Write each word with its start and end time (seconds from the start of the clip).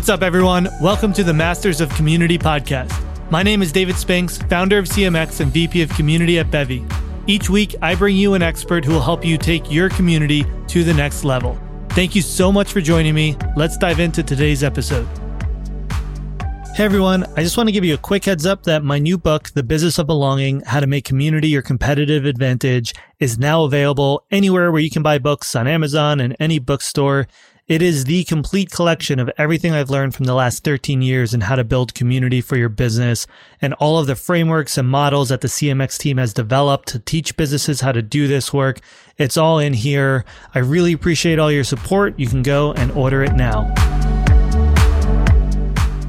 What's 0.00 0.08
up, 0.08 0.22
everyone? 0.22 0.66
Welcome 0.80 1.12
to 1.12 1.22
the 1.22 1.34
Masters 1.34 1.82
of 1.82 1.90
Community 1.90 2.38
podcast. 2.38 2.90
My 3.30 3.42
name 3.42 3.60
is 3.60 3.70
David 3.70 3.96
Spinks, 3.96 4.38
founder 4.38 4.78
of 4.78 4.86
CMX 4.86 5.40
and 5.40 5.52
VP 5.52 5.82
of 5.82 5.90
Community 5.90 6.38
at 6.38 6.50
Bevy. 6.50 6.86
Each 7.26 7.50
week, 7.50 7.74
I 7.82 7.94
bring 7.94 8.16
you 8.16 8.32
an 8.32 8.40
expert 8.40 8.82
who 8.82 8.92
will 8.92 9.02
help 9.02 9.26
you 9.26 9.36
take 9.36 9.70
your 9.70 9.90
community 9.90 10.46
to 10.68 10.84
the 10.84 10.94
next 10.94 11.22
level. 11.22 11.60
Thank 11.90 12.14
you 12.14 12.22
so 12.22 12.50
much 12.50 12.72
for 12.72 12.80
joining 12.80 13.14
me. 13.14 13.36
Let's 13.56 13.76
dive 13.76 14.00
into 14.00 14.22
today's 14.22 14.64
episode. 14.64 15.06
Hey 16.74 16.86
everyone, 16.86 17.26
I 17.36 17.42
just 17.42 17.58
want 17.58 17.68
to 17.68 17.72
give 17.72 17.84
you 17.84 17.92
a 17.92 17.98
quick 17.98 18.24
heads 18.24 18.46
up 18.46 18.62
that 18.62 18.82
my 18.82 18.98
new 18.98 19.18
book, 19.18 19.50
The 19.50 19.62
Business 19.62 19.98
of 19.98 20.06
Belonging 20.06 20.62
How 20.62 20.80
to 20.80 20.86
Make 20.86 21.04
Community 21.04 21.48
Your 21.48 21.60
Competitive 21.60 22.24
Advantage, 22.24 22.94
is 23.18 23.38
now 23.38 23.64
available 23.64 24.24
anywhere 24.30 24.72
where 24.72 24.80
you 24.80 24.88
can 24.88 25.02
buy 25.02 25.18
books 25.18 25.54
on 25.54 25.68
Amazon 25.68 26.20
and 26.20 26.34
any 26.40 26.58
bookstore. 26.58 27.28
It 27.70 27.82
is 27.82 28.06
the 28.06 28.24
complete 28.24 28.72
collection 28.72 29.20
of 29.20 29.30
everything 29.38 29.72
I've 29.72 29.90
learned 29.90 30.16
from 30.16 30.24
the 30.24 30.34
last 30.34 30.64
13 30.64 31.02
years 31.02 31.32
in 31.32 31.42
how 31.42 31.54
to 31.54 31.62
build 31.62 31.94
community 31.94 32.40
for 32.40 32.56
your 32.56 32.68
business 32.68 33.28
and 33.62 33.74
all 33.74 33.96
of 33.96 34.08
the 34.08 34.16
frameworks 34.16 34.76
and 34.76 34.88
models 34.88 35.28
that 35.28 35.40
the 35.40 35.46
CMX 35.46 35.96
team 35.96 36.16
has 36.16 36.34
developed 36.34 36.88
to 36.88 36.98
teach 36.98 37.36
businesses 37.36 37.80
how 37.80 37.92
to 37.92 38.02
do 38.02 38.26
this 38.26 38.52
work. 38.52 38.80
It's 39.18 39.36
all 39.36 39.60
in 39.60 39.72
here. 39.72 40.24
I 40.52 40.58
really 40.58 40.92
appreciate 40.92 41.38
all 41.38 41.52
your 41.52 41.62
support. 41.62 42.18
You 42.18 42.26
can 42.26 42.42
go 42.42 42.72
and 42.72 42.90
order 42.90 43.22
it 43.22 43.34
now. 43.34 43.72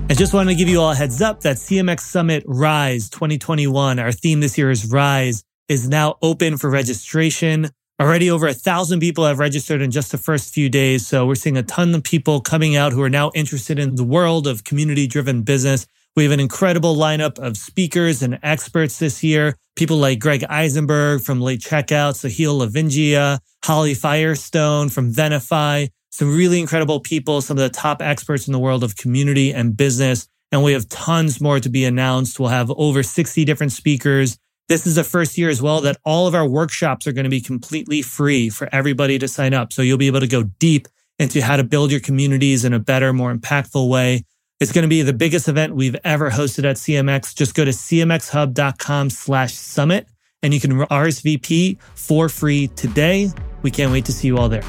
I 0.09 0.15
just 0.15 0.33
wanted 0.33 0.53
to 0.53 0.57
give 0.57 0.67
you 0.67 0.81
all 0.81 0.93
a 0.93 0.95
heads 0.95 1.21
up 1.21 1.41
that 1.41 1.57
CMX 1.57 1.99
Summit 1.99 2.43
Rise 2.47 3.07
2021, 3.11 3.99
our 3.99 4.11
theme 4.11 4.39
this 4.39 4.57
year 4.57 4.71
is 4.71 4.89
Rise, 4.89 5.43
is 5.67 5.87
now 5.87 6.17
open 6.23 6.57
for 6.57 6.71
registration. 6.71 7.69
Already 8.01 8.31
over 8.31 8.47
a 8.47 8.53
thousand 8.55 8.99
people 8.99 9.27
have 9.27 9.37
registered 9.37 9.79
in 9.79 9.91
just 9.91 10.11
the 10.11 10.17
first 10.17 10.55
few 10.55 10.69
days. 10.69 11.05
So 11.05 11.27
we're 11.27 11.35
seeing 11.35 11.55
a 11.55 11.61
ton 11.61 11.93
of 11.93 12.03
people 12.03 12.41
coming 12.41 12.75
out 12.75 12.93
who 12.93 13.01
are 13.03 13.11
now 13.11 13.29
interested 13.35 13.77
in 13.77 13.93
the 13.93 14.03
world 14.03 14.47
of 14.47 14.63
community 14.63 15.05
driven 15.05 15.43
business. 15.43 15.85
We 16.15 16.23
have 16.23 16.31
an 16.31 16.39
incredible 16.39 16.95
lineup 16.95 17.37
of 17.37 17.57
speakers 17.57 18.23
and 18.23 18.39
experts 18.41 18.97
this 18.97 19.23
year. 19.23 19.55
People 19.75 19.97
like 19.97 20.17
Greg 20.17 20.43
Eisenberg 20.49 21.21
from 21.21 21.41
Late 21.41 21.61
Checkout, 21.61 22.15
Sahil 22.15 22.65
Lavingia, 22.65 23.37
Holly 23.63 23.93
Firestone 23.93 24.89
from 24.89 25.13
Venafi, 25.13 25.89
some 26.09 26.35
really 26.35 26.59
incredible 26.59 27.01
people, 27.01 27.39
some 27.39 27.55
of 27.55 27.61
the 27.61 27.69
top 27.69 28.01
experts 28.01 28.47
in 28.47 28.51
the 28.51 28.57
world 28.57 28.83
of 28.83 28.97
community 28.97 29.53
and 29.53 29.77
business. 29.77 30.27
And 30.51 30.63
we 30.63 30.73
have 30.73 30.89
tons 30.89 31.39
more 31.39 31.59
to 31.59 31.69
be 31.69 31.85
announced. 31.85 32.39
We'll 32.39 32.49
have 32.49 32.71
over 32.71 33.03
60 33.03 33.45
different 33.45 33.73
speakers 33.73 34.39
this 34.71 34.87
is 34.87 34.95
the 34.95 35.03
first 35.03 35.37
year 35.37 35.49
as 35.49 35.61
well 35.61 35.81
that 35.81 35.97
all 36.05 36.27
of 36.27 36.33
our 36.33 36.47
workshops 36.47 37.05
are 37.05 37.11
going 37.11 37.25
to 37.25 37.29
be 37.29 37.41
completely 37.41 38.01
free 38.01 38.49
for 38.49 38.69
everybody 38.71 39.19
to 39.19 39.27
sign 39.27 39.53
up. 39.53 39.73
So 39.73 39.81
you'll 39.81 39.97
be 39.97 40.07
able 40.07 40.21
to 40.21 40.27
go 40.27 40.43
deep 40.43 40.87
into 41.19 41.41
how 41.41 41.57
to 41.57 41.63
build 41.65 41.91
your 41.91 41.99
communities 41.99 42.63
in 42.63 42.71
a 42.71 42.79
better, 42.79 43.11
more 43.11 43.35
impactful 43.35 43.89
way. 43.89 44.23
It's 44.61 44.71
going 44.71 44.83
to 44.83 44.87
be 44.87 45.01
the 45.01 45.11
biggest 45.11 45.49
event 45.49 45.75
we've 45.75 45.97
ever 46.05 46.31
hosted 46.31 46.63
at 46.63 46.77
CMX. 46.77 47.35
Just 47.35 47.53
go 47.53 47.65
to 47.65 47.71
cmxhub.com 47.71 49.09
slash 49.09 49.53
summit 49.55 50.07
and 50.41 50.53
you 50.53 50.61
can 50.61 50.71
RSVP 50.71 51.77
for 51.95 52.29
free 52.29 52.67
today. 52.69 53.29
We 53.63 53.71
can't 53.71 53.91
wait 53.91 54.05
to 54.05 54.13
see 54.13 54.27
you 54.27 54.37
all 54.37 54.47
there. 54.47 54.63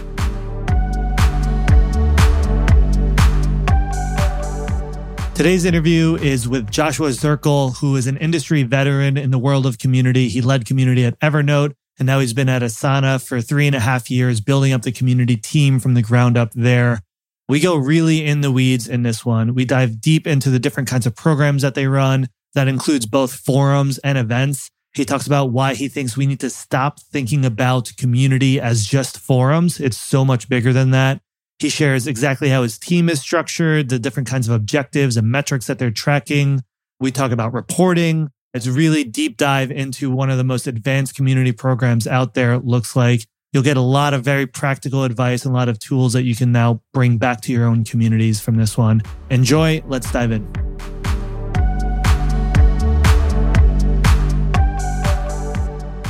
Today's 5.34 5.64
interview 5.64 6.16
is 6.16 6.46
with 6.46 6.70
Joshua 6.70 7.08
Zerkel, 7.08 7.78
who 7.78 7.96
is 7.96 8.06
an 8.06 8.18
industry 8.18 8.64
veteran 8.64 9.16
in 9.16 9.30
the 9.30 9.38
world 9.38 9.64
of 9.64 9.78
community. 9.78 10.28
He 10.28 10.42
led 10.42 10.66
community 10.66 11.06
at 11.06 11.18
Evernote, 11.20 11.72
and 11.98 12.04
now 12.06 12.20
he's 12.20 12.34
been 12.34 12.50
at 12.50 12.60
Asana 12.60 13.20
for 13.26 13.40
three 13.40 13.66
and 13.66 13.74
a 13.74 13.80
half 13.80 14.10
years, 14.10 14.42
building 14.42 14.74
up 14.74 14.82
the 14.82 14.92
community 14.92 15.38
team 15.38 15.80
from 15.80 15.94
the 15.94 16.02
ground 16.02 16.36
up 16.36 16.50
there. 16.54 17.00
We 17.48 17.60
go 17.60 17.76
really 17.76 18.26
in 18.26 18.42
the 18.42 18.52
weeds 18.52 18.86
in 18.86 19.04
this 19.04 19.24
one. 19.24 19.54
We 19.54 19.64
dive 19.64 20.02
deep 20.02 20.26
into 20.26 20.50
the 20.50 20.58
different 20.58 20.88
kinds 20.88 21.06
of 21.06 21.16
programs 21.16 21.62
that 21.62 21.74
they 21.74 21.86
run. 21.86 22.28
That 22.54 22.68
includes 22.68 23.06
both 23.06 23.32
forums 23.32 23.96
and 23.98 24.18
events. 24.18 24.70
He 24.94 25.06
talks 25.06 25.26
about 25.26 25.50
why 25.50 25.72
he 25.72 25.88
thinks 25.88 26.14
we 26.14 26.26
need 26.26 26.40
to 26.40 26.50
stop 26.50 27.00
thinking 27.00 27.46
about 27.46 27.92
community 27.96 28.60
as 28.60 28.84
just 28.86 29.18
forums. 29.18 29.80
It's 29.80 29.96
so 29.96 30.26
much 30.26 30.50
bigger 30.50 30.74
than 30.74 30.90
that. 30.90 31.22
He 31.58 31.68
shares 31.68 32.06
exactly 32.06 32.48
how 32.48 32.62
his 32.62 32.78
team 32.78 33.08
is 33.08 33.20
structured, 33.20 33.88
the 33.88 33.98
different 33.98 34.28
kinds 34.28 34.48
of 34.48 34.54
objectives 34.54 35.16
and 35.16 35.30
metrics 35.30 35.66
that 35.66 35.78
they're 35.78 35.90
tracking. 35.90 36.62
We 37.00 37.10
talk 37.10 37.30
about 37.30 37.52
reporting. 37.52 38.30
It's 38.54 38.66
really 38.66 39.04
deep 39.04 39.36
dive 39.36 39.70
into 39.70 40.10
one 40.10 40.30
of 40.30 40.38
the 40.38 40.44
most 40.44 40.66
advanced 40.66 41.14
community 41.14 41.52
programs 41.52 42.06
out 42.06 42.34
there. 42.34 42.52
It 42.54 42.64
looks 42.64 42.94
like 42.94 43.26
you'll 43.52 43.62
get 43.62 43.76
a 43.76 43.82
lot 43.82 44.12
of 44.14 44.22
very 44.24 44.46
practical 44.46 45.04
advice 45.04 45.44
and 45.44 45.54
a 45.54 45.56
lot 45.56 45.68
of 45.68 45.78
tools 45.78 46.12
that 46.12 46.24
you 46.24 46.34
can 46.34 46.52
now 46.52 46.82
bring 46.92 47.16
back 47.18 47.40
to 47.42 47.52
your 47.52 47.66
own 47.66 47.84
communities 47.84 48.40
from 48.40 48.56
this 48.56 48.76
one. 48.76 49.02
Enjoy. 49.30 49.82
Let's 49.86 50.10
dive 50.12 50.32
in. 50.32 50.71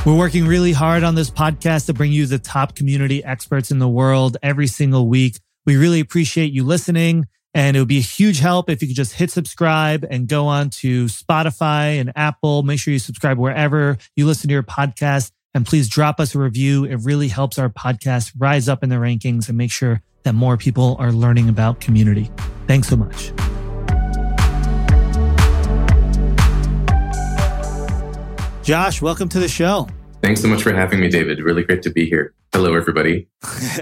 We're 0.05 0.17
working 0.17 0.45
really 0.45 0.73
hard 0.73 1.05
on 1.05 1.15
this 1.15 1.29
podcast 1.29 1.85
to 1.85 1.93
bring 1.93 2.11
you 2.11 2.25
the 2.25 2.37
top 2.37 2.75
community 2.75 3.23
experts 3.23 3.71
in 3.71 3.79
the 3.79 3.87
world 3.87 4.35
every 4.43 4.67
single 4.67 5.07
week. 5.07 5.39
We 5.65 5.77
really 5.77 6.01
appreciate 6.01 6.51
you 6.51 6.65
listening. 6.65 7.27
And 7.53 7.77
it 7.77 7.79
would 7.79 7.87
be 7.87 7.99
a 7.99 8.01
huge 8.01 8.39
help 8.39 8.69
if 8.69 8.81
you 8.81 8.89
could 8.89 8.97
just 8.97 9.13
hit 9.13 9.31
subscribe 9.31 10.05
and 10.09 10.27
go 10.27 10.47
on 10.47 10.71
to 10.71 11.05
Spotify 11.05 12.01
and 12.01 12.11
Apple. 12.17 12.63
Make 12.63 12.79
sure 12.79 12.91
you 12.91 12.99
subscribe 12.99 13.37
wherever 13.37 13.97
you 14.17 14.25
listen 14.25 14.49
to 14.49 14.53
your 14.53 14.63
podcast. 14.63 15.31
And 15.53 15.65
please 15.65 15.87
drop 15.87 16.19
us 16.19 16.35
a 16.35 16.39
review. 16.39 16.83
It 16.83 16.97
really 16.97 17.29
helps 17.29 17.57
our 17.57 17.69
podcast 17.69 18.33
rise 18.37 18.67
up 18.67 18.83
in 18.83 18.89
the 18.89 18.97
rankings 18.97 19.47
and 19.47 19.57
make 19.57 19.71
sure 19.71 20.01
that 20.23 20.35
more 20.35 20.57
people 20.57 20.97
are 20.99 21.13
learning 21.13 21.47
about 21.47 21.79
community. 21.79 22.29
Thanks 22.67 22.89
so 22.89 22.97
much. 22.97 23.31
Josh, 28.63 29.01
welcome 29.01 29.27
to 29.27 29.41
the 29.41 29.49
show. 29.49 29.89
Thanks 30.21 30.41
so 30.41 30.47
much 30.47 30.63
for 30.63 30.71
having 30.73 31.01
me, 31.01 31.09
David. 31.09 31.39
Really 31.39 31.63
great 31.63 31.81
to 31.81 31.89
be 31.89 32.05
here. 32.05 32.33
Hello, 32.53 32.75
everybody. 32.75 33.27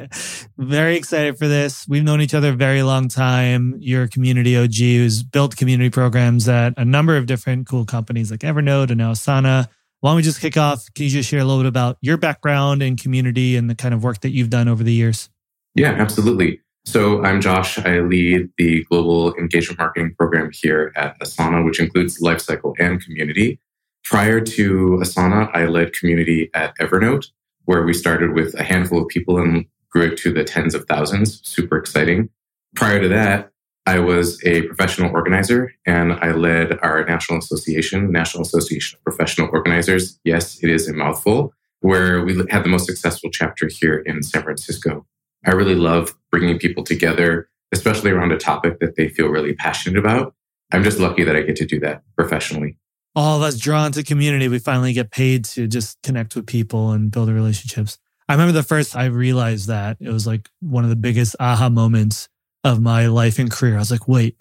very 0.57 0.95
excited 0.95 1.37
for 1.37 1.47
this. 1.47 1.87
We've 1.87 2.03
known 2.03 2.19
each 2.19 2.33
other 2.33 2.49
a 2.49 2.53
very 2.53 2.81
long 2.81 3.07
time. 3.07 3.75
You're 3.77 4.03
a 4.03 4.07
community 4.07 4.57
OG 4.57 4.73
who's 4.73 5.21
built 5.21 5.55
community 5.55 5.91
programs 5.91 6.49
at 6.49 6.73
a 6.77 6.83
number 6.83 7.15
of 7.15 7.27
different 7.27 7.67
cool 7.67 7.85
companies 7.85 8.31
like 8.31 8.39
Evernote 8.39 8.89
and 8.89 8.97
now 8.97 9.11
Asana. 9.11 9.67
Why 9.99 10.09
don't 10.09 10.15
we 10.15 10.23
just 10.23 10.41
kick 10.41 10.57
off? 10.57 10.91
Can 10.95 11.03
you 11.03 11.11
just 11.11 11.29
share 11.29 11.41
a 11.41 11.45
little 11.45 11.61
bit 11.61 11.67
about 11.67 11.99
your 12.01 12.17
background 12.17 12.81
in 12.81 12.97
community 12.97 13.55
and 13.57 13.69
the 13.69 13.75
kind 13.75 13.93
of 13.93 14.03
work 14.03 14.21
that 14.21 14.31
you've 14.31 14.49
done 14.49 14.67
over 14.67 14.83
the 14.83 14.93
years? 14.93 15.29
Yeah, 15.75 15.91
absolutely. 15.91 16.59
So 16.85 17.23
I'm 17.23 17.39
Josh. 17.39 17.77
I 17.77 17.99
lead 17.99 18.49
the 18.57 18.83
global 18.85 19.35
engagement 19.35 19.77
marketing 19.77 20.15
program 20.17 20.49
here 20.51 20.91
at 20.95 21.19
Asana, 21.19 21.63
which 21.63 21.79
includes 21.79 22.19
lifecycle 22.19 22.73
and 22.79 22.99
community. 22.99 23.59
Prior 24.03 24.41
to 24.41 24.99
Asana, 25.01 25.49
I 25.53 25.65
led 25.65 25.93
community 25.93 26.49
at 26.53 26.75
Evernote, 26.79 27.27
where 27.65 27.83
we 27.83 27.93
started 27.93 28.33
with 28.33 28.53
a 28.59 28.63
handful 28.63 29.01
of 29.01 29.07
people 29.07 29.37
and 29.37 29.65
grew 29.89 30.03
it 30.03 30.17
to 30.17 30.33
the 30.33 30.43
tens 30.43 30.73
of 30.73 30.85
thousands. 30.85 31.41
Super 31.47 31.77
exciting. 31.77 32.29
Prior 32.75 33.01
to 33.01 33.07
that, 33.09 33.51
I 33.85 33.99
was 33.99 34.43
a 34.45 34.63
professional 34.63 35.11
organizer 35.11 35.73
and 35.85 36.13
I 36.13 36.31
led 36.31 36.77
our 36.81 37.03
national 37.05 37.39
association, 37.39 38.11
National 38.11 38.43
Association 38.43 38.97
of 38.97 39.03
Professional 39.03 39.49
Organizers. 39.51 40.19
Yes, 40.23 40.63
it 40.63 40.69
is 40.69 40.87
a 40.87 40.93
mouthful, 40.93 41.53
where 41.79 42.23
we 42.23 42.35
had 42.49 42.63
the 42.63 42.69
most 42.69 42.85
successful 42.85 43.29
chapter 43.31 43.69
here 43.71 43.97
in 43.99 44.23
San 44.23 44.43
Francisco. 44.43 45.05
I 45.45 45.51
really 45.51 45.75
love 45.75 46.15
bringing 46.31 46.59
people 46.59 46.83
together, 46.83 47.49
especially 47.71 48.11
around 48.11 48.31
a 48.31 48.37
topic 48.37 48.79
that 48.79 48.95
they 48.95 49.09
feel 49.09 49.27
really 49.27 49.53
passionate 49.53 49.97
about. 49.97 50.35
I'm 50.71 50.83
just 50.83 50.99
lucky 50.99 51.23
that 51.23 51.35
I 51.35 51.41
get 51.41 51.55
to 51.57 51.65
do 51.65 51.79
that 51.79 52.03
professionally 52.15 52.77
all 53.15 53.37
of 53.37 53.43
us 53.43 53.57
drawn 53.57 53.91
to 53.93 54.03
community, 54.03 54.47
we 54.47 54.59
finally 54.59 54.93
get 54.93 55.11
paid 55.11 55.45
to 55.45 55.67
just 55.67 56.01
connect 56.01 56.35
with 56.35 56.47
people 56.47 56.91
and 56.91 57.11
build 57.11 57.29
relationships. 57.29 57.97
I 58.29 58.33
remember 58.33 58.53
the 58.53 58.63
first 58.63 58.95
I 58.95 59.05
realized 59.05 59.67
that 59.67 59.97
it 59.99 60.09
was 60.09 60.25
like 60.25 60.49
one 60.61 60.83
of 60.83 60.89
the 60.89 60.95
biggest 60.95 61.35
aha 61.39 61.69
moments 61.69 62.29
of 62.63 62.79
my 62.81 63.07
life 63.07 63.39
and 63.39 63.51
career. 63.51 63.75
I 63.75 63.79
was 63.79 63.91
like, 63.91 64.07
wait, 64.07 64.37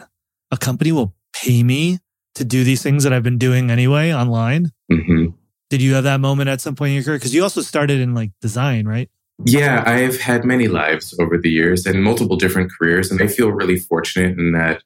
a 0.51 0.57
company 0.57 0.93
will 0.93 1.15
pay 1.33 1.63
me 1.63 1.99
to 2.37 2.45
do 2.45 2.63
these 2.63 2.83
things 2.83 3.03
that 3.05 3.13
I've 3.13 3.23
been 3.23 3.39
doing 3.39 3.71
anyway 3.71 4.13
online. 4.13 4.71
Mm-hmm. 4.91 5.37
Did 5.71 5.83
you 5.83 5.95
have 5.95 6.05
that 6.05 6.21
moment 6.21 6.49
at 6.49 6.61
some 6.61 6.77
point 6.77 6.91
in 6.91 6.95
your 6.97 7.05
career? 7.05 7.19
Because 7.19 7.35
you 7.35 7.43
also 7.43 7.63
started 7.63 8.01
in 8.01 8.15
like 8.15 8.31
design, 8.41 8.87
right? 8.87 9.11
Yeah, 9.45 9.83
I've 9.87 10.21
had 10.21 10.45
many 10.45 10.69
lives 10.69 11.15
over 11.19 11.39
the 11.39 11.51
years 11.51 11.87
and 11.87 12.03
multiple 12.03 12.37
different 12.37 12.71
careers. 12.71 13.11
And 13.11 13.23
I 13.23 13.27
feel 13.27 13.51
really 13.51 13.79
fortunate 13.79 14.39
in 14.39 14.53
that 14.53 14.83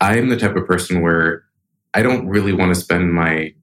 I 0.00 0.16
am 0.16 0.28
the 0.28 0.36
type 0.36 0.56
of 0.56 0.66
person 0.66 1.02
where 1.02 1.44
I 1.96 2.02
don't 2.02 2.28
really 2.28 2.52
want 2.52 2.74
to 2.74 2.80
spend 2.80 3.14
my 3.14 3.54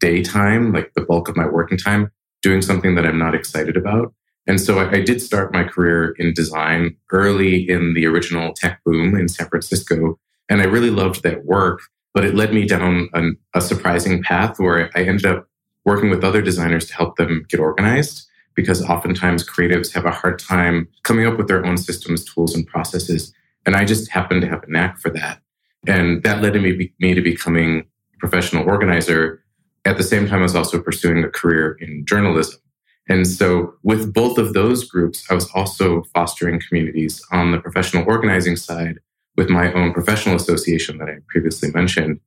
daytime, 0.00 0.72
like 0.72 0.94
the 0.94 1.02
bulk 1.02 1.28
of 1.28 1.36
my 1.36 1.46
working 1.46 1.76
time, 1.76 2.10
doing 2.40 2.62
something 2.62 2.94
that 2.94 3.04
I'm 3.04 3.18
not 3.18 3.34
excited 3.34 3.76
about. 3.76 4.14
And 4.46 4.58
so 4.58 4.78
I, 4.78 4.92
I, 4.92 5.00
did 5.02 5.20
start 5.20 5.52
my 5.52 5.62
career 5.62 6.14
in 6.18 6.32
design 6.32 6.96
early 7.12 7.68
in 7.68 7.92
the 7.92 8.06
original 8.06 8.54
tech 8.54 8.80
boom 8.84 9.14
in 9.14 9.28
San 9.28 9.46
Francisco. 9.46 10.18
And 10.48 10.62
I 10.62 10.64
really 10.64 10.88
loved 10.88 11.22
that 11.22 11.44
work, 11.44 11.82
but 12.14 12.24
it 12.24 12.34
led 12.34 12.54
me 12.54 12.66
down 12.66 13.10
an, 13.12 13.36
a 13.54 13.60
surprising 13.60 14.22
path 14.22 14.58
where 14.58 14.90
I 14.96 15.02
ended 15.02 15.26
up 15.26 15.46
working 15.84 16.08
with 16.08 16.24
other 16.24 16.40
designers 16.40 16.86
to 16.86 16.94
help 16.94 17.16
them 17.16 17.44
get 17.50 17.60
organized 17.60 18.26
because 18.54 18.82
oftentimes 18.82 19.48
creatives 19.48 19.92
have 19.92 20.06
a 20.06 20.10
hard 20.10 20.38
time 20.38 20.88
coming 21.02 21.26
up 21.26 21.36
with 21.36 21.46
their 21.46 21.64
own 21.64 21.76
systems, 21.76 22.24
tools, 22.24 22.54
and 22.54 22.66
processes. 22.66 23.34
And 23.66 23.76
I 23.76 23.84
just 23.84 24.10
happened 24.10 24.40
to 24.40 24.48
have 24.48 24.64
a 24.64 24.70
knack 24.70 24.98
for 24.98 25.10
that. 25.10 25.42
And 25.86 26.22
that 26.22 26.42
led 26.42 26.54
me, 26.54 26.92
me 27.00 27.14
to 27.14 27.20
becoming 27.20 27.80
a 28.14 28.18
professional 28.18 28.68
organizer. 28.68 29.44
At 29.84 29.96
the 29.96 30.04
same 30.04 30.28
time, 30.28 30.40
I 30.40 30.42
was 30.42 30.54
also 30.54 30.80
pursuing 30.80 31.24
a 31.24 31.28
career 31.28 31.76
in 31.80 32.04
journalism. 32.06 32.60
And 33.08 33.26
so 33.26 33.74
with 33.82 34.14
both 34.14 34.38
of 34.38 34.54
those 34.54 34.84
groups, 34.84 35.26
I 35.28 35.34
was 35.34 35.50
also 35.54 36.04
fostering 36.14 36.60
communities 36.66 37.20
on 37.32 37.50
the 37.50 37.58
professional 37.58 38.04
organizing 38.06 38.56
side 38.56 38.98
with 39.36 39.48
my 39.48 39.72
own 39.72 39.92
professional 39.92 40.36
association 40.36 40.98
that 40.98 41.08
I 41.08 41.16
previously 41.28 41.70
mentioned. 41.72 42.20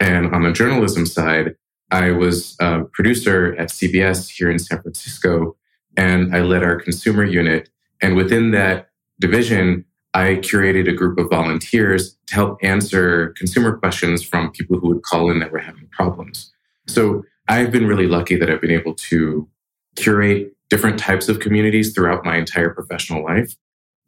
And 0.00 0.34
on 0.34 0.42
the 0.42 0.52
journalism 0.52 1.06
side, 1.06 1.54
I 1.90 2.10
was 2.10 2.56
a 2.60 2.84
producer 2.92 3.54
at 3.56 3.68
CBS 3.68 4.28
here 4.28 4.50
in 4.50 4.58
San 4.58 4.82
Francisco, 4.82 5.56
and 5.96 6.34
I 6.34 6.40
led 6.40 6.64
our 6.64 6.80
consumer 6.80 7.24
unit. 7.24 7.68
And 8.02 8.16
within 8.16 8.50
that 8.50 8.90
division, 9.20 9.84
I 10.16 10.36
curated 10.36 10.88
a 10.88 10.94
group 10.94 11.18
of 11.18 11.28
volunteers 11.28 12.16
to 12.28 12.34
help 12.34 12.58
answer 12.62 13.34
consumer 13.36 13.76
questions 13.76 14.22
from 14.22 14.50
people 14.50 14.78
who 14.78 14.88
would 14.88 15.02
call 15.02 15.30
in 15.30 15.40
that 15.40 15.52
were 15.52 15.58
having 15.58 15.86
problems. 15.88 16.50
So 16.86 17.22
I've 17.48 17.70
been 17.70 17.86
really 17.86 18.06
lucky 18.06 18.36
that 18.36 18.48
I've 18.48 18.62
been 18.62 18.70
able 18.70 18.94
to 18.94 19.46
curate 19.94 20.56
different 20.70 20.98
types 20.98 21.28
of 21.28 21.40
communities 21.40 21.92
throughout 21.92 22.24
my 22.24 22.38
entire 22.38 22.70
professional 22.70 23.22
life. 23.22 23.54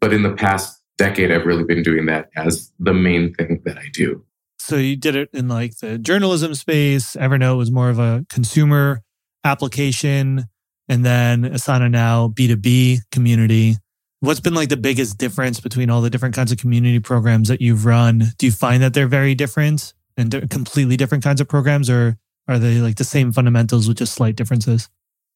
But 0.01 0.15
in 0.15 0.23
the 0.23 0.33
past 0.33 0.81
decade, 0.97 1.31
I've 1.31 1.45
really 1.45 1.65
been 1.65 1.83
doing 1.83 2.07
that 2.07 2.31
as 2.35 2.73
the 2.79 2.95
main 2.95 3.35
thing 3.35 3.61
that 3.67 3.77
I 3.77 3.91
do. 3.93 4.25
So 4.59 4.77
you 4.77 4.97
did 4.97 5.15
it 5.15 5.29
in 5.35 5.49
like 5.49 5.77
the 5.77 5.99
journalism 5.99 6.55
space. 6.55 7.17
Evernote 7.17 7.59
was 7.59 7.71
more 7.71 7.91
of 7.91 7.99
a 7.99 8.25
consumer 8.31 9.03
application. 9.45 10.47
And 10.89 11.05
then 11.05 11.43
Asana 11.43 11.91
now 11.91 12.29
B2B 12.29 13.01
community. 13.13 13.77
What's 14.21 14.41
been 14.41 14.55
like 14.55 14.69
the 14.69 14.77
biggest 14.77 15.17
difference 15.17 15.61
between 15.61 15.91
all 15.91 16.01
the 16.01 16.11
different 16.11 16.35
kinds 16.35 16.51
of 16.51 16.59
community 16.59 16.99
programs 16.99 17.47
that 17.49 17.61
you've 17.61 17.85
run? 17.85 18.25
Do 18.37 18.47
you 18.47 18.53
find 18.53 18.83
that 18.83 18.93
they're 18.93 19.07
very 19.07 19.37
different 19.37 19.95
and 20.17 20.51
completely 20.51 20.97
different 20.97 21.23
kinds 21.23 21.41
of 21.41 21.49
programs, 21.49 21.89
or 21.89 22.19
are 22.49 22.59
they 22.59 22.81
like 22.81 22.97
the 22.97 23.05
same 23.05 23.31
fundamentals 23.31 23.87
with 23.87 23.99
just 23.99 24.15
slight 24.15 24.35
differences? 24.35 24.89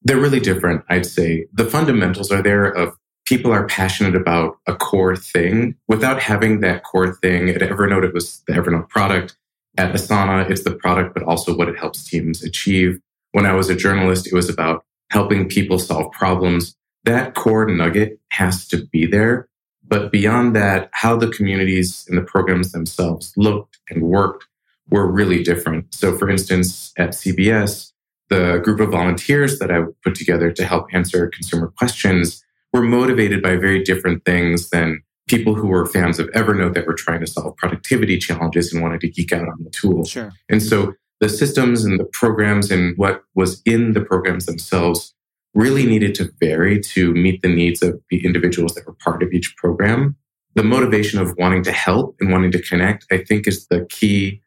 They're 0.02 0.18
really 0.18 0.40
different, 0.40 0.82
I'd 0.88 1.06
say. 1.06 1.46
The 1.52 1.64
fundamentals 1.64 2.32
are 2.32 2.42
there 2.42 2.64
of 2.64 2.96
people 3.24 3.52
are 3.52 3.68
passionate 3.68 4.16
about 4.16 4.56
a 4.66 4.74
core 4.74 5.14
thing 5.14 5.76
without 5.86 6.20
having 6.20 6.58
that 6.62 6.82
core 6.82 7.14
thing. 7.14 7.50
At 7.50 7.60
Evernote, 7.60 8.02
it 8.02 8.12
was 8.12 8.42
the 8.48 8.54
Evernote 8.54 8.88
product. 8.88 9.36
At 9.78 9.94
Asana, 9.94 10.50
it's 10.50 10.64
the 10.64 10.74
product, 10.74 11.14
but 11.14 11.22
also 11.22 11.56
what 11.56 11.68
it 11.68 11.78
helps 11.78 12.04
teams 12.04 12.42
achieve. 12.42 12.98
When 13.30 13.46
I 13.46 13.52
was 13.52 13.70
a 13.70 13.76
journalist, 13.76 14.26
it 14.26 14.34
was 14.34 14.48
about 14.48 14.84
helping 15.10 15.48
people 15.48 15.78
solve 15.78 16.10
problems. 16.10 16.74
That 17.04 17.34
core 17.34 17.66
nugget 17.66 18.20
has 18.30 18.66
to 18.68 18.86
be 18.86 19.06
there. 19.06 19.48
But 19.86 20.12
beyond 20.12 20.56
that, 20.56 20.88
how 20.92 21.16
the 21.16 21.28
communities 21.28 22.04
and 22.08 22.16
the 22.16 22.22
programs 22.22 22.72
themselves 22.72 23.32
looked 23.36 23.78
and 23.90 24.02
worked 24.02 24.46
were 24.88 25.10
really 25.10 25.42
different. 25.42 25.94
So, 25.94 26.16
for 26.16 26.30
instance, 26.30 26.92
at 26.96 27.10
CBS, 27.10 27.92
the 28.30 28.60
group 28.62 28.80
of 28.80 28.90
volunteers 28.90 29.58
that 29.58 29.70
I 29.70 29.82
put 30.02 30.14
together 30.14 30.50
to 30.52 30.64
help 30.64 30.86
answer 30.92 31.28
consumer 31.28 31.72
questions 31.76 32.42
were 32.72 32.82
motivated 32.82 33.42
by 33.42 33.56
very 33.56 33.82
different 33.82 34.24
things 34.24 34.70
than 34.70 35.02
people 35.28 35.54
who 35.54 35.66
were 35.66 35.86
fans 35.86 36.18
of 36.18 36.28
Evernote 36.28 36.74
that 36.74 36.86
were 36.86 36.94
trying 36.94 37.20
to 37.20 37.26
solve 37.26 37.56
productivity 37.56 38.18
challenges 38.18 38.72
and 38.72 38.82
wanted 38.82 39.00
to 39.00 39.08
geek 39.08 39.32
out 39.32 39.48
on 39.48 39.62
the 39.62 39.70
tool. 39.70 40.04
Sure. 40.04 40.32
And 40.48 40.62
so 40.62 40.94
the 41.20 41.28
systems 41.28 41.84
and 41.84 42.00
the 42.00 42.04
programs 42.04 42.70
and 42.70 42.96
what 42.96 43.22
was 43.34 43.62
in 43.64 43.92
the 43.92 44.00
programs 44.00 44.46
themselves 44.46 45.14
really 45.54 45.86
needed 45.86 46.14
to 46.16 46.30
vary 46.40 46.80
to 46.80 47.12
meet 47.12 47.42
the 47.42 47.54
needs 47.54 47.82
of 47.82 48.00
the 48.10 48.24
individuals 48.24 48.74
that 48.74 48.86
were 48.86 48.94
part 48.94 49.22
of 49.22 49.32
each 49.32 49.54
program. 49.56 50.16
The 50.54 50.62
motivation 50.62 51.18
of 51.18 51.34
wanting 51.38 51.62
to 51.64 51.72
help 51.72 52.16
and 52.20 52.30
wanting 52.30 52.52
to 52.52 52.62
connect, 52.62 53.06
I 53.10 53.18
think, 53.18 53.46
is 53.46 53.66
the 53.66 53.86
key 53.86 54.40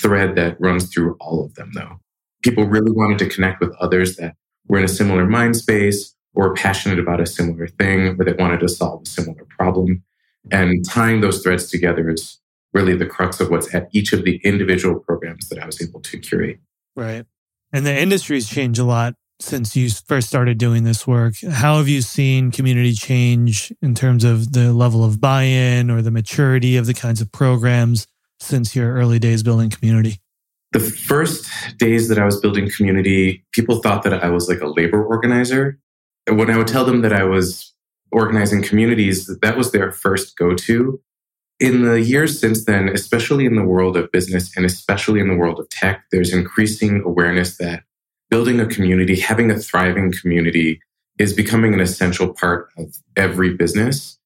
thread 0.00 0.34
that 0.36 0.56
runs 0.60 0.92
through 0.92 1.16
all 1.20 1.44
of 1.44 1.54
them, 1.54 1.72
though. 1.74 2.00
People 2.42 2.64
really 2.64 2.90
wanted 2.90 3.18
to 3.18 3.28
connect 3.28 3.60
with 3.60 3.74
others 3.80 4.16
that 4.16 4.36
were 4.68 4.78
in 4.78 4.84
a 4.84 4.88
similar 4.88 5.26
mind 5.26 5.56
space 5.56 6.14
or 6.34 6.54
passionate 6.54 6.98
about 6.98 7.20
a 7.20 7.26
similar 7.26 7.66
thing 7.66 8.16
or 8.18 8.24
that 8.24 8.38
wanted 8.38 8.60
to 8.60 8.68
solve 8.68 9.02
a 9.02 9.08
similar 9.08 9.46
problem. 9.58 10.02
And 10.50 10.84
tying 10.88 11.20
those 11.20 11.42
threads 11.42 11.70
together 11.70 12.08
is 12.08 12.40
really 12.72 12.96
the 12.96 13.06
crux 13.06 13.40
of 13.40 13.50
what's 13.50 13.74
at 13.74 13.88
each 13.92 14.12
of 14.12 14.24
the 14.24 14.40
individual 14.44 14.98
programs 15.00 15.48
that 15.48 15.58
I 15.58 15.66
was 15.66 15.82
able 15.82 16.00
to 16.00 16.18
curate. 16.18 16.60
Right. 16.96 17.26
And 17.72 17.84
the 17.84 17.96
industry's 17.96 18.48
changed 18.48 18.80
a 18.80 18.84
lot 18.84 19.14
since 19.40 19.74
you 19.74 19.90
first 19.90 20.28
started 20.28 20.58
doing 20.58 20.84
this 20.84 21.06
work. 21.06 21.34
How 21.50 21.78
have 21.78 21.88
you 21.88 22.02
seen 22.02 22.50
community 22.50 22.92
change 22.92 23.72
in 23.82 23.94
terms 23.94 24.24
of 24.24 24.52
the 24.52 24.72
level 24.72 25.04
of 25.04 25.20
buy 25.20 25.42
in 25.42 25.90
or 25.90 26.02
the 26.02 26.10
maturity 26.10 26.76
of 26.76 26.86
the 26.86 26.94
kinds 26.94 27.20
of 27.20 27.32
programs 27.32 28.06
since 28.38 28.76
your 28.76 28.94
early 28.94 29.18
days 29.18 29.42
building 29.42 29.70
community? 29.70 30.20
The 30.72 30.80
first 30.80 31.50
days 31.78 32.08
that 32.08 32.18
I 32.18 32.24
was 32.24 32.40
building 32.40 32.70
community, 32.76 33.44
people 33.52 33.80
thought 33.80 34.04
that 34.04 34.22
I 34.22 34.28
was 34.28 34.48
like 34.48 34.60
a 34.60 34.68
labor 34.68 35.04
organizer 35.04 35.80
when 36.28 36.50
I 36.50 36.56
would 36.56 36.68
tell 36.68 36.84
them 36.84 37.02
that 37.02 37.12
I 37.12 37.24
was 37.24 37.74
organizing 38.12 38.62
communities, 38.62 39.26
that 39.42 39.56
was 39.56 39.72
their 39.72 39.92
first 39.92 40.36
go 40.36 40.54
to. 40.54 41.00
In 41.58 41.82
the 41.82 42.00
years 42.00 42.40
since 42.40 42.64
then, 42.64 42.88
especially 42.88 43.44
in 43.44 43.56
the 43.56 43.64
world 43.64 43.96
of 43.96 44.10
business 44.12 44.56
and 44.56 44.64
especially 44.64 45.20
in 45.20 45.28
the 45.28 45.36
world 45.36 45.60
of 45.60 45.68
tech, 45.68 46.04
there's 46.10 46.32
increasing 46.32 47.02
awareness 47.04 47.58
that 47.58 47.84
building 48.30 48.60
a 48.60 48.66
community, 48.66 49.18
having 49.18 49.50
a 49.50 49.58
thriving 49.58 50.12
community 50.12 50.80
is 51.18 51.32
becoming 51.34 51.74
an 51.74 51.80
essential 51.80 52.32
part 52.32 52.70
of 52.78 52.96
every 53.16 53.54
business. 53.54 54.18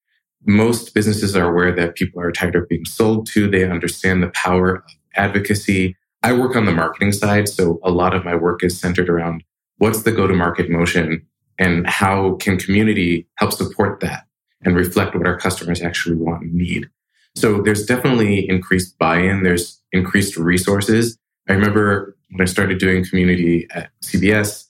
Most 0.46 0.94
businesses 0.94 1.34
are 1.34 1.50
aware 1.50 1.72
that 1.72 1.96
people 1.96 2.20
are 2.20 2.30
tired 2.30 2.54
of 2.54 2.68
being 2.68 2.84
sold 2.84 3.26
to. 3.28 3.50
They 3.50 3.68
understand 3.68 4.22
the 4.22 4.28
power 4.28 4.76
of 4.76 4.82
advocacy. 5.16 5.96
I 6.22 6.34
work 6.34 6.54
on 6.54 6.66
the 6.66 6.72
marketing 6.72 7.12
side, 7.12 7.48
so 7.48 7.80
a 7.82 7.90
lot 7.90 8.14
of 8.14 8.24
my 8.24 8.36
work 8.36 8.62
is 8.62 8.78
centered 8.78 9.08
around 9.08 9.42
what's 9.78 10.02
the 10.02 10.12
go 10.12 10.26
to 10.26 10.34
market 10.34 10.70
motion 10.70 11.26
and 11.58 11.86
how 11.86 12.34
can 12.36 12.58
community 12.58 13.26
help 13.36 13.52
support 13.52 14.00
that 14.00 14.24
and 14.62 14.76
reflect 14.76 15.14
what 15.14 15.26
our 15.26 15.38
customers 15.38 15.82
actually 15.82 16.16
want 16.16 16.42
and 16.42 16.54
need. 16.54 16.88
So 17.36 17.62
there's 17.62 17.86
definitely 17.86 18.48
increased 18.48 18.98
buy-in. 18.98 19.42
There's 19.42 19.80
increased 19.92 20.36
resources. 20.36 21.18
I 21.48 21.54
remember 21.54 22.16
when 22.34 22.42
I 22.42 22.50
started 22.50 22.78
doing 22.78 23.04
community 23.04 23.68
at 23.70 23.90
CBS, 24.02 24.66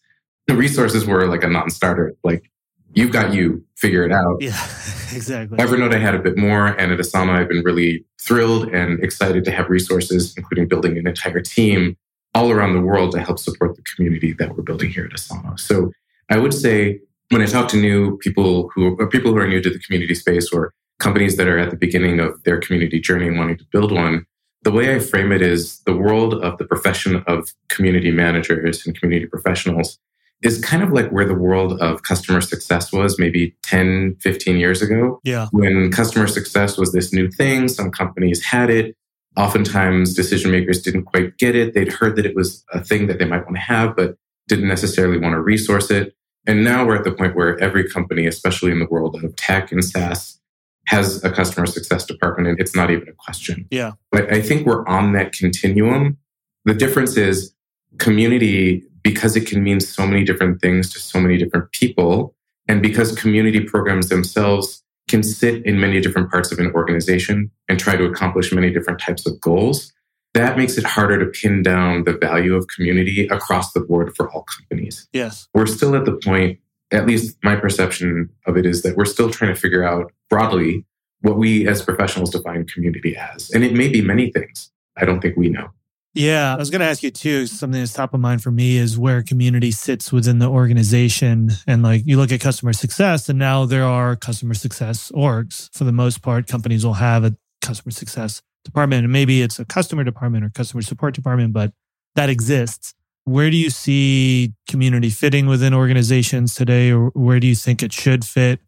the 0.47 0.55
resources 0.55 1.07
were 1.07 1.27
like 1.27 1.43
a 1.43 1.49
non-starter. 1.49 2.15
Like 2.23 2.51
you've 2.93 3.11
got 3.11 3.33
you, 3.33 3.65
figure 3.77 4.05
it 4.05 4.13
out. 4.13 4.37
Yeah, 4.41 4.49
exactly. 5.15 5.57
Evernote 5.57 5.95
I 5.95 5.99
had 5.99 6.15
a 6.15 6.19
bit 6.19 6.37
more, 6.37 6.69
and 6.69 6.93
at 6.93 6.99
Asana 6.99 7.31
I've 7.31 7.49
been 7.49 7.65
really 7.65 8.05
thrilled 8.21 8.69
and 8.69 9.03
excited 9.03 9.45
to 9.47 9.51
have 9.51 9.71
resources, 9.71 10.35
including 10.37 10.69
building 10.69 10.99
an 10.99 11.07
entire 11.07 11.41
team 11.41 11.97
all 12.35 12.51
around 12.51 12.75
the 12.75 12.83
world 12.83 13.13
to 13.13 13.21
help 13.21 13.39
support 13.39 13.77
the 13.77 13.83
community 13.95 14.33
that 14.35 14.55
we're 14.55 14.63
building 14.63 14.91
here 14.91 15.07
at 15.07 15.13
Asana. 15.13 15.59
So 15.59 15.91
I 16.29 16.37
would 16.37 16.53
say 16.53 17.01
when 17.31 17.41
I 17.41 17.47
talk 17.47 17.69
to 17.69 17.79
new 17.79 18.19
people 18.19 18.71
who 18.75 18.99
are 19.01 19.07
people 19.07 19.33
who 19.33 19.39
are 19.39 19.49
new 19.49 19.63
to 19.63 19.71
the 19.71 19.79
community 19.79 20.15
space 20.15 20.53
or 20.53 20.75
companies 20.99 21.39
that 21.39 21.49
are 21.49 21.59
at 21.59 21.71
the 21.71 21.77
beginning 21.77 22.21
of 22.21 22.43
their 22.45 22.59
community 22.59 23.01
journey 23.01 23.29
and 23.29 23.39
wanting 23.39 23.57
to 23.57 23.65
build 23.73 23.91
one, 23.91 24.27
the 24.65 24.73
way 24.73 24.95
I 24.95 24.99
frame 24.99 25.31
it 25.31 25.43
is 25.43 25.81
the 25.81 25.97
world 25.97 26.35
of 26.43 26.59
the 26.59 26.65
profession 26.65 27.23
of 27.27 27.53
community 27.69 28.11
managers 28.11 28.85
and 28.87 28.99
community 28.99 29.27
professionals 29.27 29.99
is 30.43 30.63
kind 30.63 30.83
of 30.83 30.91
like 30.91 31.11
where 31.11 31.27
the 31.27 31.35
world 31.35 31.81
of 31.81 32.03
customer 32.03 32.41
success 32.41 32.93
was 32.93 33.19
maybe 33.19 33.55
10, 33.63 34.17
15 34.21 34.57
years 34.57 34.83
ago. 34.83 35.21
Yeah. 35.23 35.49
When 35.53 35.91
customer 35.91 36.27
success 36.27 36.77
was 36.77 36.93
this 36.93 37.13
new 37.13 37.31
thing, 37.31 37.69
some 37.69 37.91
companies 37.91 38.43
had 38.43 38.71
it. 38.71 38.97
Oftentimes, 39.37 40.15
decision 40.15 40.51
makers 40.51 40.81
didn't 40.81 41.05
quite 41.05 41.37
get 41.39 41.55
it. 41.55 41.75
They'd 41.75 41.93
heard 41.93 42.17
that 42.17 42.27
it 42.27 42.37
was 42.37 42.65
a 42.73 42.83
thing 42.83 43.07
that 43.07 43.19
they 43.19 43.25
might 43.25 43.45
want 43.45 43.57
to 43.57 43.63
have, 43.63 43.97
but 43.97 44.17
didn't 44.49 44.69
necessarily 44.69 45.19
want 45.19 45.33
to 45.33 45.41
resource 45.41 45.91
it. 45.91 46.15
And 46.47 46.63
now 46.63 46.87
we're 46.87 46.97
at 46.97 47.05
the 47.05 47.13
point 47.13 47.35
where 47.35 47.59
every 47.59 47.89
company, 47.89 48.27
especially 48.27 48.71
in 48.71 48.79
the 48.79 48.87
world 48.87 49.23
of 49.23 49.35
tech 49.37 49.73
and 49.73 49.85
SaaS, 49.85 50.41
has 50.87 51.23
a 51.25 51.31
customer 51.31 51.67
success 51.67 52.05
department 52.05 52.49
and 52.49 52.61
it's 52.61 52.77
not 52.77 52.91
even 52.91 53.09
a 53.09 53.13
question. 53.13 53.67
Yeah. 53.71 53.93
But 54.13 54.33
I 54.33 54.43
think 54.43 54.67
we're 54.67 54.87
on 54.87 55.13
that 55.13 55.33
continuum. 55.33 56.19
The 56.65 56.75
difference 56.75 57.17
is 57.17 57.55
community, 57.99 58.83
because 59.03 59.37
it 59.37 59.47
can 59.47 59.63
mean 59.63 59.81
so 59.81 60.07
many 60.07 60.25
different 60.25 60.61
things 60.61 60.91
to 60.93 60.99
so 60.99 61.21
many 61.21 61.37
different 61.37 61.71
people, 61.73 62.35
and 62.67 62.83
because 62.83 63.15
community 63.15 63.61
programs 63.61 64.09
themselves 64.09 64.83
can 65.09 65.23
sit 65.23 65.65
in 65.67 65.79
many 65.79 66.01
different 66.01 66.31
parts 66.31 66.51
of 66.51 66.59
an 66.59 66.71
organization 66.73 67.51
and 67.69 67.79
try 67.79 67.95
to 67.95 68.05
accomplish 68.05 68.53
many 68.53 68.73
different 68.73 68.99
types 68.99 69.27
of 69.27 69.39
goals, 69.41 69.93
that 70.33 70.57
makes 70.57 70.79
it 70.79 70.85
harder 70.85 71.23
to 71.23 71.27
pin 71.27 71.63
down 71.63 72.05
the 72.05 72.15
value 72.15 72.55
of 72.55 72.67
community 72.69 73.29
across 73.29 73.73
the 73.73 73.81
board 73.81 74.17
for 74.17 74.31
all 74.33 74.45
companies. 74.59 75.07
Yes. 75.13 75.47
We're 75.55 75.67
still 75.67 75.95
at 75.95 76.07
the 76.07 76.13
point, 76.13 76.59
at 76.95 77.07
least 77.07 77.37
my 77.43 77.57
perception 77.57 78.31
of 78.47 78.57
it 78.57 78.67
is 78.67 78.83
that 78.83 78.97
we're 78.97 79.05
still 79.05 79.31
trying 79.31 79.55
to 79.55 79.61
figure 79.61 79.85
out 79.85 80.13
broadly 80.31 80.87
what 81.21 81.37
we 81.37 81.67
as 81.67 81.83
professionals 81.83 82.31
define 82.31 82.67
community 82.67 83.17
as. 83.17 83.51
And 83.51 83.65
it 83.65 83.73
may 83.73 83.89
be 83.89 84.03
many 84.03 84.31
things. 84.31 84.71
I 84.97 85.05
don't 85.05 85.21
think 85.21 85.37
we 85.37 85.49
know. 85.49 85.71
Yeah, 86.13 86.55
I 86.55 86.57
was 86.57 86.71
going 86.71 86.81
to 86.81 86.87
ask 86.87 87.03
you 87.03 87.11
too. 87.11 87.47
Something 87.47 87.81
that's 87.81 87.93
top 87.93 88.15
of 88.15 88.21
mind 88.21 88.41
for 88.41 88.53
me 88.53 88.77
is 88.77 88.97
where 88.97 89.21
community 89.23 89.73
sits 89.73 90.13
within 90.13 90.39
the 90.39 90.49
organization. 90.49 91.51
And 91.67 91.83
like 91.83 92.03
you 92.07 92.17
look 92.17 92.31
at 92.31 92.41
customer 92.41 92.73
success, 92.73 93.29
and 93.29 93.37
now 93.37 93.65
there 93.65 93.85
are 93.85 94.15
customer 94.15 94.55
success 94.55 95.11
orgs. 95.13 95.77
For 95.77 95.83
the 95.83 95.93
most 95.93 96.23
part, 96.23 96.47
companies 96.47 96.87
will 96.87 96.95
have 96.95 97.25
a 97.25 97.37
customer 97.63 97.91
success 97.91 98.43
department. 98.65 99.03
And 99.03 99.13
maybe 99.13 99.43
it's 99.43 99.59
a 99.59 99.65
customer 99.65 100.05
department 100.05 100.45
or 100.45 100.51
customer 100.51 100.83
support 100.83 101.15
department, 101.15 101.53
but 101.53 101.73
that 102.15 102.31
exists. 102.31 102.95
Where 103.25 103.51
do 103.51 103.57
you 103.57 103.71
see 103.71 104.53
community 104.69 105.11
fitting 105.11 105.47
within 105.47 105.73
organizations 105.73 106.55
today, 106.55 106.93
or 106.93 107.11
where 107.11 107.41
do 107.41 107.47
you 107.47 107.55
think 107.55 107.83
it 107.83 107.93
should 107.93 108.25
fit? 108.25 108.61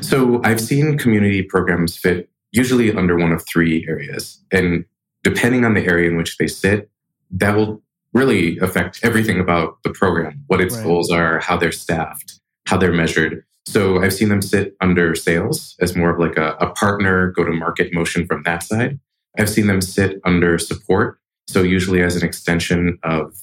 So 0.00 0.40
I've 0.44 0.60
seen 0.60 0.96
community 0.96 1.42
programs 1.42 1.96
fit 1.96 2.30
usually 2.52 2.92
under 2.94 3.16
one 3.16 3.32
of 3.32 3.44
three 3.46 3.84
areas. 3.88 4.42
And 4.52 4.84
depending 5.24 5.64
on 5.64 5.74
the 5.74 5.84
area 5.84 6.08
in 6.08 6.16
which 6.16 6.36
they 6.38 6.46
sit, 6.46 6.90
that 7.32 7.56
will 7.56 7.82
really 8.14 8.58
affect 8.58 9.00
everything 9.02 9.40
about 9.40 9.82
the 9.82 9.90
program, 9.90 10.42
what 10.46 10.60
its 10.60 10.76
right. 10.76 10.84
goals 10.84 11.10
are, 11.10 11.40
how 11.40 11.56
they're 11.56 11.72
staffed, 11.72 12.40
how 12.66 12.76
they're 12.76 12.92
measured. 12.92 13.44
So 13.66 14.02
I've 14.02 14.14
seen 14.14 14.30
them 14.30 14.40
sit 14.40 14.76
under 14.80 15.14
sales 15.14 15.76
as 15.80 15.94
more 15.94 16.10
of 16.10 16.18
like 16.18 16.38
a, 16.38 16.56
a 16.60 16.70
partner 16.70 17.32
go 17.32 17.44
to 17.44 17.52
market 17.52 17.92
motion 17.92 18.26
from 18.26 18.42
that 18.44 18.62
side. 18.62 18.98
I've 19.38 19.50
seen 19.50 19.66
them 19.66 19.82
sit 19.82 20.20
under 20.24 20.58
support. 20.58 21.20
So 21.48 21.62
usually 21.62 22.02
as 22.02 22.16
an 22.16 22.24
extension 22.24 22.98
of 23.02 23.34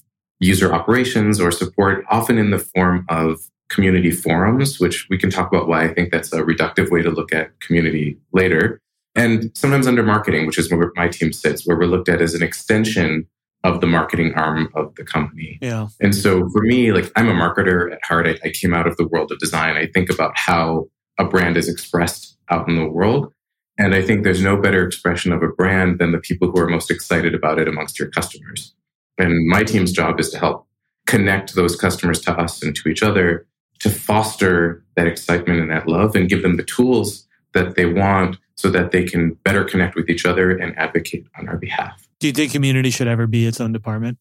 user 0.45 0.73
operations 0.73 1.39
or 1.39 1.51
support, 1.51 2.05
often 2.09 2.37
in 2.37 2.51
the 2.51 2.59
form 2.59 3.05
of 3.09 3.39
community 3.69 4.11
forums, 4.11 4.79
which 4.79 5.07
we 5.09 5.17
can 5.17 5.29
talk 5.29 5.51
about 5.51 5.67
why 5.67 5.83
I 5.83 5.93
think 5.93 6.11
that's 6.11 6.31
a 6.31 6.43
reductive 6.43 6.91
way 6.91 7.01
to 7.01 7.09
look 7.09 7.33
at 7.33 7.59
community 7.59 8.17
later. 8.31 8.79
And 9.15 9.51
sometimes 9.55 9.87
under 9.87 10.03
marketing, 10.03 10.45
which 10.45 10.59
is 10.59 10.71
where 10.71 10.91
my 10.95 11.07
team 11.07 11.33
sits, 11.33 11.65
where 11.65 11.77
we're 11.77 11.85
looked 11.85 12.09
at 12.09 12.21
as 12.21 12.33
an 12.33 12.43
extension 12.43 13.27
of 13.63 13.81
the 13.81 13.87
marketing 13.87 14.33
arm 14.35 14.69
of 14.75 14.93
the 14.95 15.03
company. 15.03 15.57
Yeah. 15.61 15.87
And 15.99 16.13
so 16.13 16.47
for 16.49 16.61
me, 16.61 16.91
like 16.91 17.11
I'm 17.15 17.29
a 17.29 17.33
marketer 17.33 17.91
at 17.91 17.99
heart. 18.03 18.27
I, 18.27 18.37
I 18.47 18.51
came 18.51 18.73
out 18.73 18.85
of 18.85 18.95
the 18.97 19.07
world 19.07 19.31
of 19.31 19.39
design. 19.39 19.75
I 19.75 19.87
think 19.87 20.11
about 20.11 20.33
how 20.35 20.87
a 21.17 21.25
brand 21.25 21.57
is 21.57 21.67
expressed 21.67 22.37
out 22.51 22.67
in 22.69 22.75
the 22.75 22.87
world. 22.87 23.33
And 23.79 23.95
I 23.95 24.03
think 24.03 24.23
there's 24.23 24.43
no 24.43 24.55
better 24.55 24.85
expression 24.85 25.33
of 25.33 25.41
a 25.41 25.47
brand 25.47 25.97
than 25.97 26.11
the 26.11 26.19
people 26.19 26.51
who 26.51 26.59
are 26.59 26.69
most 26.69 26.91
excited 26.91 27.33
about 27.33 27.57
it 27.57 27.67
amongst 27.67 27.97
your 27.97 28.09
customers. 28.09 28.74
And 29.17 29.47
my 29.47 29.63
team's 29.63 29.91
job 29.91 30.19
is 30.19 30.29
to 30.31 30.39
help 30.39 30.67
connect 31.05 31.55
those 31.55 31.75
customers 31.75 32.19
to 32.21 32.31
us 32.33 32.61
and 32.63 32.75
to 32.75 32.89
each 32.89 33.03
other 33.03 33.45
to 33.79 33.89
foster 33.89 34.83
that 34.95 35.07
excitement 35.07 35.59
and 35.59 35.69
that 35.69 35.87
love 35.87 36.15
and 36.15 36.29
give 36.29 36.41
them 36.41 36.57
the 36.57 36.63
tools 36.63 37.27
that 37.53 37.75
they 37.75 37.85
want 37.85 38.37
so 38.55 38.69
that 38.69 38.91
they 38.91 39.03
can 39.03 39.33
better 39.43 39.63
connect 39.63 39.95
with 39.95 40.09
each 40.09 40.25
other 40.25 40.51
and 40.57 40.77
advocate 40.77 41.25
on 41.37 41.47
our 41.47 41.57
behalf. 41.57 42.07
Do 42.19 42.27
you 42.27 42.33
think 42.33 42.51
community 42.51 42.89
should 42.89 43.07
ever 43.07 43.27
be 43.27 43.45
its 43.45 43.59
own 43.59 43.73
department? 43.73 44.17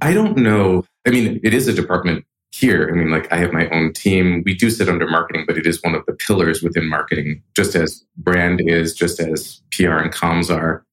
I 0.00 0.12
don't 0.12 0.36
know. 0.36 0.84
I 1.06 1.10
mean, 1.10 1.40
it 1.42 1.54
is 1.54 1.68
a 1.68 1.72
department 1.72 2.24
here. 2.52 2.88
I 2.90 2.96
mean, 2.96 3.10
like 3.10 3.32
I 3.32 3.36
have 3.36 3.52
my 3.52 3.68
own 3.70 3.92
team. 3.92 4.42
We 4.44 4.54
do 4.54 4.70
sit 4.70 4.88
under 4.88 5.06
marketing, 5.06 5.44
but 5.46 5.56
it 5.56 5.66
is 5.66 5.82
one 5.82 5.94
of 5.94 6.04
the 6.06 6.12
pillars 6.12 6.62
within 6.62 6.88
marketing, 6.88 7.42
just 7.54 7.74
as 7.74 8.04
brand 8.16 8.60
is, 8.60 8.94
just 8.94 9.20
as 9.20 9.60
PR 9.72 9.98
and 9.98 10.12
comms 10.12 10.54
are. 10.54 10.84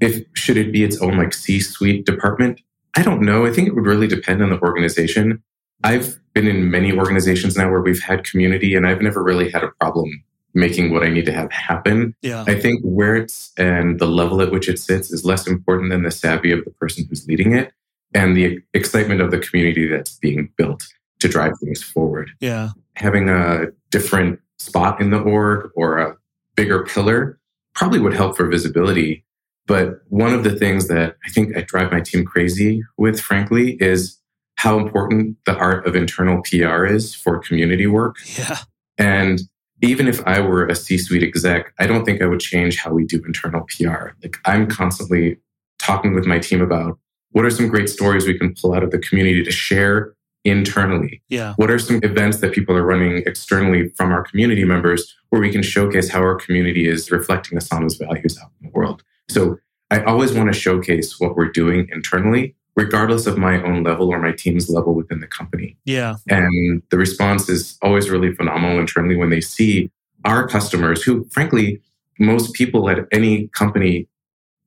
If 0.00 0.24
should 0.34 0.56
it 0.56 0.72
be 0.72 0.84
its 0.84 1.00
own 1.00 1.16
like 1.16 1.32
C-suite 1.34 2.04
department? 2.04 2.60
I 2.96 3.02
don't 3.02 3.22
know. 3.22 3.46
I 3.46 3.52
think 3.52 3.68
it 3.68 3.74
would 3.74 3.86
really 3.86 4.06
depend 4.06 4.42
on 4.42 4.50
the 4.50 4.60
organization. 4.60 5.42
I've 5.84 6.18
been 6.34 6.46
in 6.46 6.70
many 6.70 6.92
organizations 6.92 7.56
now 7.56 7.70
where 7.70 7.80
we've 7.80 8.02
had 8.02 8.24
community 8.24 8.74
and 8.74 8.86
I've 8.86 9.02
never 9.02 9.22
really 9.22 9.50
had 9.50 9.62
a 9.62 9.70
problem 9.80 10.24
making 10.54 10.92
what 10.92 11.02
I 11.02 11.08
need 11.08 11.26
to 11.26 11.32
have 11.32 11.52
happen. 11.52 12.14
Yeah. 12.22 12.44
I 12.46 12.58
think 12.58 12.80
where 12.82 13.14
it's 13.14 13.52
and 13.56 13.98
the 14.00 14.06
level 14.06 14.40
at 14.42 14.50
which 14.50 14.68
it 14.68 14.78
sits 14.78 15.10
is 15.10 15.24
less 15.24 15.46
important 15.46 15.90
than 15.90 16.02
the 16.02 16.10
savvy 16.10 16.50
of 16.50 16.64
the 16.64 16.70
person 16.72 17.06
who's 17.08 17.26
leading 17.28 17.54
it 17.54 17.72
and 18.14 18.36
the 18.36 18.58
excitement 18.74 19.20
of 19.20 19.30
the 19.30 19.38
community 19.38 19.86
that's 19.86 20.16
being 20.16 20.50
built 20.56 20.82
to 21.20 21.28
drive 21.28 21.52
things 21.60 21.82
forward. 21.82 22.30
Yeah. 22.40 22.70
Having 22.94 23.28
a 23.28 23.66
different 23.90 24.40
spot 24.58 25.00
in 25.00 25.10
the 25.10 25.20
org 25.20 25.70
or 25.76 25.98
a 25.98 26.16
bigger 26.56 26.84
pillar 26.84 27.38
probably 27.74 28.00
would 28.00 28.14
help 28.14 28.36
for 28.36 28.46
visibility. 28.46 29.24
But 29.68 30.00
one 30.08 30.34
of 30.34 30.42
the 30.42 30.56
things 30.56 30.88
that 30.88 31.16
I 31.24 31.30
think 31.30 31.56
I 31.56 31.60
drive 31.60 31.92
my 31.92 32.00
team 32.00 32.24
crazy 32.24 32.82
with, 32.96 33.20
frankly, 33.20 33.76
is 33.80 34.18
how 34.56 34.78
important 34.78 35.36
the 35.46 35.54
art 35.54 35.86
of 35.86 35.94
internal 35.94 36.42
PR 36.42 36.84
is 36.84 37.14
for 37.14 37.38
community 37.38 37.86
work. 37.86 38.16
Yeah. 38.36 38.58
And 38.98 39.42
even 39.82 40.08
if 40.08 40.26
I 40.26 40.40
were 40.40 40.66
a 40.66 40.74
C 40.74 40.98
suite 40.98 41.22
exec, 41.22 41.72
I 41.78 41.86
don't 41.86 42.04
think 42.04 42.20
I 42.20 42.26
would 42.26 42.40
change 42.40 42.78
how 42.78 42.92
we 42.92 43.04
do 43.04 43.22
internal 43.24 43.64
PR. 43.68 44.08
Like 44.22 44.38
I'm 44.44 44.66
constantly 44.66 45.36
talking 45.78 46.14
with 46.14 46.26
my 46.26 46.40
team 46.40 46.60
about 46.60 46.98
what 47.30 47.44
are 47.44 47.50
some 47.50 47.68
great 47.68 47.88
stories 47.88 48.26
we 48.26 48.36
can 48.36 48.54
pull 48.60 48.74
out 48.74 48.82
of 48.82 48.90
the 48.90 48.98
community 48.98 49.44
to 49.44 49.52
share 49.52 50.14
internally? 50.44 51.22
Yeah. 51.28 51.54
What 51.56 51.70
are 51.70 51.78
some 51.78 52.00
events 52.02 52.38
that 52.38 52.52
people 52.52 52.74
are 52.74 52.82
running 52.82 53.18
externally 53.26 53.90
from 53.96 54.12
our 54.12 54.24
community 54.24 54.64
members 54.64 55.14
where 55.28 55.40
we 55.40 55.52
can 55.52 55.62
showcase 55.62 56.08
how 56.08 56.20
our 56.20 56.36
community 56.36 56.88
is 56.88 57.10
reflecting 57.10 57.58
Asana's 57.58 57.96
values 57.96 58.38
out 58.42 58.50
in 58.60 58.68
the 58.68 58.72
world? 58.72 59.02
So 59.28 59.58
I 59.90 60.02
always 60.02 60.32
want 60.32 60.52
to 60.52 60.58
showcase 60.58 61.18
what 61.18 61.36
we're 61.36 61.50
doing 61.50 61.88
internally 61.92 62.54
regardless 62.78 63.26
of 63.26 63.36
my 63.36 63.60
own 63.64 63.82
level 63.82 64.08
or 64.08 64.20
my 64.20 64.30
team's 64.30 64.70
level 64.70 64.94
within 64.94 65.18
the 65.18 65.26
company. 65.26 65.76
Yeah. 65.84 66.14
And 66.28 66.80
the 66.92 66.96
response 66.96 67.48
is 67.48 67.76
always 67.82 68.08
really 68.08 68.32
phenomenal 68.32 68.78
internally 68.78 69.16
when 69.16 69.30
they 69.30 69.40
see 69.40 69.90
our 70.24 70.46
customers, 70.46 71.02
who 71.02 71.24
frankly, 71.32 71.82
most 72.20 72.54
people 72.54 72.88
at 72.88 72.98
any 73.10 73.48
company 73.48 74.06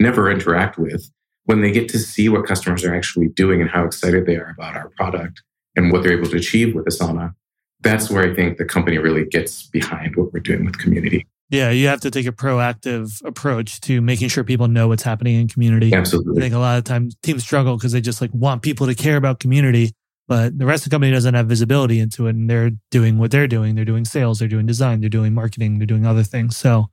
never 0.02 0.30
interact 0.30 0.78
with, 0.78 1.10
when 1.46 1.62
they 1.62 1.72
get 1.72 1.88
to 1.90 2.00
see 2.00 2.28
what 2.28 2.46
customers 2.46 2.84
are 2.84 2.94
actually 2.94 3.30
doing 3.30 3.62
and 3.62 3.70
how 3.70 3.86
excited 3.86 4.26
they 4.26 4.36
are 4.36 4.54
about 4.58 4.76
our 4.76 4.90
product 4.90 5.42
and 5.78 5.94
what 5.94 6.04
they're 6.04 6.18
able 6.18 6.30
to 6.30 6.38
achieve 6.38 6.76
with 6.76 6.86
Asana. 6.86 7.34
That's 7.80 8.10
where 8.10 8.30
I 8.30 8.36
think 8.36 8.58
the 8.58 8.66
company 8.66 8.98
really 8.98 9.26
gets 9.26 9.64
behind 9.68 10.18
what 10.18 10.34
we're 10.34 10.42
doing 10.42 10.66
with 10.66 10.78
community. 10.78 11.28
Yeah, 11.52 11.70
you 11.70 11.88
have 11.88 12.00
to 12.02 12.12
take 12.12 12.26
a 12.26 12.32
proactive 12.32 13.24
approach 13.26 13.82
to 13.82 14.00
making 14.00 14.30
sure 14.30 14.46
people 14.46 14.70
know 14.70 14.88
what's 14.88 15.04
happening 15.04 15.36
in 15.36 15.50
community. 15.50 15.94
Absolutely. 15.94 16.38
I 16.38 16.42
think 16.42 16.56
a 16.56 16.60
lot 16.60 16.78
of 16.78 16.86
times 16.86 17.18
teams 17.22 17.44
struggle 17.44 17.76
because 17.76 17.92
they 17.92 18.00
just 18.00 18.22
like 18.22 18.32
want 18.34 18.62
people 18.62 18.88
to 18.88 18.96
care 18.96 19.18
about 19.18 19.42
community, 19.42 19.92
but 20.30 20.58
the 20.58 20.66
rest 20.66 20.86
of 20.86 20.90
the 20.90 20.96
company 20.96 21.12
doesn't 21.12 21.34
have 21.34 21.48
visibility 21.48 22.00
into 22.00 22.28
it 22.28 22.36
and 22.36 22.50
they're 22.50 22.72
doing 22.90 23.18
what 23.18 23.32
they're 23.32 23.50
doing. 23.50 23.76
They're 23.76 23.84
doing 23.84 24.06
sales, 24.06 24.40
they're 24.40 24.48
doing 24.48 24.66
design, 24.66 25.02
they're 25.02 25.10
doing 25.10 25.34
marketing, 25.34 25.78
they're 25.78 25.86
doing 25.86 26.06
other 26.06 26.24
things. 26.24 26.56
So 26.56 26.88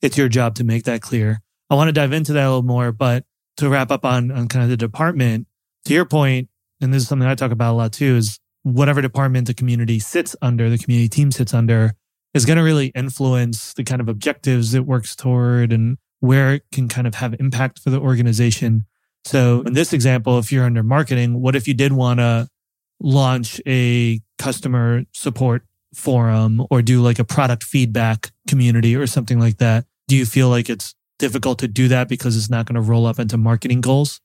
it's 0.00 0.16
your 0.16 0.28
job 0.28 0.54
to 0.56 0.64
make 0.64 0.84
that 0.84 1.02
clear. 1.02 1.40
I 1.68 1.74
want 1.74 1.88
to 1.88 1.92
dive 1.92 2.12
into 2.12 2.32
that 2.34 2.44
a 2.44 2.48
little 2.48 2.62
more, 2.62 2.92
but 2.92 3.24
to 3.56 3.68
wrap 3.68 3.90
up 3.90 4.04
on, 4.04 4.30
on 4.30 4.46
kind 4.46 4.62
of 4.62 4.70
the 4.70 4.76
department, 4.76 5.48
to 5.86 5.92
your 5.92 6.04
point, 6.04 6.48
and 6.80 6.94
this 6.94 7.02
is 7.02 7.08
something 7.08 7.26
I 7.26 7.34
talk 7.34 7.50
about 7.50 7.72
a 7.72 7.76
lot 7.76 7.92
too, 7.92 8.16
is 8.16 8.38
whatever 8.62 9.02
department 9.02 9.48
the 9.48 9.54
community 9.54 9.98
sits 9.98 10.36
under, 10.40 10.70
the 10.70 10.78
community 10.78 11.08
team 11.08 11.32
sits 11.32 11.52
under, 11.52 11.94
is 12.34 12.44
going 12.44 12.58
to 12.58 12.64
really 12.64 12.88
influence 12.88 13.72
the 13.74 13.84
kind 13.84 14.00
of 14.00 14.08
objectives 14.08 14.74
it 14.74 14.84
works 14.84 15.16
toward 15.16 15.72
and 15.72 15.96
where 16.20 16.54
it 16.54 16.64
can 16.72 16.88
kind 16.88 17.06
of 17.06 17.14
have 17.14 17.34
impact 17.38 17.78
for 17.78 17.90
the 17.90 18.00
organization. 18.00 18.84
So 19.24 19.62
in 19.62 19.72
this 19.72 19.92
example, 19.92 20.38
if 20.38 20.52
you're 20.52 20.64
under 20.64 20.82
marketing, 20.82 21.40
what 21.40 21.56
if 21.56 21.66
you 21.66 21.74
did 21.74 21.92
want 21.92 22.20
to 22.20 22.48
launch 23.00 23.60
a 23.66 24.20
customer 24.38 25.04
support 25.12 25.62
forum 25.94 26.66
or 26.70 26.82
do 26.82 27.00
like 27.00 27.18
a 27.18 27.24
product 27.24 27.62
feedback 27.62 28.32
community 28.48 28.96
or 28.96 29.06
something 29.06 29.38
like 29.38 29.58
that? 29.58 29.86
Do 30.08 30.16
you 30.16 30.26
feel 30.26 30.48
like 30.48 30.68
it's 30.68 30.94
difficult 31.18 31.58
to 31.60 31.68
do 31.68 31.88
that 31.88 32.08
because 32.08 32.36
it's 32.36 32.50
not 32.50 32.66
going 32.66 32.74
to 32.74 32.80
roll 32.80 33.06
up 33.06 33.18
into 33.18 33.36
marketing 33.36 33.80
goals? 33.80 34.20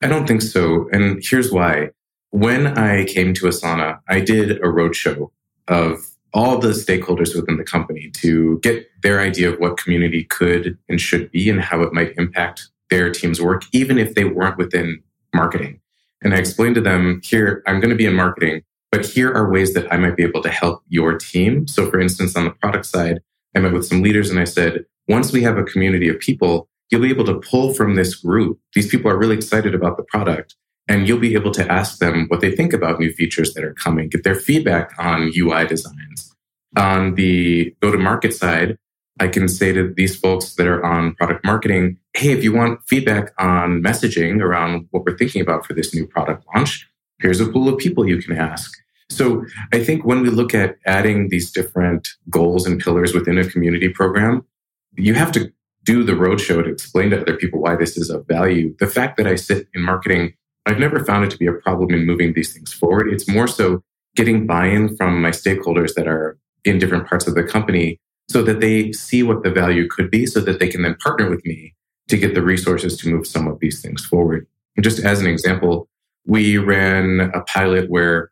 I 0.00 0.06
don't 0.06 0.26
think 0.26 0.42
so. 0.42 0.88
And 0.92 1.20
here's 1.22 1.50
why. 1.50 1.90
When 2.30 2.78
I 2.78 3.04
came 3.04 3.34
to 3.34 3.46
Asana, 3.46 4.00
I 4.06 4.20
did 4.20 4.52
a 4.58 4.68
roadshow 4.68 5.30
of 5.66 6.06
all 6.34 6.58
the 6.58 6.68
stakeholders 6.68 7.34
within 7.34 7.56
the 7.56 7.64
company 7.64 8.10
to 8.16 8.58
get 8.60 8.86
their 9.02 9.20
idea 9.20 9.50
of 9.50 9.58
what 9.58 9.78
community 9.78 10.24
could 10.24 10.78
and 10.88 11.00
should 11.00 11.30
be 11.30 11.48
and 11.48 11.60
how 11.60 11.80
it 11.82 11.92
might 11.92 12.14
impact 12.16 12.68
their 12.90 13.10
team's 13.10 13.40
work, 13.40 13.64
even 13.72 13.98
if 13.98 14.14
they 14.14 14.24
weren't 14.24 14.58
within 14.58 15.02
marketing. 15.34 15.80
And 16.22 16.34
I 16.34 16.38
explained 16.38 16.74
to 16.74 16.80
them 16.80 17.20
here, 17.24 17.62
I'm 17.66 17.80
going 17.80 17.90
to 17.90 17.96
be 17.96 18.06
in 18.06 18.14
marketing, 18.14 18.62
but 18.90 19.06
here 19.06 19.32
are 19.32 19.50
ways 19.50 19.74
that 19.74 19.92
I 19.92 19.96
might 19.96 20.16
be 20.16 20.22
able 20.22 20.42
to 20.42 20.48
help 20.48 20.82
your 20.88 21.16
team. 21.16 21.66
So, 21.68 21.90
for 21.90 22.00
instance, 22.00 22.36
on 22.36 22.44
the 22.44 22.50
product 22.50 22.86
side, 22.86 23.20
I 23.54 23.60
met 23.60 23.72
with 23.72 23.86
some 23.86 24.02
leaders 24.02 24.30
and 24.30 24.38
I 24.38 24.44
said, 24.44 24.84
once 25.08 25.32
we 25.32 25.42
have 25.42 25.56
a 25.56 25.64
community 25.64 26.08
of 26.08 26.18
people, 26.18 26.68
you'll 26.90 27.02
be 27.02 27.10
able 27.10 27.24
to 27.26 27.40
pull 27.40 27.74
from 27.74 27.94
this 27.94 28.14
group. 28.14 28.58
These 28.74 28.88
people 28.88 29.10
are 29.10 29.18
really 29.18 29.36
excited 29.36 29.74
about 29.74 29.96
the 29.96 30.02
product. 30.04 30.56
And 30.88 31.06
you'll 31.06 31.18
be 31.18 31.34
able 31.34 31.50
to 31.52 31.70
ask 31.70 31.98
them 31.98 32.26
what 32.28 32.40
they 32.40 32.54
think 32.54 32.72
about 32.72 32.98
new 32.98 33.12
features 33.12 33.52
that 33.54 33.62
are 33.62 33.74
coming, 33.74 34.08
get 34.08 34.24
their 34.24 34.34
feedback 34.34 34.92
on 34.98 35.30
UI 35.36 35.66
designs. 35.66 36.34
On 36.76 37.14
the 37.14 37.74
go 37.80 37.90
to 37.90 37.98
market 37.98 38.34
side, 38.34 38.78
I 39.20 39.28
can 39.28 39.48
say 39.48 39.72
to 39.72 39.92
these 39.92 40.16
folks 40.16 40.54
that 40.54 40.66
are 40.66 40.84
on 40.84 41.14
product 41.14 41.44
marketing, 41.44 41.98
hey, 42.14 42.30
if 42.30 42.44
you 42.44 42.52
want 42.52 42.80
feedback 42.86 43.32
on 43.38 43.82
messaging 43.82 44.40
around 44.40 44.86
what 44.90 45.04
we're 45.04 45.16
thinking 45.16 45.42
about 45.42 45.66
for 45.66 45.74
this 45.74 45.94
new 45.94 46.06
product 46.06 46.44
launch, 46.54 46.88
here's 47.20 47.40
a 47.40 47.46
pool 47.46 47.68
of 47.68 47.78
people 47.78 48.08
you 48.08 48.22
can 48.22 48.36
ask. 48.36 48.72
So 49.10 49.44
I 49.72 49.82
think 49.82 50.04
when 50.04 50.20
we 50.20 50.30
look 50.30 50.54
at 50.54 50.76
adding 50.86 51.30
these 51.30 51.50
different 51.50 52.08
goals 52.30 52.66
and 52.66 52.80
pillars 52.80 53.14
within 53.14 53.38
a 53.38 53.48
community 53.48 53.88
program, 53.88 54.44
you 54.96 55.14
have 55.14 55.32
to 55.32 55.52
do 55.84 56.04
the 56.04 56.12
roadshow 56.12 56.62
to 56.62 56.70
explain 56.70 57.10
to 57.10 57.20
other 57.20 57.36
people 57.36 57.60
why 57.60 57.74
this 57.74 57.96
is 57.96 58.10
of 58.10 58.26
value. 58.26 58.74
The 58.78 58.86
fact 58.86 59.16
that 59.16 59.26
I 59.26 59.36
sit 59.36 59.66
in 59.74 59.82
marketing 59.82 60.34
I've 60.68 60.78
never 60.78 61.02
found 61.02 61.24
it 61.24 61.30
to 61.30 61.38
be 61.38 61.46
a 61.46 61.52
problem 61.52 61.94
in 61.94 62.04
moving 62.04 62.34
these 62.34 62.52
things 62.52 62.74
forward. 62.74 63.10
It's 63.10 63.26
more 63.26 63.48
so 63.48 63.82
getting 64.14 64.46
buy 64.46 64.66
in 64.66 64.94
from 64.96 65.22
my 65.22 65.30
stakeholders 65.30 65.94
that 65.94 66.06
are 66.06 66.36
in 66.62 66.78
different 66.78 67.08
parts 67.08 67.26
of 67.26 67.34
the 67.34 67.42
company 67.42 67.98
so 68.28 68.42
that 68.42 68.60
they 68.60 68.92
see 68.92 69.22
what 69.22 69.42
the 69.42 69.50
value 69.50 69.88
could 69.88 70.10
be 70.10 70.26
so 70.26 70.40
that 70.40 70.60
they 70.60 70.68
can 70.68 70.82
then 70.82 70.94
partner 70.96 71.30
with 71.30 71.42
me 71.46 71.74
to 72.08 72.18
get 72.18 72.34
the 72.34 72.42
resources 72.42 72.98
to 72.98 73.08
move 73.08 73.26
some 73.26 73.48
of 73.48 73.58
these 73.60 73.80
things 73.80 74.04
forward. 74.04 74.46
And 74.76 74.84
just 74.84 74.98
as 74.98 75.20
an 75.20 75.26
example, 75.26 75.88
we 76.26 76.58
ran 76.58 77.30
a 77.32 77.40
pilot 77.44 77.88
where 77.88 78.30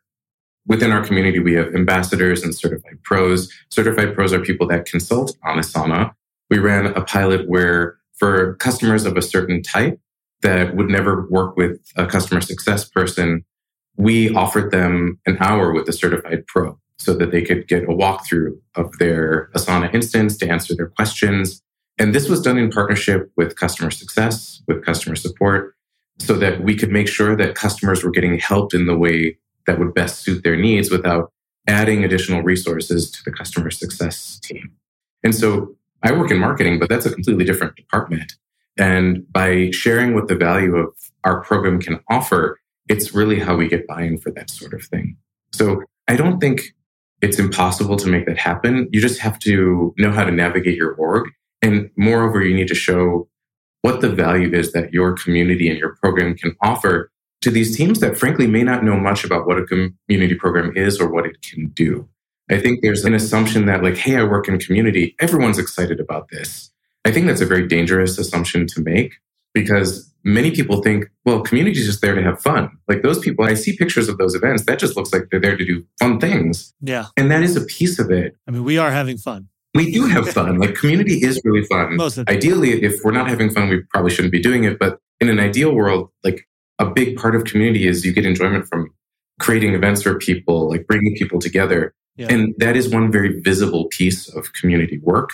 within 0.67 0.91
our 0.91 1.03
community, 1.03 1.39
we 1.39 1.53
have 1.53 1.73
ambassadors 1.73 2.43
and 2.43 2.53
certified 2.53 3.01
pros. 3.03 3.51
Certified 3.69 4.13
pros 4.13 4.31
are 4.31 4.41
people 4.41 4.67
that 4.67 4.85
consult 4.85 5.35
on 5.43 5.57
Asana. 5.57 6.11
We 6.51 6.59
ran 6.59 6.85
a 6.85 7.01
pilot 7.01 7.49
where 7.49 7.97
for 8.13 8.55
customers 8.55 9.05
of 9.05 9.17
a 9.17 9.23
certain 9.23 9.63
type 9.63 9.99
that 10.41 10.75
would 10.75 10.89
never 10.89 11.27
work 11.29 11.57
with 11.57 11.79
a 11.95 12.05
customer 12.05 12.41
success 12.41 12.87
person, 12.87 13.43
we 13.95 14.33
offered 14.33 14.71
them 14.71 15.19
an 15.25 15.37
hour 15.39 15.73
with 15.73 15.89
a 15.89 15.93
certified 15.93 16.45
pro 16.47 16.79
so 16.99 17.13
that 17.13 17.31
they 17.31 17.41
could 17.41 17.67
get 17.67 17.83
a 17.83 17.87
walkthrough 17.87 18.57
of 18.75 18.97
their 18.97 19.49
Asana 19.55 19.93
instance 19.93 20.37
to 20.37 20.49
answer 20.49 20.75
their 20.75 20.89
questions. 20.89 21.61
And 21.97 22.13
this 22.13 22.29
was 22.29 22.41
done 22.41 22.57
in 22.57 22.69
partnership 22.69 23.31
with 23.37 23.55
customer 23.55 23.91
success, 23.91 24.61
with 24.67 24.85
customer 24.85 25.15
support, 25.15 25.75
so 26.19 26.33
that 26.33 26.61
we 26.61 26.75
could 26.75 26.91
make 26.91 27.07
sure 27.07 27.35
that 27.35 27.55
customers 27.55 28.03
were 28.03 28.11
getting 28.11 28.39
helped 28.39 28.73
in 28.73 28.85
the 28.85 28.97
way 28.97 29.37
that 29.65 29.79
would 29.79 29.93
best 29.93 30.23
suit 30.23 30.43
their 30.43 30.55
needs 30.55 30.89
without 30.89 31.31
adding 31.67 32.03
additional 32.03 32.41
resources 32.41 33.11
to 33.11 33.23
the 33.23 33.31
customer 33.31 33.69
success 33.69 34.39
team. 34.39 34.71
And 35.23 35.35
so 35.35 35.75
I 36.03 36.11
work 36.13 36.31
in 36.31 36.37
marketing, 36.37 36.79
but 36.79 36.89
that's 36.89 37.05
a 37.05 37.13
completely 37.13 37.43
different 37.43 37.75
department. 37.75 38.33
And 38.77 39.31
by 39.31 39.71
sharing 39.71 40.13
what 40.13 40.27
the 40.27 40.35
value 40.35 40.75
of 40.75 40.93
our 41.23 41.41
program 41.41 41.79
can 41.79 41.99
offer, 42.09 42.59
it's 42.87 43.13
really 43.13 43.39
how 43.39 43.55
we 43.55 43.67
get 43.67 43.87
buy-in 43.87 44.17
for 44.17 44.31
that 44.31 44.49
sort 44.49 44.73
of 44.73 44.83
thing. 44.83 45.17
So 45.51 45.83
I 46.07 46.15
don't 46.15 46.39
think 46.39 46.73
it's 47.21 47.39
impossible 47.39 47.97
to 47.97 48.07
make 48.07 48.25
that 48.27 48.37
happen. 48.37 48.87
You 48.91 49.01
just 49.01 49.19
have 49.19 49.39
to 49.39 49.93
know 49.97 50.11
how 50.11 50.23
to 50.23 50.31
navigate 50.31 50.77
your 50.77 50.93
org. 50.93 51.29
And 51.61 51.89
moreover, 51.97 52.43
you 52.43 52.55
need 52.55 52.67
to 52.67 52.75
show 52.75 53.27
what 53.81 54.01
the 54.01 54.09
value 54.09 54.53
is 54.53 54.71
that 54.73 54.93
your 54.93 55.13
community 55.13 55.69
and 55.69 55.79
your 55.79 55.95
program 55.95 56.35
can 56.35 56.55
offer 56.61 57.11
to 57.41 57.51
these 57.51 57.75
teams 57.75 57.99
that 57.99 58.17
frankly 58.17 58.47
may 58.47 58.63
not 58.63 58.83
know 58.83 58.97
much 58.97 59.23
about 59.23 59.47
what 59.47 59.57
a 59.57 59.65
community 59.65 60.35
program 60.35 60.75
is 60.75 60.99
or 60.99 61.11
what 61.11 61.25
it 61.25 61.41
can 61.41 61.67
do. 61.69 62.07
I 62.49 62.59
think 62.59 62.81
there's 62.81 63.05
an 63.05 63.13
assumption 63.13 63.65
that 63.65 63.83
like, 63.83 63.97
hey, 63.97 64.15
I 64.15 64.23
work 64.23 64.47
in 64.47 64.59
community. 64.59 65.15
Everyone's 65.19 65.59
excited 65.59 65.99
about 65.99 66.29
this. 66.29 66.71
I 67.07 67.11
think 67.11 67.25
that's 67.25 67.39
a 67.39 67.45
very 67.45 67.65
dangerous 67.65 68.17
assumption 68.17 68.67
to 68.67 68.81
make 68.81 69.13
because 69.53 70.13
many 70.25 70.51
people 70.51 70.81
think, 70.81 71.05
well, 71.23 71.39
community 71.39 71.79
is 71.79 71.85
just 71.85 72.01
there 72.01 72.13
to 72.13 72.21
have 72.21 72.41
fun. 72.41 72.69
Like 72.89 73.01
those 73.01 73.17
people, 73.17 73.45
I 73.45 73.53
see 73.53 73.77
pictures 73.77 74.09
of 74.09 74.17
those 74.17 74.35
events. 74.35 74.65
That 74.65 74.77
just 74.77 74.97
looks 74.97 75.13
like 75.13 75.29
they're 75.31 75.39
there 75.39 75.55
to 75.55 75.63
do 75.63 75.85
fun 75.99 76.19
things. 76.19 76.73
Yeah. 76.81 77.05
And 77.15 77.31
that 77.31 77.43
is 77.43 77.55
a 77.55 77.61
piece 77.61 77.97
of 77.97 78.11
it. 78.11 78.35
I 78.45 78.51
mean, 78.51 78.65
we 78.65 78.77
are 78.77 78.91
having 78.91 79.17
fun. 79.17 79.47
We 79.73 79.89
do 79.89 80.05
have 80.07 80.27
fun. 80.27 80.57
like 80.63 80.75
community 80.75 81.23
is 81.23 81.39
really 81.45 81.65
fun. 81.67 81.95
Most 81.95 82.19
Ideally, 82.27 82.83
if 82.83 82.99
we're 83.05 83.13
not 83.13 83.29
having 83.29 83.51
fun, 83.51 83.69
we 83.69 83.83
probably 83.83 84.11
shouldn't 84.11 84.33
be 84.33 84.41
doing 84.41 84.65
it. 84.65 84.77
But 84.77 84.99
in 85.21 85.29
an 85.29 85.39
ideal 85.39 85.73
world, 85.73 86.09
like 86.25 86.45
a 86.77 86.87
big 86.87 87.15
part 87.15 87.37
of 87.37 87.45
community 87.45 87.87
is 87.87 88.05
you 88.05 88.11
get 88.11 88.25
enjoyment 88.25 88.67
from 88.67 88.93
creating 89.39 89.75
events 89.75 90.01
for 90.01 90.17
people, 90.17 90.67
like 90.69 90.87
bringing 90.87 91.15
people 91.15 91.39
together. 91.39 91.93
Yeah. 92.17 92.27
And 92.31 92.53
that 92.57 92.75
is 92.75 92.89
one 92.89 93.13
very 93.13 93.39
visible 93.39 93.85
piece 93.91 94.27
of 94.27 94.51
community 94.59 94.99
work. 95.03 95.29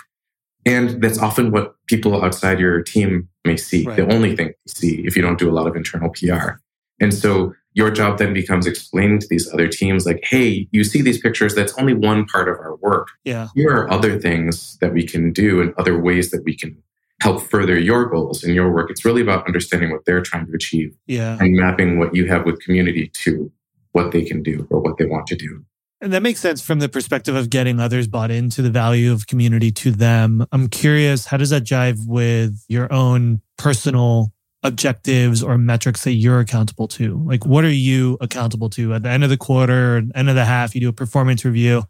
And 0.66 1.02
that's 1.02 1.20
often 1.20 1.52
what 1.52 1.76
people 1.88 2.24
outside 2.24 2.60
your 2.60 2.82
team 2.82 3.28
may 3.46 3.58
see, 3.58 3.86
Right. 3.86 3.98
the 3.98 4.14
only 4.14 4.36
thing 4.36 4.48
you 4.48 4.54
see 4.68 5.04
if 5.06 5.16
you 5.16 5.22
don't 5.22 5.38
do 5.40 5.50
a 5.50 5.52
lot 5.54 5.68
of 5.68 5.76
internal 5.76 6.10
PR. 6.10 6.60
And 7.00 7.14
so 7.14 7.54
your 7.74 7.90
job 7.92 8.18
then 8.20 8.34
becomes 8.34 8.66
explaining 8.68 9.20
to 9.20 9.28
these 9.30 9.52
other 9.52 9.68
teams, 9.68 10.06
like, 10.06 10.24
hey, 10.30 10.68
you 10.72 10.84
see 10.84 11.02
these 11.02 11.20
pictures, 11.20 11.56
that's 11.56 11.74
only 11.78 11.94
one 11.94 12.26
part 12.26 12.48
of 12.48 12.56
our 12.60 12.76
work. 12.78 13.08
Yeah. 13.26 13.48
Here 13.56 13.72
are 13.72 13.92
other 13.92 14.20
things 14.20 14.78
that 14.80 14.94
we 14.94 15.04
can 15.06 15.34
do 15.34 15.60
and 15.62 15.74
other 15.78 16.00
ways 16.00 16.30
that 16.32 16.44
we 16.46 16.56
can 16.56 16.78
help 17.22 17.42
further 17.50 17.78
your 17.80 18.06
goals 18.06 18.44
and 18.44 18.54
your 18.54 18.72
work. 18.72 18.90
It's 18.92 19.04
really 19.04 19.22
about 19.22 19.46
understanding 19.48 19.92
what 19.92 20.06
they're 20.06 20.22
trying 20.22 20.46
to 20.48 20.54
achieve 20.54 20.94
Yeah. 21.08 21.38
and 21.40 21.56
mapping 21.56 21.98
what 21.98 22.16
you 22.16 22.28
have 22.28 22.46
with 22.46 22.60
community 22.62 23.10
to 23.24 23.52
what 23.92 24.12
they 24.12 24.24
can 24.24 24.44
do 24.44 24.68
or 24.70 24.80
what 24.80 24.98
they 24.98 25.06
want 25.06 25.28
to 25.28 25.36
do. 25.36 25.66
And 26.04 26.12
that 26.12 26.22
makes 26.22 26.42
sense 26.42 26.62
from 26.62 26.80
the 26.80 26.90
perspective 26.90 27.34
of 27.34 27.50
getting 27.50 27.80
others 27.80 28.10
bought 28.10 28.30
into 28.30 28.62
the 28.62 28.70
value 28.70 29.14
of 29.14 29.26
community 29.26 29.72
to 29.72 29.90
them. 29.90 30.46
I'm 30.52 30.68
curious, 30.68 31.28
how 31.28 31.38
does 31.38 31.52
that 31.52 31.64
jive 31.64 32.06
with 32.06 32.62
your 32.68 32.92
own 32.92 33.40
personal 33.58 34.34
objectives 34.64 35.42
or 35.42 35.58
metrics 35.58 36.04
that 36.04 36.12
you're 36.12 36.42
accountable 36.42 36.90
to? 36.90 37.24
Like, 37.24 37.46
what 37.46 37.64
are 37.64 37.72
you 37.72 38.18
accountable 38.20 38.70
to 38.72 38.94
at 38.96 39.04
the 39.04 39.10
end 39.10 39.24
of 39.24 39.30
the 39.30 39.38
quarter, 39.38 40.04
end 40.14 40.28
of 40.30 40.36
the 40.36 40.44
half? 40.44 40.76
You 40.76 40.82
do 40.82 40.90
a 40.90 40.94
performance 40.94 41.46
review. 41.46 41.84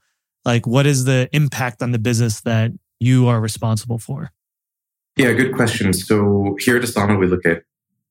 Like, 0.46 0.68
what 0.68 0.86
is 0.86 1.06
the 1.06 1.28
impact 1.34 1.82
on 1.82 1.90
the 1.90 1.98
business 1.98 2.42
that 2.42 2.72
you 3.00 3.28
are 3.28 3.42
responsible 3.42 3.98
for? 3.98 4.30
Yeah, 5.16 5.34
good 5.34 5.56
question. 5.56 5.92
So 5.92 6.56
here 6.60 6.78
at 6.78 6.84
Asana, 6.84 7.20
we 7.20 7.26
look 7.26 7.48
at 7.48 7.64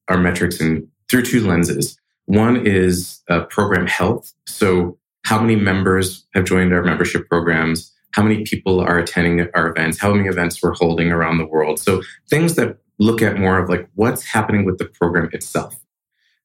our 0.08 0.18
metrics 0.18 0.60
and 0.60 0.88
through 1.08 1.22
two 1.22 1.46
lenses. 1.46 1.96
One 2.24 2.66
is 2.66 3.22
uh, 3.28 3.44
program 3.44 3.86
health. 3.86 4.32
So 4.48 4.98
how 5.24 5.40
many 5.40 5.56
members 5.56 6.26
have 6.34 6.44
joined 6.44 6.72
our 6.72 6.82
membership 6.82 7.28
programs? 7.28 7.92
How 8.12 8.22
many 8.22 8.44
people 8.44 8.80
are 8.80 8.98
attending 8.98 9.46
our 9.54 9.70
events? 9.70 9.98
How 9.98 10.12
many 10.12 10.28
events 10.28 10.62
we're 10.62 10.74
holding 10.74 11.10
around 11.10 11.38
the 11.38 11.46
world? 11.46 11.78
So 11.78 12.02
things 12.28 12.54
that 12.56 12.78
look 12.98 13.22
at 13.22 13.38
more 13.38 13.58
of 13.58 13.68
like 13.68 13.88
what's 13.94 14.24
happening 14.24 14.64
with 14.64 14.78
the 14.78 14.84
program 14.84 15.28
itself. 15.32 15.78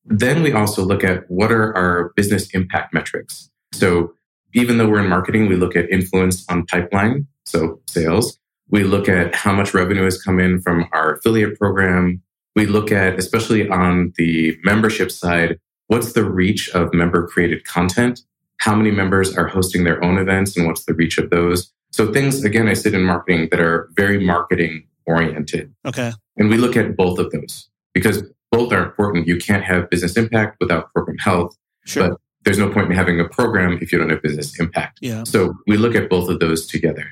Then 0.06 0.42
we 0.42 0.54
also 0.54 0.84
look 0.84 1.04
at 1.04 1.30
what 1.30 1.52
are 1.52 1.76
our 1.76 2.14
business 2.16 2.50
impact 2.52 2.94
metrics. 2.94 3.50
So 3.74 4.14
even 4.54 4.78
though 4.78 4.88
we're 4.88 5.04
in 5.04 5.10
marketing, 5.10 5.48
we 5.48 5.58
look 5.58 5.76
at 5.76 5.90
influence 5.90 6.46
on 6.50 6.66
pipeline, 6.66 7.28
so 7.46 7.82
sales. 7.88 8.40
We 8.70 8.84
look 8.84 9.10
at 9.10 9.36
how 9.36 9.54
much 9.54 9.74
revenue 9.74 10.04
has 10.04 10.22
come 10.22 10.40
in 10.40 10.62
from 10.62 10.88
our 10.94 11.16
affiliate 11.16 11.60
program. 11.60 12.22
We 12.56 12.66
look 12.66 12.92
at, 12.92 13.20
especially 13.20 13.70
on 13.70 14.14
the 14.18 14.58
membership 14.64 15.12
side, 15.12 15.60
what's 15.88 16.14
the 16.14 16.24
reach 16.24 16.70
of 16.70 16.94
member 16.94 17.28
created 17.28 17.66
content? 17.66 18.22
How 18.60 18.76
many 18.76 18.92
members 18.92 19.36
are 19.38 19.48
hosting 19.48 19.84
their 19.84 20.04
own 20.04 20.18
events 20.18 20.58
and 20.58 20.66
what's 20.66 20.86
the 20.86 20.94
reach 20.94 21.18
of 21.18 21.30
those? 21.30 21.72
So 21.92 22.12
things, 22.12 22.44
again, 22.44 22.68
I 22.68 22.74
sit 22.74 22.94
in 22.94 23.04
marketing 23.04 23.48
that 23.52 23.60
are 23.60 23.90
very 23.96 24.24
marketing 24.24 24.88
oriented. 25.06 25.74
Okay. 25.86 26.12
And 26.38 26.50
we 26.50 26.58
look 26.58 26.76
at 26.76 26.98
both 26.98 27.18
of 27.20 27.32
those 27.32 27.70
because 27.94 28.24
both 28.52 28.72
are 28.74 28.84
important. 28.84 29.28
You 29.28 29.38
can't 29.38 29.64
have 29.64 29.90
business 29.90 30.18
impact 30.18 30.58
without 30.60 30.92
program 30.94 31.18
health. 31.18 31.56
Sure. 31.86 32.10
But 32.10 32.20
there's 32.44 32.58
no 32.58 32.70
point 32.70 32.88
in 32.88 32.94
having 32.94 33.20
a 33.20 33.28
program 33.28 33.78
if 33.82 33.92
you 33.92 33.98
don't 33.98 34.10
have 34.10 34.22
business 34.22 34.60
impact. 34.60 35.00
yeah. 35.02 35.24
So 35.24 35.56
we 35.68 35.78
look 35.78 35.96
at 35.96 36.10
both 36.10 36.30
of 36.30 36.40
those 36.40 36.66
together. 36.66 37.06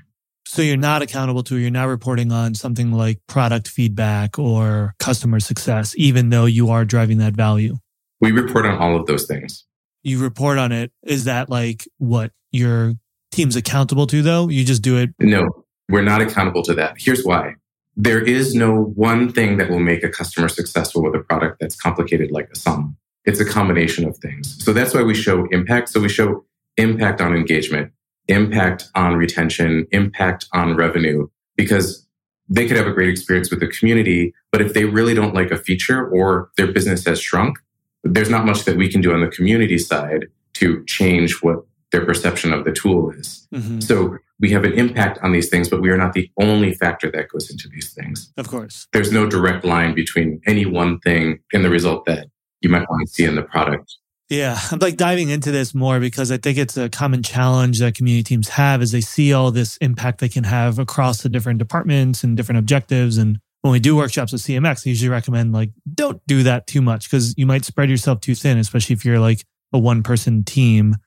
So 0.47 0.61
you're 0.61 0.77
not 0.77 1.01
accountable 1.01 1.43
to, 1.43 1.57
you're 1.57 1.71
not 1.71 1.87
reporting 1.87 2.31
on 2.31 2.53
something 2.53 2.91
like 2.91 3.19
product 3.27 3.67
feedback 3.67 4.37
or 4.37 4.93
customer 4.99 5.39
success, 5.39 5.95
even 5.97 6.29
though 6.29 6.45
you 6.45 6.69
are 6.69 6.85
driving 6.85 7.17
that 7.17 7.33
value. 7.33 7.77
We 8.21 8.31
report 8.31 8.65
on 8.65 8.77
all 8.77 8.95
of 8.95 9.07
those 9.07 9.25
things. 9.25 9.65
You 10.05 10.21
report 10.21 10.59
on 10.59 10.71
it. 10.71 10.91
Is 11.01 11.23
that 11.23 11.49
like 11.49 11.87
what 11.97 12.31
your 12.51 12.93
team's 13.31 13.55
accountable 13.55 14.05
to 14.07 14.21
though? 14.21 14.49
You 14.49 14.63
just 14.63 14.83
do 14.83 14.97
it. 14.97 15.09
No, 15.19 15.49
we're 15.89 16.03
not 16.03 16.21
accountable 16.21 16.61
to 16.63 16.75
that. 16.75 16.95
Here's 16.99 17.25
why. 17.25 17.55
There 17.97 18.21
is 18.21 18.53
no 18.53 18.83
one 18.95 19.31
thing 19.31 19.57
that 19.57 19.67
will 19.69 19.79
make 19.79 20.03
a 20.03 20.09
customer 20.09 20.47
successful 20.47 21.01
with 21.01 21.15
a 21.15 21.23
product 21.23 21.57
that's 21.59 21.75
complicated 21.75 22.29
like 22.29 22.51
Asana. 22.51 22.93
It's 23.23 23.39
a 23.39 23.45
combination 23.45 24.07
of 24.07 24.15
things. 24.17 24.63
So 24.63 24.73
that's 24.73 24.93
why 24.93 25.01
we 25.01 25.15
show 25.15 25.47
impact. 25.49 25.89
So 25.89 25.99
we 25.99 26.09
show 26.09 26.45
impact 26.77 27.19
on 27.19 27.35
engagement, 27.35 27.91
impact 28.27 28.89
on 28.93 29.15
retention, 29.15 29.87
impact 29.91 30.45
on 30.53 30.75
revenue, 30.75 31.27
because 31.55 32.05
they 32.47 32.67
could 32.67 32.77
have 32.77 32.85
a 32.85 32.91
great 32.91 33.09
experience 33.09 33.49
with 33.49 33.59
the 33.59 33.67
community. 33.67 34.35
But 34.51 34.61
if 34.61 34.75
they 34.75 34.85
really 34.85 35.15
don't 35.15 35.33
like 35.33 35.49
a 35.49 35.57
feature 35.57 36.07
or 36.07 36.51
their 36.57 36.71
business 36.71 37.05
has 37.05 37.19
shrunk, 37.19 37.57
there's 38.13 38.29
not 38.29 38.45
much 38.45 38.65
that 38.65 38.77
we 38.77 38.89
can 38.89 39.01
do 39.01 39.13
on 39.13 39.21
the 39.21 39.27
community 39.27 39.77
side 39.77 40.25
to 40.53 40.83
change 40.85 41.41
what 41.41 41.65
their 41.91 42.05
perception 42.05 42.53
of 42.53 42.65
the 42.65 42.71
tool 42.71 43.09
is. 43.11 43.47
Mhm. 43.53 43.81
So 43.81 44.17
we 44.39 44.51
have 44.51 44.63
an 44.63 44.73
impact 44.73 45.19
on 45.23 45.31
these 45.31 45.49
things, 45.49 45.69
but 45.69 45.81
we 45.81 45.89
are 45.89 45.97
not 45.97 46.13
the 46.13 46.29
only 46.39 46.73
factor 46.73 47.09
that 47.11 47.29
goes 47.29 47.49
into 47.49 47.69
these 47.69 47.93
things. 47.93 48.31
Of 48.37 48.47
course. 48.47 48.87
There's 48.93 49.11
no 49.11 49.27
direct 49.27 49.63
line 49.63 49.95
between 49.95 50.41
any 50.45 50.65
one 50.65 50.99
thing 50.99 51.39
and 51.53 51.63
the 51.63 51.69
result 51.69 52.05
that 52.05 52.27
you 52.61 52.69
might 52.69 52.89
want 52.89 53.07
to 53.07 53.13
see 53.13 53.23
in 53.23 53.35
the 53.35 53.43
product. 53.43 53.95
Yeah. 54.29 54.59
I'm 54.71 54.79
like 54.79 54.97
diving 54.97 55.29
into 55.29 55.51
this 55.51 55.73
more 55.73 55.99
because 55.99 56.31
I 56.31 56.37
think 56.37 56.57
it's 56.57 56.77
a 56.77 56.89
common 56.89 57.23
challenge 57.23 57.79
that 57.79 57.95
community 57.95 58.23
teams 58.23 58.49
have 58.49 58.81
as 58.81 58.91
they 58.91 59.01
see 59.01 59.33
all 59.33 59.51
this 59.51 59.77
impact 59.77 60.19
they 60.19 60.29
can 60.29 60.45
have 60.45 60.79
across 60.79 61.21
the 61.21 61.29
different 61.29 61.59
departments 61.59 62.23
and 62.23 62.35
different 62.35 62.59
objectives. 62.59 63.17
And 63.17 63.39
when 63.65 63.71
we 63.71 63.79
do 63.79 63.95
workshops 63.95 64.31
with 64.31 64.43
CMX, 64.43 64.85
I 64.85 64.91
usually 64.91 65.09
recommend 65.09 65.51
like, 65.51 65.71
don't 65.91 66.21
do 66.27 66.43
that 66.43 66.67
too 66.67 66.83
much 66.83 67.09
because 67.09 67.33
you 67.35 67.47
might 67.47 67.65
spread 67.65 67.89
yourself 67.89 68.21
too 68.21 68.35
thin, 68.35 68.59
especially 68.59 68.93
if 68.93 69.03
you're 69.03 69.17
like 69.17 69.43
a 69.73 69.79
one 69.79 70.03
person 70.03 70.43
team. 70.43 70.97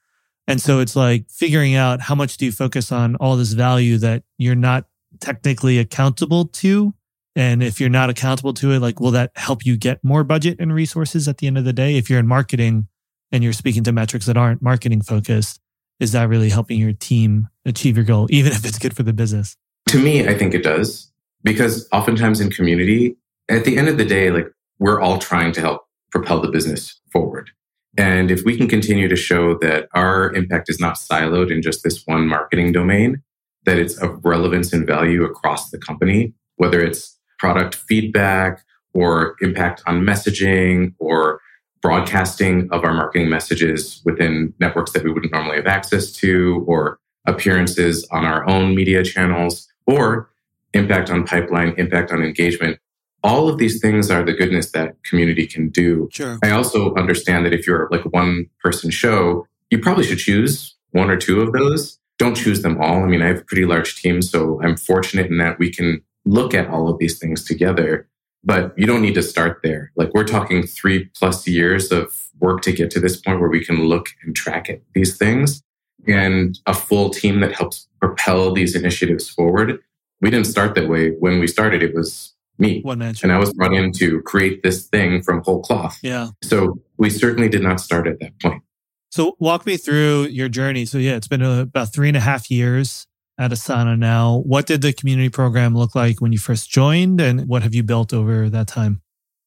And 0.49 0.61
so 0.61 0.81
it's 0.81 0.97
like 0.97 1.31
figuring 1.31 1.77
out 1.77 2.01
how 2.01 2.17
much 2.17 2.37
do 2.37 2.45
you 2.45 2.51
focus 2.51 2.91
on 2.91 3.15
all 3.15 3.37
this 3.37 3.53
value 3.53 3.97
that 3.99 4.25
you're 4.39 4.57
not 4.57 4.87
technically 5.21 5.79
accountable 5.79 6.47
to. 6.47 6.95
And 7.37 7.63
if 7.63 7.79
you're 7.79 7.91
not 7.91 8.11
accountable 8.11 8.55
to 8.55 8.73
it, 8.73 8.81
like, 8.81 8.99
will 8.99 9.13
that 9.13 9.31
help 9.37 9.65
you 9.65 9.77
get 9.77 10.03
more 10.03 10.25
budget 10.25 10.57
and 10.59 10.75
resources 10.75 11.29
at 11.29 11.39
the 11.39 11.47
end 11.47 11.59
of 11.59 11.65
the 11.65 11.73
day? 11.73 11.97
If 11.97 12.11
you're 12.11 12.19
in 12.19 12.27
marketing 12.27 12.89
and 13.31 13.45
you're 13.45 13.53
speaking 13.53 13.85
to 13.85 13.93
metrics 13.93 14.27
that 14.27 14.37
aren't 14.37 14.63
marketing 14.63 15.03
focused, 15.03 15.61
is 16.01 16.11
that 16.11 16.29
really 16.29 16.49
helping 16.51 16.81
your 16.81 16.93
team 16.93 17.51
achieve 17.65 17.97
your 17.97 18.05
goal, 18.05 18.27
even 18.31 18.51
if 18.51 18.65
it's 18.65 18.81
good 18.81 18.97
for 18.97 19.05
the 19.05 19.13
business? 19.13 19.57
To 19.91 20.01
me, 20.01 20.27
I 20.27 20.37
think 20.37 20.55
it 20.55 20.65
does 20.65 21.13
because 21.43 21.89
oftentimes 21.93 22.41
in 22.41 22.51
community, 22.51 23.17
at 23.49 23.65
the 23.65 23.77
end 23.77 23.89
of 23.89 23.99
the 23.99 24.05
day, 24.05 24.31
like 24.31 24.47
we're 24.79 25.01
all 25.01 25.19
trying 25.19 25.53
to 25.53 25.61
help 25.61 25.87
propel 26.11 26.41
the 26.41 26.51
business 26.51 27.01
forward. 27.13 27.51
And 27.97 28.31
if 28.31 28.45
we 28.45 28.57
can 28.57 28.69
continue 28.69 29.09
to 29.09 29.17
show 29.17 29.59
that 29.59 29.89
our 29.95 30.33
impact 30.35 30.69
is 30.69 30.79
not 30.79 30.97
siloed 30.97 31.51
in 31.51 31.63
just 31.63 31.83
this 31.83 32.03
one 32.07 32.29
marketing 32.29 32.73
domain, 32.73 33.23
that 33.65 33.79
it's 33.79 33.97
of 33.99 34.25
relevance 34.25 34.73
and 34.73 34.87
value 34.87 35.25
across 35.25 35.71
the 35.71 35.79
company, 35.79 36.33
whether 36.57 36.81
it's 36.81 37.19
product 37.39 37.75
feedback 37.75 38.63
or 38.95 39.37
impact 39.41 39.83
on 39.87 40.03
messaging 40.03 40.95
or 40.99 41.41
broadcasting 41.83 42.69
of 42.73 42.85
our 42.85 42.95
marketing 42.95 43.29
messages 43.29 44.01
within 44.05 44.53
networks 44.59 44.93
that 44.93 45.05
we 45.05 45.13
wouldn't 45.13 45.33
normally 45.33 45.57
have 45.57 45.67
access 45.67 46.11
to 46.13 46.65
or 46.67 46.99
appearances 47.27 48.07
on 48.11 48.25
our 48.25 48.49
own 48.49 48.75
media 48.75 49.05
channels 49.05 49.69
or 49.87 50.31
impact 50.75 51.11
on 51.11 51.25
pipeline, 51.25 51.75
impact 51.79 52.13
on 52.13 52.23
engagement. 52.23 52.79
All 53.23 53.49
of 53.49 53.59
these 53.59 53.81
things 53.81 54.11
are 54.11 54.23
the 54.23 54.33
goodness 54.33 54.71
that 54.73 55.03
community 55.03 55.47
can 55.47 55.71
do. 55.71 56.09
Sure. 56.13 56.39
I 56.43 56.51
also 56.51 56.95
understand 56.95 57.45
that 57.47 57.53
if 57.53 57.67
you're 57.67 57.89
like 57.91 58.05
a 58.05 58.11
one 58.11 58.47
person 58.63 58.91
show, 58.91 59.47
you 59.71 59.79
probably 59.79 60.05
should 60.05 60.19
choose 60.19 60.77
one 60.93 61.11
or 61.11 61.17
two 61.17 61.41
of 61.41 61.53
those. 61.53 61.99
Don't 62.19 62.37
choose 62.37 62.63
them 62.63 62.81
all. 62.81 63.03
I 63.03 63.07
mean, 63.07 63.23
I 63.23 63.29
have 63.29 63.39
a 63.39 63.45
pretty 63.45 63.65
large 63.65 64.01
team, 64.01 64.23
so 64.23 64.61
I'm 64.63 64.77
fortunate 64.77 65.31
in 65.31 65.39
that 65.39 65.59
we 65.59 65.71
can 65.71 66.01
look 66.25 66.55
at 66.55 66.69
all 66.69 66.89
of 66.89 66.99
these 66.99 67.19
things 67.19 67.45
together. 67.45 68.09
But 68.45 68.73
you 68.77 68.87
don't 68.87 69.03
need 69.03 69.15
to 69.15 69.23
start 69.23 69.61
there. 69.63 69.93
Like 69.97 70.15
we're 70.15 70.25
talking 70.25 70.63
three 70.63 71.07
plus 71.17 71.47
years 71.47 71.91
of 71.91 72.29
work 72.41 72.63
to 72.63 72.73
get 72.73 72.91
to 72.93 73.01
this 73.01 73.21
point 73.21 73.41
where 73.41 73.49
we 73.49 73.65
can 73.65 73.85
look 73.85 74.11
and 74.23 74.35
track 74.35 74.71
at 74.71 74.81
these 74.95 75.17
things 75.17 75.63
and 76.07 76.59
a 76.67 76.75
full 76.75 77.11
team 77.11 77.41
that 77.41 77.53
helps 77.53 77.89
propel 78.01 78.53
these 78.53 78.77
initiatives 78.77 79.29
forward. 79.29 79.81
We 80.21 80.31
didn't 80.31 80.47
start 80.47 80.75
that 80.75 80.89
way. 80.89 81.11
When 81.11 81.39
we 81.39 81.47
started, 81.47 81.83
it 81.83 81.95
was 81.95 82.35
me. 82.59 82.81
One 82.83 82.99
man. 82.99 83.15
And 83.23 83.33
I 83.33 83.39
was 83.39 83.53
brought 83.53 83.73
in 83.73 83.93
to 83.93 84.21
create 84.23 84.63
this 84.63 84.87
thing 84.87 85.23
from 85.23 85.43
whole 85.45 85.63
cloth. 85.63 85.99
Yeah. 86.03 86.31
So 86.43 86.81
we 86.97 87.11
certainly 87.11 87.49
did 87.49 87.63
not 87.63 87.81
start 87.81 88.07
at 88.07 88.19
that 88.21 88.39
point. 88.41 88.63
So 89.11 89.37
walk 89.39 89.65
me 89.65 89.77
through 89.77 90.25
your 90.25 90.49
journey. 90.49 90.85
So 90.85 90.99
yeah, 90.99 91.17
it's 91.17 91.29
been 91.29 91.43
about 91.43 91.93
three 91.93 92.09
and 92.09 92.17
a 92.17 92.21
half 92.21 92.51
years 92.51 93.07
at 93.39 93.53
Asana 93.53 93.99
now. 93.99 94.43
What 94.45 94.67
did 94.67 94.83
the 94.83 94.93
community 94.93 95.29
program 95.29 95.75
look 95.75 95.95
like 95.95 96.21
when 96.21 96.33
you 96.33 96.39
first 96.39 96.71
joined 96.71 97.21
and 97.21 97.49
what 97.49 97.63
have 97.63 97.75
you 97.75 97.83
built 97.83 98.13
over 98.13 98.51
that 98.51 98.67
time? 98.67 99.01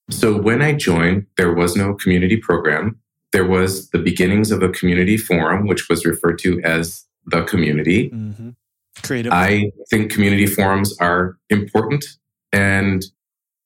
So 0.10 0.40
when 0.40 0.62
I 0.62 0.74
joined, 0.74 1.28
there 1.38 1.54
was 1.54 1.76
no 1.76 1.94
community 1.94 2.38
program. 2.38 3.00
There 3.34 3.46
was 3.46 3.90
the 3.92 4.00
beginnings 4.00 4.52
of 4.52 4.64
a 4.64 4.70
community 4.70 5.16
forum, 5.16 5.68
which 5.68 5.88
was 5.90 6.06
referred 6.06 6.40
to 6.40 6.62
as 6.64 7.06
the 7.26 7.44
community. 7.44 8.10
Mm-hmm. 8.10 8.50
Creative. 9.04 9.32
I 9.32 9.71
think 9.89 10.12
community 10.12 10.45
forums 10.45 10.97
are 10.99 11.38
important 11.49 12.06
and 12.51 13.04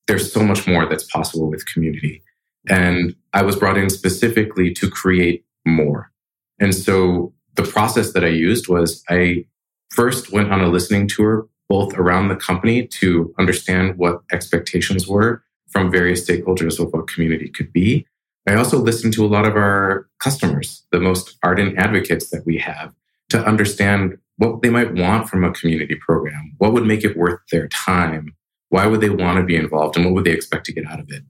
there's 0.08 0.32
so 0.32 0.44
much 0.44 0.68
more 0.68 0.86
that's 0.86 1.06
possible 1.06 1.50
with 1.50 1.66
community. 1.66 2.22
And 2.70 3.16
I 3.34 3.42
was 3.42 3.56
brought 3.56 3.78
in 3.78 3.90
specifically 3.90 4.74
to 4.76 4.90
create 4.90 5.46
more. 5.66 6.12
And 6.60 6.74
so 6.74 7.34
the 7.56 7.64
process 7.64 8.14
that 8.14 8.24
I 8.24 8.30
used 8.30 8.68
was 8.68 9.04
I 9.10 9.46
first 9.90 10.32
went 10.32 10.52
on 10.52 10.62
a 10.62 10.68
listening 10.68 11.08
tour 11.08 11.48
both 11.68 11.96
around 11.96 12.28
the 12.28 12.36
company 12.36 12.86
to 12.86 13.34
understand 13.40 13.98
what 13.98 14.22
expectations 14.32 15.08
were 15.08 15.44
from 15.70 15.92
various 15.92 16.28
stakeholders 16.28 16.80
of 16.80 16.94
what 16.94 17.08
community 17.08 17.50
could 17.50 17.74
be. 17.74 18.06
I 18.48 18.56
also 18.56 18.78
listened 18.78 19.14
to 19.14 19.26
a 19.26 19.28
lot 19.28 19.46
of 19.46 19.56
our 19.56 20.08
customers, 20.20 20.86
the 20.92 21.00
most 21.00 21.38
ardent 21.42 21.78
advocates 21.80 22.30
that 22.30 22.46
we 22.46 22.60
have, 22.60 22.94
to 23.30 23.44
understand 23.44 24.18
what 24.38 24.62
they 24.62 24.70
might 24.70 24.94
want 24.94 25.30
from 25.30 25.44
a 25.44 25.52
community 25.52 25.96
program. 25.96 26.54
What 26.58 26.74
would 26.74 26.86
make 26.86 27.04
it 27.04 27.18
worth 27.18 27.40
their 27.52 27.68
time? 27.70 28.36
Why 28.70 28.88
would 28.88 29.02
they 29.02 29.10
want 29.10 29.38
to 29.38 29.44
be 29.44 29.56
involved? 29.56 29.96
And 29.96 30.06
what 30.06 30.14
would 30.14 30.26
they 30.26 30.32
expect 30.32 30.66
to 30.66 30.74
get 30.74 30.88
out 30.88 31.00
of 31.00 31.10
it? 31.10 31.24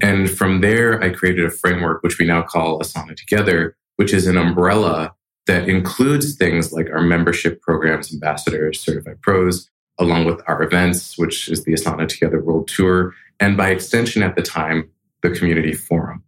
And 0.00 0.30
from 0.30 0.60
there, 0.60 1.02
I 1.02 1.10
created 1.10 1.44
a 1.44 1.50
framework, 1.50 2.02
which 2.02 2.18
we 2.18 2.26
now 2.26 2.42
call 2.42 2.80
Asana 2.80 3.16
Together, 3.16 3.76
which 3.96 4.12
is 4.12 4.26
an 4.26 4.36
umbrella 4.36 5.14
that 5.46 5.68
includes 5.68 6.36
things 6.36 6.72
like 6.72 6.88
our 6.90 7.00
membership 7.00 7.60
programs, 7.62 8.12
ambassadors, 8.12 8.80
certified 8.80 9.20
pros, 9.22 9.70
along 9.98 10.24
with 10.24 10.40
our 10.46 10.62
events, 10.62 11.18
which 11.18 11.48
is 11.48 11.64
the 11.64 11.72
Asana 11.72 12.06
Together 12.06 12.40
World 12.40 12.68
Tour, 12.68 13.14
and 13.40 13.56
by 13.56 13.70
extension 13.70 14.22
at 14.22 14.36
the 14.36 14.42
time, 14.42 14.90
the 15.22 15.30
Community 15.30 15.72
Forum. 15.72 16.22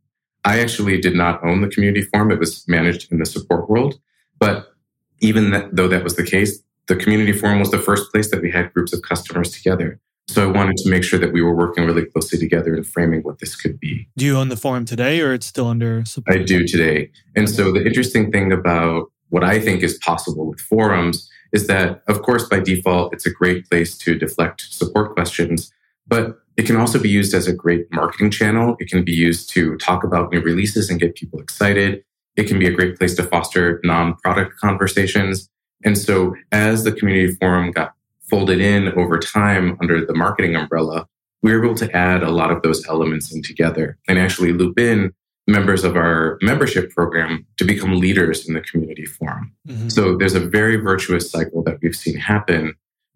I 0.45 0.61
actually 0.61 1.01
did 1.01 1.15
not 1.15 1.45
own 1.45 1.61
the 1.61 1.69
Community 1.69 2.03
Forum, 2.03 2.31
it 2.31 2.39
was 2.39 2.67
managed 2.67 3.13
in 3.13 3.19
the 3.19 3.27
support 3.27 3.69
world. 3.69 4.01
But 4.39 4.73
even 5.21 5.51
that, 5.51 5.75
though 5.75 5.89
that 5.89 6.05
was 6.05 6.17
the 6.17 6.25
case, 6.25 6.63
the 6.87 6.97
Community 6.97 7.33
Forum 7.33 7.61
was 7.61 7.71
the 7.71 7.79
first 7.79 8.11
place 8.11 8.31
that 8.31 8.43
we 8.43 8.51
had 8.51 8.73
groups 8.73 8.93
of 8.93 9.03
customers 9.03 9.51
together. 9.51 10.01
So 10.29 10.49
I 10.49 10.53
wanted 10.53 10.77
to 10.79 10.91
make 10.91 11.03
sure 11.03 11.19
that 11.19 11.33
we 11.33 11.43
were 11.43 11.55
working 11.55 11.85
really 11.87 12.05
closely 12.05 12.39
together 12.39 12.75
in 12.77 12.85
framing 12.85 13.23
what 13.23 13.41
this 13.41 13.57
could 13.57 13.81
be. 13.81 14.09
Do 14.17 14.25
you 14.25 14.39
own 14.39 14.49
the 14.49 14.57
forum 14.57 14.85
today 14.85 15.21
or 15.21 15.33
it's 15.35 15.47
still 15.47 15.67
under 15.67 16.05
support? 16.05 16.37
I 16.37 16.43
do 16.43 16.67
today. 16.67 17.11
And 17.35 17.49
okay. 17.49 17.57
so 17.57 17.73
the 17.73 17.85
interesting 17.85 18.31
thing 18.31 18.53
about 18.53 19.11
what 19.31 19.43
I 19.43 19.61
think 19.61 19.83
is 19.83 19.99
possible 19.99 20.47
with 20.47 20.61
forums 20.61 21.29
is 21.53 21.67
that, 21.67 22.03
of 22.07 22.23
course, 22.23 22.49
by 22.49 22.61
default, 22.61 23.13
it's 23.13 23.27
a 23.27 23.31
great 23.33 23.69
place 23.69 23.99
to 23.99 24.17
deflect 24.17 24.73
support 24.73 25.15
questions, 25.15 25.73
but 26.07 26.39
it 26.57 26.65
can 26.65 26.77
also 26.77 27.01
be 27.01 27.09
used 27.09 27.35
as 27.35 27.49
a 27.49 27.53
great 27.53 27.87
marketing 27.91 28.31
channel. 28.31 28.77
It 28.79 28.89
can 28.89 29.05
be 29.05 29.13
used 29.13 29.51
to 29.51 29.77
talk 29.79 30.05
about 30.05 30.31
new 30.31 30.41
releases 30.41 30.91
and 30.91 31.01
get 31.01 31.17
people 31.17 31.41
excited. 31.41 32.05
It 32.41 32.49
can 32.49 32.59
be 32.59 32.67
a 32.67 32.73
great 32.73 32.97
place 32.97 33.15
to 33.17 33.23
foster 33.23 33.83
non 33.85 34.15
product 34.15 34.59
conversations. 34.59 35.51
And 35.85 35.99
so 35.99 36.35
as 36.51 36.85
the 36.85 36.93
community 36.93 37.35
forum 37.35 37.71
got 37.71 37.93
folded 38.31 38.63
in 38.63 38.89
over 38.99 39.19
time 39.19 39.77
under 39.83 40.07
the 40.07 40.15
marketing 40.15 40.57
umbrella, 40.57 41.07
we 41.43 41.53
were 41.53 41.63
able 41.63 41.75
to 41.75 41.95
add 41.95 42.23
a 42.23 42.31
lot 42.31 42.51
of 42.51 42.63
those 42.63 42.87
elements 42.89 43.31
in 43.31 43.43
together 43.43 43.99
and 44.09 44.19
actually 44.19 44.55
loop 44.55 44.79
in 44.79 45.13
members 45.47 45.85
of 45.85 45.97
our 45.97 46.39
membership 46.41 46.91
program 46.93 47.47
to 47.59 47.65
become 47.65 48.01
leaders 48.01 48.49
in 48.49 48.55
the 48.55 48.63
community 48.63 49.05
forum. 49.05 49.55
Mm-hmm. 49.69 49.91
So 49.91 50.17
there's 50.17 50.35
a 50.35 50.41
very 50.41 50.77
virtuous 50.77 51.31
cycle 51.31 51.63
that 51.65 51.77
we've 51.83 51.95
seen 51.95 52.17
happen. 52.17 52.73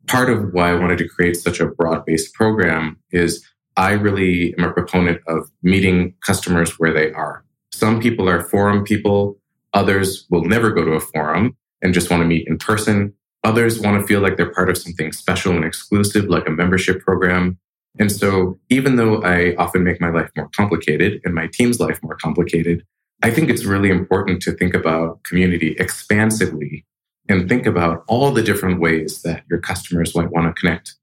Part 0.06 0.28
of 0.28 0.52
why 0.52 0.72
I 0.72 0.74
wanted 0.74 0.98
to 0.98 1.08
create 1.08 1.36
such 1.36 1.60
a 1.60 1.66
broad 1.66 2.04
based 2.04 2.34
program 2.34 2.98
is 3.10 3.42
I 3.78 3.92
really 3.92 4.54
am 4.58 4.64
a 4.64 4.72
proponent 4.72 5.22
of 5.26 5.50
meeting 5.62 6.14
customers 6.26 6.78
where 6.78 6.92
they 6.92 7.10
are. 7.12 7.43
Some 7.74 8.00
people 8.00 8.28
are 8.28 8.48
forum 8.48 8.84
people. 8.84 9.36
Others 9.72 10.26
will 10.30 10.44
never 10.44 10.70
go 10.70 10.84
to 10.84 10.92
a 10.92 11.00
forum 11.00 11.56
and 11.82 11.92
just 11.92 12.08
want 12.08 12.22
to 12.22 12.26
meet 12.26 12.46
in 12.46 12.56
person. 12.56 13.12
Others 13.42 13.80
want 13.80 14.00
to 14.00 14.06
feel 14.06 14.20
like 14.20 14.36
they're 14.36 14.54
part 14.54 14.70
of 14.70 14.78
something 14.78 15.12
special 15.12 15.54
and 15.54 15.64
exclusive, 15.64 16.26
like 16.26 16.46
a 16.46 16.52
membership 16.52 17.00
program. 17.00 17.58
And 17.98 18.10
so, 18.10 18.58
even 18.70 18.94
though 18.94 19.22
I 19.22 19.56
often 19.56 19.82
make 19.82 20.00
my 20.00 20.10
life 20.10 20.30
more 20.36 20.48
complicated 20.56 21.20
and 21.24 21.34
my 21.34 21.48
team's 21.52 21.80
life 21.80 22.00
more 22.02 22.16
complicated, 22.16 22.84
I 23.22 23.30
think 23.30 23.50
it's 23.50 23.64
really 23.64 23.90
important 23.90 24.40
to 24.42 24.52
think 24.52 24.72
about 24.72 25.24
community 25.24 25.74
expansively 25.78 26.86
and 27.28 27.48
think 27.48 27.66
about 27.66 28.04
all 28.06 28.30
the 28.30 28.42
different 28.42 28.80
ways 28.80 29.22
that 29.22 29.42
your 29.50 29.58
customers 29.58 30.14
might 30.14 30.30
want 30.30 30.46
to 30.46 30.60
connect 30.60 30.94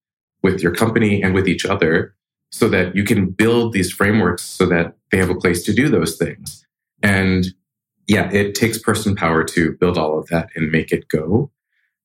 with 0.41 0.61
your 0.61 0.73
company 0.73 1.21
and 1.21 1.33
with 1.33 1.47
each 1.47 1.65
other 1.65 2.15
so 2.51 2.67
that 2.69 2.95
you 2.95 3.03
can 3.03 3.29
build 3.29 3.73
these 3.73 3.91
frameworks 3.91 4.43
so 4.43 4.65
that 4.65 4.95
they 5.11 5.17
have 5.17 5.29
a 5.29 5.35
place 5.35 5.63
to 5.63 5.73
do 5.73 5.89
those 5.89 6.17
things. 6.17 6.60
And 7.03 7.45
yeah, 8.07 8.31
it 8.31 8.55
takes 8.55 8.77
person 8.77 9.15
power 9.15 9.43
to 9.43 9.73
build 9.73 9.97
all 9.97 10.19
of 10.19 10.27
that 10.27 10.49
and 10.55 10.71
make 10.71 10.91
it 10.91 11.07
go. 11.07 11.51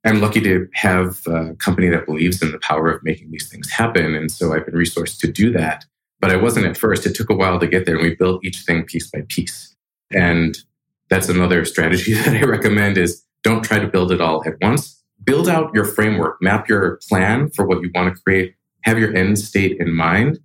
I'm 0.04 0.20
lucky 0.20 0.40
to 0.42 0.68
have 0.74 1.26
a 1.26 1.54
company 1.54 1.88
that 1.88 2.06
believes 2.06 2.40
in 2.40 2.52
the 2.52 2.61
power 2.61 2.88
of 2.88 3.02
making 3.02 3.32
these 3.32 3.48
things 3.48 3.70
happen. 3.70 4.14
And 4.14 4.30
so 4.30 4.52
I've 4.52 4.64
been 4.64 4.76
resourced 4.76 5.18
to 5.20 5.32
do 5.32 5.50
that. 5.52 5.85
But 6.20 6.30
I 6.30 6.37
wasn't 6.37 6.66
at 6.66 6.76
first. 6.76 7.06
It 7.06 7.14
took 7.14 7.28
a 7.28 7.35
while 7.35 7.59
to 7.59 7.66
get 7.66 7.87
there 7.87 7.96
and 7.96 8.04
we 8.04 8.14
built 8.14 8.44
each 8.44 8.61
thing 8.61 8.85
piece 8.85 9.11
by 9.11 9.22
piece. 9.28 9.74
And 10.12 10.56
that's 11.11 11.28
another 11.28 11.64
strategy 11.64 12.12
that 12.14 12.37
I 12.37 12.42
recommend 12.42 12.98
is 12.98 13.24
don't 13.42 13.64
try 13.64 13.78
to 13.78 13.88
build 13.88 14.12
it 14.12 14.20
all 14.20 14.42
at 14.46 14.54
once. 14.61 15.02
Build 15.24 15.48
out 15.48 15.74
your 15.74 15.85
framework, 15.85 16.40
map 16.40 16.68
your 16.68 17.00
plan 17.09 17.50
for 17.50 17.66
what 17.66 17.82
you 17.82 17.90
want 17.94 18.14
to 18.14 18.22
create, 18.22 18.54
have 18.82 18.98
your 18.98 19.14
end 19.16 19.38
state 19.38 19.76
in 19.80 19.92
mind 19.92 20.38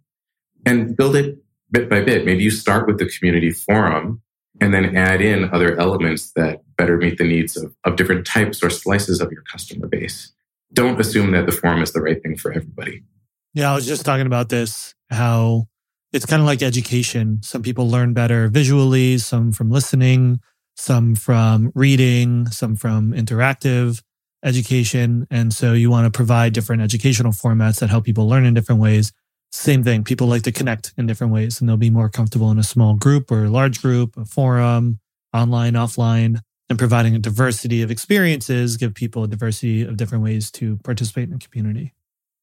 and 0.66 0.96
build 0.98 1.16
it 1.16 1.38
bit 1.72 1.90
by 1.90 2.02
bit. 2.02 2.26
Maybe 2.26 2.44
you 2.44 2.52
start 2.52 2.88
with 2.88 2.98
the 2.98 3.06
community 3.06 3.52
forum 3.52 4.22
and 4.62 4.74
then 4.74 4.96
add 4.96 5.22
in 5.22 5.52
other 5.52 5.78
elements 5.80 6.32
that 6.34 6.62
better 6.78 6.96
meet 6.96 7.18
the 7.18 7.28
needs 7.28 7.58
of, 7.58 7.76
of 7.84 7.96
different 7.96 8.26
types 8.26 8.64
or 8.64 8.70
slices 8.70 9.20
of 9.20 9.32
your 9.32 9.42
customer 9.42 9.88
base. 9.88 10.32
Don't 10.72 11.00
assume 11.02 11.32
that 11.32 11.48
the 11.48 11.52
form 11.52 11.82
is 11.82 11.92
the 11.92 12.02
right 12.02 12.22
thing 12.22 12.38
for 12.38 12.54
everybody. 12.54 13.04
Yeah, 13.54 13.72
I 13.72 13.76
was 13.76 13.88
just 13.88 14.06
talking 14.06 14.28
about 14.28 14.50
this, 14.50 14.94
how 15.10 15.68
it's 16.14 16.26
kind 16.26 16.42
of 16.42 16.46
like 16.46 16.62
education. 16.62 17.40
Some 17.42 17.64
people 17.64 17.90
learn 17.90 18.14
better 18.14 18.48
visually, 18.48 19.18
some 19.18 19.52
from 19.52 19.72
listening, 19.72 20.40
some 20.76 21.16
from 21.16 21.72
reading, 21.76 22.48
some 22.48 22.76
from 22.76 23.12
interactive 23.12 24.02
education. 24.44 25.28
And 25.30 25.54
so 25.54 25.74
you 25.74 25.90
want 25.90 26.06
to 26.06 26.16
provide 26.16 26.54
different 26.54 26.82
educational 26.84 27.32
formats 27.32 27.80
that 27.80 27.90
help 27.90 28.06
people 28.06 28.30
learn 28.30 28.46
in 28.46 28.54
different 28.54 28.80
ways 28.80 29.12
same 29.52 29.84
thing. 29.84 30.04
People 30.04 30.28
like 30.28 30.44
to 30.44 30.52
connect 30.52 30.94
in 30.98 31.08
different 31.08 31.34
ways 31.34 31.60
and 31.60 31.70
they'll 31.70 31.78
be 31.78 31.90
more 31.90 32.10
comfortable 32.10 32.52
in 32.52 32.58
a 32.58 32.64
small 32.64 32.96
group 32.96 33.32
or 33.32 33.46
a 33.46 33.50
large 33.50 33.82
group, 33.82 34.16
a 34.18 34.26
forum, 34.26 35.00
online, 35.34 35.74
offline, 35.74 36.40
and 36.70 36.80
providing 36.80 37.16
a 37.16 37.20
diversity 37.20 37.82
of 37.82 37.92
experiences, 37.92 38.78
give 38.78 38.94
people 38.94 39.24
a 39.24 39.28
diversity 39.28 39.84
of 39.84 39.98
different 39.98 40.24
ways 40.24 40.50
to 40.52 40.78
participate 40.84 41.26
in 41.26 41.32
the 41.32 41.38
community. 41.38 41.94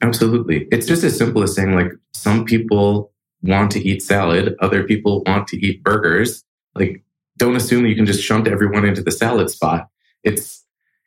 Absolutely. 0.02 0.68
It's 0.70 0.86
just 0.86 1.02
as 1.02 1.16
simple 1.16 1.42
as 1.42 1.54
saying, 1.54 1.74
like, 1.74 1.90
some 2.12 2.44
people 2.44 3.10
want 3.42 3.70
to 3.72 3.80
eat 3.80 4.02
salad, 4.02 4.54
other 4.60 4.84
people 4.84 5.22
want 5.24 5.48
to 5.48 5.56
eat 5.56 5.82
burgers. 5.82 6.44
Like, 6.74 7.02
don't 7.38 7.56
assume 7.56 7.84
that 7.84 7.88
you 7.88 7.96
can 7.96 8.06
just 8.06 8.22
shunt 8.22 8.46
everyone 8.46 8.84
into 8.84 9.02
the 9.02 9.10
salad 9.10 9.50
spot. 9.50 9.88
It's, 10.24 10.64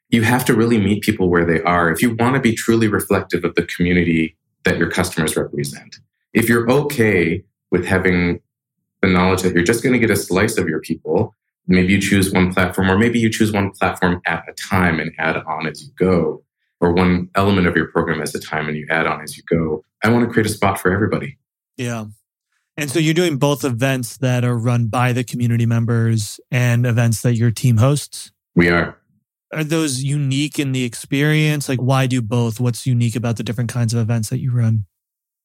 you 0.09 0.23
have 0.23 0.43
to 0.45 0.55
really 0.55 0.79
meet 0.79 1.03
people 1.03 1.29
where 1.29 1.45
they 1.45 1.61
are. 1.61 1.91
If 1.91 2.01
you 2.01 2.15
want 2.15 2.35
to 2.35 2.41
be 2.41 2.55
truly 2.55 2.87
reflective 2.87 3.45
of 3.45 3.55
the 3.55 3.63
community 3.63 4.35
that 4.63 4.77
your 4.77 4.89
customers 4.89 5.35
represent, 5.35 5.99
if 6.33 6.47
you're 6.47 6.69
okay 6.69 7.43
with 7.71 7.85
having 7.85 8.41
the 9.01 9.07
knowledge 9.07 9.41
that 9.41 9.53
you're 9.53 9.63
just 9.63 9.83
going 9.83 9.93
to 9.93 9.99
get 9.99 10.11
a 10.11 10.15
slice 10.15 10.57
of 10.57 10.67
your 10.69 10.79
people, 10.79 11.35
maybe 11.67 11.93
you 11.93 12.01
choose 12.01 12.31
one 12.31 12.53
platform, 12.53 12.89
or 12.89 12.97
maybe 12.97 13.19
you 13.19 13.29
choose 13.29 13.51
one 13.51 13.71
platform 13.71 14.21
at 14.25 14.43
a 14.47 14.53
time 14.53 14.99
and 14.99 15.11
add 15.17 15.37
on 15.37 15.67
as 15.67 15.81
you 15.83 15.89
go, 15.97 16.43
or 16.79 16.93
one 16.93 17.29
element 17.35 17.67
of 17.67 17.75
your 17.75 17.87
program 17.87 18.21
at 18.21 18.33
a 18.33 18.39
time 18.39 18.67
and 18.67 18.77
you 18.77 18.85
add 18.89 19.07
on 19.07 19.21
as 19.21 19.37
you 19.37 19.43
go. 19.49 19.83
I 20.03 20.09
want 20.09 20.27
to 20.27 20.31
create 20.31 20.45
a 20.45 20.49
spot 20.49 20.79
for 20.79 20.91
everybody. 20.91 21.37
Yeah. 21.77 22.05
And 22.77 22.89
so 22.89 22.99
you're 22.99 23.13
doing 23.13 23.37
both 23.37 23.63
events 23.63 24.17
that 24.17 24.43
are 24.43 24.57
run 24.57 24.87
by 24.87 25.13
the 25.13 25.23
community 25.23 25.65
members 25.65 26.39
and 26.49 26.85
events 26.85 27.21
that 27.21 27.35
your 27.35 27.51
team 27.51 27.77
hosts? 27.77 28.31
We 28.55 28.69
are. 28.69 28.97
Are 29.53 29.63
those 29.63 30.01
unique 30.01 30.59
in 30.59 30.71
the 30.71 30.83
experience? 30.83 31.67
Like, 31.67 31.79
why 31.79 32.07
do 32.07 32.21
both? 32.21 32.59
What's 32.59 32.87
unique 32.87 33.15
about 33.15 33.37
the 33.37 33.43
different 33.43 33.69
kinds 33.69 33.93
of 33.93 33.99
events 33.99 34.29
that 34.29 34.39
you 34.39 34.51
run? 34.51 34.85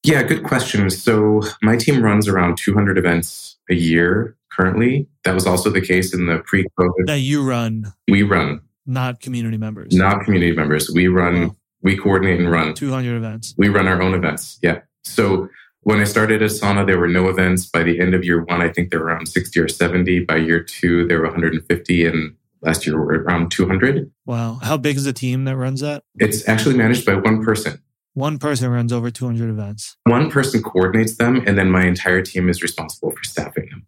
Yeah, 0.03 0.23
good 0.23 0.43
question. 0.43 0.89
So, 0.89 1.41
my 1.61 1.75
team 1.75 2.01
runs 2.01 2.27
around 2.27 2.57
200 2.57 2.97
events 2.97 3.57
a 3.69 3.75
year 3.75 4.37
currently. 4.51 5.07
That 5.25 5.33
was 5.33 5.45
also 5.45 5.69
the 5.69 5.81
case 5.81 6.13
in 6.13 6.27
the 6.27 6.39
pre 6.39 6.65
COVID. 6.79 7.07
That 7.07 7.19
you 7.19 7.43
run. 7.43 7.93
We 8.07 8.23
run. 8.23 8.61
Not 8.85 9.19
community 9.19 9.57
members. 9.57 9.93
Not 9.93 10.23
community 10.23 10.55
members. 10.55 10.89
We 10.89 11.07
run, 11.09 11.55
we 11.81 11.97
coordinate 11.97 12.39
and 12.39 12.49
run 12.49 12.73
200 12.73 13.17
events. 13.17 13.53
We 13.57 13.67
run 13.67 13.87
our 13.87 14.01
own 14.01 14.13
events. 14.13 14.57
Yeah. 14.61 14.79
So, 15.03 15.49
when 15.81 15.99
I 15.99 16.03
started 16.05 16.41
Asana, 16.41 16.85
there 16.85 16.99
were 16.99 17.07
no 17.07 17.29
events. 17.29 17.65
By 17.65 17.83
the 17.83 17.99
end 17.99 18.13
of 18.13 18.23
year 18.23 18.43
one, 18.43 18.61
I 18.61 18.69
think 18.69 18.91
there 18.91 18.99
were 18.99 19.05
around 19.07 19.27
60 19.27 19.59
or 19.59 19.67
70. 19.67 20.25
By 20.25 20.37
year 20.37 20.61
two, 20.61 21.07
there 21.07 21.19
were 21.19 21.25
150. 21.25 22.05
And 22.05 22.35
last 22.67 22.85
year, 22.85 22.99
we 22.99 23.05
were 23.05 23.23
around 23.23 23.49
200. 23.49 24.11
Wow. 24.25 24.59
How 24.61 24.77
big 24.77 24.97
is 24.97 25.05
the 25.05 25.13
team 25.13 25.45
that 25.45 25.55
runs 25.55 25.79
that? 25.81 26.03
It's 26.15 26.47
actually 26.49 26.75
managed 26.75 27.05
by 27.05 27.15
one 27.15 27.43
person. 27.43 27.81
One 28.13 28.37
person 28.37 28.69
runs 28.69 28.91
over 28.91 29.09
200 29.09 29.49
events. 29.49 29.95
One 30.03 30.29
person 30.29 30.61
coordinates 30.61 31.15
them, 31.17 31.43
and 31.47 31.57
then 31.57 31.71
my 31.71 31.85
entire 31.85 32.21
team 32.21 32.49
is 32.49 32.61
responsible 32.61 33.11
for 33.11 33.23
staffing 33.23 33.69
them. 33.69 33.85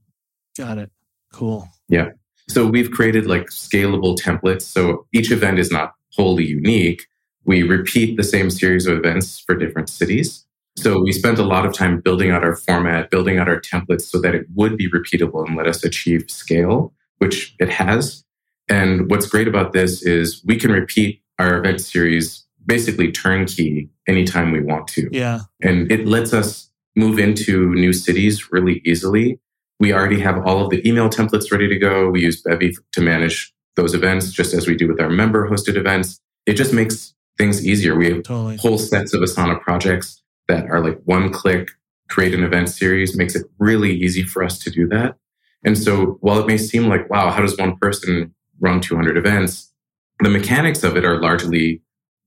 Got 0.58 0.78
it. 0.78 0.92
Cool. 1.34 1.68
Yeah. 1.90 2.10
So 2.48 2.66
we've 2.66 2.90
created 2.90 3.28
like 3.28 3.48
scalable 3.48 4.18
templates. 4.18 4.62
So 4.62 5.08
each 5.14 5.32
event 5.32 5.60
is 5.60 5.72
not 5.72 5.94
wholly 6.14 6.46
unique. 6.46 7.06
We 7.44 7.64
repeat 7.64 8.18
the 8.18 8.24
same 8.24 8.50
series 8.50 8.88
of 8.88 8.98
events 8.98 9.40
for 9.40 9.56
different 9.56 9.90
cities. 9.90 10.46
So 10.78 11.02
we 11.02 11.12
spent 11.12 11.40
a 11.40 11.44
lot 11.44 11.66
of 11.66 11.74
time 11.74 12.00
building 12.00 12.32
out 12.32 12.44
our 12.44 12.56
format, 12.56 13.10
building 13.10 13.40
out 13.40 13.50
our 13.50 13.60
templates 13.60 14.04
so 14.04 14.22
that 14.22 14.34
it 14.34 14.46
would 14.56 14.78
be 14.78 14.90
repeatable 14.90 15.46
and 15.46 15.58
let 15.58 15.68
us 15.68 15.84
achieve 15.84 16.26
scale, 16.30 16.94
which 17.18 17.56
it 17.60 17.70
has. 17.70 18.24
And 18.70 19.10
what's 19.10 19.26
great 19.26 19.48
about 19.48 19.74
this 19.74 20.04
is 20.04 20.42
we 20.46 20.58
can 20.58 20.72
repeat 20.72 21.22
our 21.40 21.58
event 21.58 21.82
series 21.82 22.46
basically 22.66 23.12
turnkey 23.12 23.90
anytime 24.08 24.52
we 24.52 24.62
want 24.62 24.88
to. 24.90 25.10
Yeah. 25.12 25.42
And 25.62 25.92
it 25.92 26.06
lets 26.06 26.34
us 26.34 26.70
move 26.96 27.18
into 27.18 27.74
new 27.74 27.94
cities 27.94 28.52
really 28.52 28.82
easily. 28.86 29.40
We 29.80 29.94
already 29.94 30.20
have 30.20 30.46
all 30.46 30.64
of 30.64 30.70
the 30.70 30.88
email 30.88 31.10
templates 31.10 31.52
ready 31.52 31.68
to 31.68 31.78
go. 31.80 32.10
We 32.10 32.22
use 32.22 32.42
Bevy 32.42 32.76
to 32.92 33.02
manage 33.02 33.54
those 33.76 33.94
events 33.94 34.32
just 34.32 34.54
as 34.54 34.68
we 34.68 34.76
do 34.76 34.88
with 34.88 35.00
our 35.00 35.10
member 35.10 35.50
hosted 35.50 35.78
events. 35.78 36.20
It 36.46 36.54
just 36.54 36.74
makes 36.74 37.14
things 37.38 37.66
easier. 37.66 37.96
We 37.96 38.10
have 38.12 38.24
totally. 38.24 38.58
whole 38.58 38.78
sets 38.78 39.14
of 39.14 39.22
Asana 39.22 39.62
projects 39.62 40.22
that 40.48 40.70
are 40.70 40.82
like 40.82 41.00
one 41.06 41.32
click, 41.32 41.70
create 42.10 42.34
an 42.34 42.44
event 42.44 42.70
series, 42.70 43.16
makes 43.16 43.36
it 43.36 43.46
really 43.58 43.94
easy 43.94 44.24
for 44.24 44.44
us 44.44 44.60
to 44.60 44.70
do 44.70 44.88
that. 44.90 45.16
And 45.64 45.78
so 45.78 46.18
while 46.22 46.40
it 46.40 46.48
may 46.48 46.58
seem 46.58 46.88
like, 46.88 47.10
wow, 47.10 47.32
how 47.32 47.42
does 47.42 47.58
one 47.58 47.78
person 47.78 48.34
run 48.60 48.82
200 48.82 49.18
events? 49.18 49.72
The 50.20 50.30
mechanics 50.30 50.84
of 50.84 50.98
it 50.98 51.06
are 51.06 51.20
largely 51.20 51.82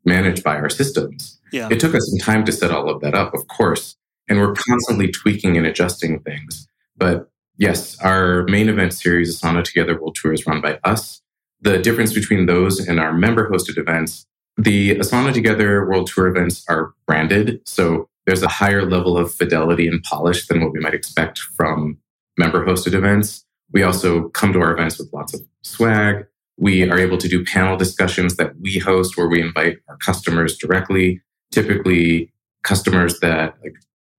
managed 0.04 0.42
by 0.42 0.56
our 0.56 0.70
systems. 0.70 1.38
Yeah. 1.52 1.68
It 1.70 1.80
took 1.80 1.94
us 1.94 2.08
some 2.10 2.18
time 2.18 2.44
to 2.46 2.52
set 2.52 2.70
all 2.70 2.88
of 2.88 3.00
that 3.02 3.14
up, 3.14 3.34
of 3.34 3.46
course. 3.48 3.96
And 4.28 4.40
we're 4.40 4.54
constantly 4.54 5.10
tweaking 5.10 5.56
and 5.56 5.66
adjusting 5.66 6.20
things. 6.20 6.66
But 6.96 7.30
yes, 7.58 7.98
our 8.00 8.44
main 8.44 8.68
event 8.68 8.94
series, 8.94 9.38
Asana 9.38 9.62
Together 9.62 10.00
World 10.00 10.16
Tour, 10.20 10.32
is 10.32 10.46
run 10.46 10.60
by 10.60 10.78
us. 10.84 11.20
The 11.60 11.78
difference 11.78 12.12
between 12.12 12.46
those 12.46 12.80
and 12.80 12.98
our 12.98 13.12
member 13.12 13.48
hosted 13.50 13.78
events, 13.78 14.26
the 14.56 14.96
Asana 14.96 15.32
Together 15.32 15.86
World 15.86 16.08
Tour 16.08 16.28
events 16.28 16.64
are 16.68 16.92
branded. 17.06 17.60
So 17.66 18.08
there's 18.26 18.42
a 18.42 18.48
higher 18.48 18.84
level 18.84 19.18
of 19.18 19.34
fidelity 19.34 19.86
and 19.86 20.02
polish 20.02 20.46
than 20.46 20.60
what 20.60 20.72
we 20.72 20.80
might 20.80 20.94
expect 20.94 21.38
from 21.38 21.98
member 22.38 22.64
hosted 22.64 22.94
events. 22.94 23.44
We 23.72 23.82
also 23.82 24.28
come 24.30 24.52
to 24.52 24.60
our 24.60 24.72
events 24.72 24.98
with 24.98 25.12
lots 25.12 25.34
of 25.34 25.40
swag. 25.62 26.26
We 26.58 26.88
are 26.88 26.98
able 26.98 27.18
to 27.18 27.28
do 27.28 27.44
panel 27.44 27.76
discussions 27.76 28.36
that 28.36 28.52
we 28.60 28.78
host 28.78 29.16
where 29.16 29.28
we 29.28 29.40
invite 29.40 29.78
our 29.88 29.96
customers 29.98 30.56
directly, 30.56 31.20
typically 31.50 32.32
customers 32.62 33.20
that 33.20 33.56
like 33.62 33.74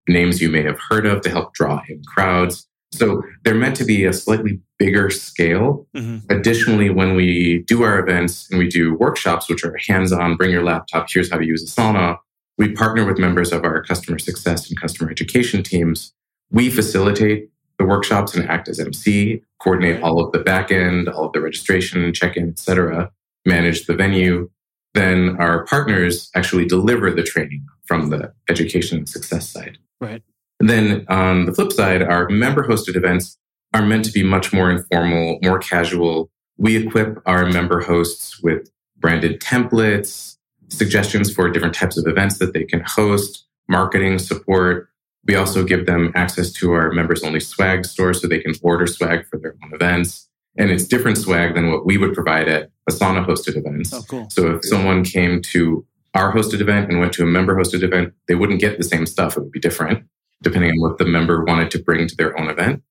names 0.08 0.42
you 0.42 0.50
may 0.50 0.64
have 0.64 0.80
heard 0.90 1.06
of 1.06 1.22
to 1.22 1.30
help 1.30 1.54
draw 1.54 1.82
in 1.88 2.02
crowds. 2.06 2.68
So 2.92 3.24
they're 3.44 3.56
meant 3.56 3.76
to 3.78 3.86
be 3.86 4.06
a 4.06 4.14
slightly 4.14 4.60
bigger 4.78 5.10
scale. 5.10 5.88
Mm-hmm. 5.96 6.32
Additionally, 6.32 6.90
when 6.90 7.16
we 7.16 7.64
do 7.66 7.84
our 7.84 7.98
events 8.00 8.50
and 8.50 8.60
we 8.60 8.68
do 8.68 8.94
workshops, 8.96 9.50
which 9.50 9.64
are 9.64 9.76
hands 9.88 10.12
on, 10.12 10.36
bring 10.36 10.52
your 10.52 10.64
laptop, 10.64 11.08
here's 11.12 11.32
how 11.32 11.38
to 11.38 11.46
use 11.46 11.66
Asana, 11.66 12.18
we 12.58 12.72
partner 12.74 13.06
with 13.06 13.18
members 13.18 13.52
of 13.52 13.64
our 13.64 13.82
customer 13.82 14.20
success 14.20 14.70
and 14.70 14.80
customer 14.80 15.10
education 15.10 15.64
teams. 15.64 16.14
We 16.52 16.70
facilitate 16.70 17.50
the 17.80 17.86
workshops 17.86 18.36
and 18.36 18.48
act 18.48 18.68
as 18.68 18.80
MC, 18.80 19.42
coordinate 19.64 20.02
all 20.02 20.20
of 20.20 20.32
the 20.32 20.40
back 20.40 20.72
end, 20.72 21.08
all 21.08 21.26
of 21.26 21.34
the 21.34 21.42
registration, 21.42 22.14
check-in, 22.14 22.50
etc., 22.50 23.12
manage 23.46 23.86
the 23.86 23.96
venue. 23.96 24.50
Then 24.94 25.38
our 25.40 25.66
partners 25.66 26.30
actually 26.36 26.66
deliver 26.66 27.10
the 27.12 27.24
training 27.24 27.66
from 27.86 28.10
the 28.10 28.34
education 28.50 29.00
and 29.00 29.10
success 29.10 29.50
side. 29.50 29.78
Right. 30.02 30.22
And 30.60 30.70
then 30.70 31.06
on 31.10 31.46
the 31.46 31.54
flip 31.54 31.72
side, 31.72 32.02
our 32.02 32.30
member 32.30 32.68
hosted 32.68 32.96
events 32.96 33.38
are 33.74 33.86
meant 33.86 34.06
to 34.06 34.12
be 34.12 34.24
much 34.24 34.54
more 34.54 34.70
informal, 34.70 35.40
more 35.42 35.60
casual. 35.60 36.30
We 36.58 36.78
equip 36.78 37.20
our 37.26 37.46
member 37.48 37.82
hosts 37.82 38.42
with 38.42 38.70
branded 38.98 39.42
templates, 39.42 40.38
suggestions 40.70 41.34
for 41.34 41.50
different 41.50 41.76
types 41.76 41.98
of 41.98 42.06
events 42.08 42.38
that 42.38 42.54
they 42.54 42.64
can 42.64 42.84
host, 42.86 43.46
marketing 43.68 44.20
support. 44.20 44.90
We 45.26 45.36
also 45.36 45.64
give 45.64 45.86
them 45.86 46.12
access 46.16 46.52
to 46.54 46.74
our 46.74 46.92
members 46.92 47.24
only 47.24 47.40
swag 47.40 47.86
store 47.86 48.14
so 48.14 48.28
they 48.28 48.40
can 48.40 48.54
order 48.62 48.88
swag 48.88 49.26
for 49.28 49.40
their 49.40 49.56
own 49.64 49.74
events. 49.74 50.30
And 50.58 50.70
it's 50.70 50.86
different 50.86 51.18
swag 51.18 51.56
than 51.56 51.72
what 51.72 51.86
we 51.86 51.98
would 51.98 52.14
provide 52.14 52.48
at 52.48 52.70
Asana 52.90 53.26
hosted 53.26 53.56
events. 53.56 53.94
Oh, 53.94 54.04
cool. 54.08 54.30
So 54.30 54.56
if 54.56 54.66
someone 54.66 55.04
came 55.04 55.42
to 55.54 55.86
our 56.14 56.34
hosted 56.34 56.62
event 56.62 56.92
and 56.92 57.00
went 57.00 57.14
to 57.14 57.24
a 57.24 57.26
member 57.26 57.56
hosted 57.56 57.82
event, 57.82 58.14
they 58.28 58.36
wouldn't 58.36 58.60
get 58.60 58.78
the 58.78 58.84
same 58.84 59.06
stuff. 59.06 59.36
It 59.36 59.42
would 59.42 59.52
be 59.52 59.60
different 59.60 60.06
depending 60.44 60.72
on 60.72 60.82
what 60.82 60.98
the 60.98 61.06
member 61.06 61.44
wanted 61.46 61.72
to 61.72 61.80
bring 61.80 62.06
to 62.06 62.16
their 62.16 62.38
own 62.38 62.50
event. 62.50 62.84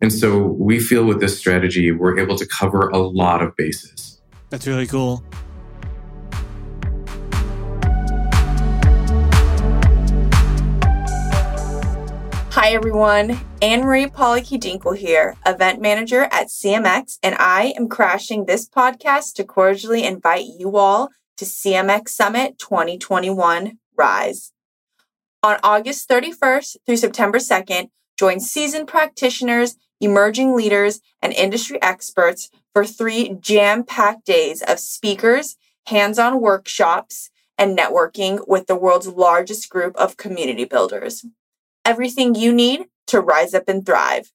And 0.00 0.12
so 0.12 0.38
we 0.38 0.80
feel 0.80 1.04
with 1.04 1.20
this 1.20 1.38
strategy, 1.38 1.92
we're 1.92 2.18
able 2.18 2.36
to 2.36 2.46
cover 2.46 2.88
a 2.88 2.98
lot 2.98 3.42
of 3.42 3.54
bases. 3.56 4.20
That's 4.50 4.66
really 4.66 4.86
cool. 4.86 5.24
Hi, 12.54 12.72
everyone. 12.72 13.40
Anne 13.62 13.80
Marie 13.80 14.08
Pollocky 14.08 14.60
Dinkle 14.60 14.94
here, 14.94 15.38
event 15.46 15.80
manager 15.80 16.24
at 16.24 16.48
CMX, 16.48 17.18
and 17.22 17.34
I 17.38 17.72
am 17.78 17.88
crashing 17.88 18.44
this 18.44 18.68
podcast 18.68 19.32
to 19.36 19.44
cordially 19.44 20.04
invite 20.04 20.44
you 20.58 20.76
all 20.76 21.08
to 21.38 21.46
CMX 21.46 22.10
Summit 22.10 22.58
2021 22.58 23.78
Rise. 23.96 24.52
On 25.42 25.56
August 25.62 26.06
31st 26.10 26.76
through 26.84 26.98
September 26.98 27.38
2nd, 27.38 27.88
join 28.18 28.38
seasoned 28.38 28.86
practitioners, 28.86 29.76
emerging 29.98 30.54
leaders, 30.54 31.00
and 31.22 31.32
industry 31.32 31.80
experts 31.80 32.50
for 32.74 32.84
three 32.84 33.34
jam 33.40 33.82
packed 33.82 34.26
days 34.26 34.60
of 34.60 34.78
speakers, 34.78 35.56
hands 35.86 36.18
on 36.18 36.38
workshops, 36.38 37.30
and 37.56 37.78
networking 37.78 38.46
with 38.46 38.66
the 38.66 38.76
world's 38.76 39.08
largest 39.08 39.70
group 39.70 39.96
of 39.96 40.18
community 40.18 40.66
builders 40.66 41.24
everything 41.84 42.34
you 42.34 42.52
need 42.52 42.86
to 43.08 43.20
rise 43.20 43.54
up 43.54 43.68
and 43.68 43.84
thrive. 43.84 44.32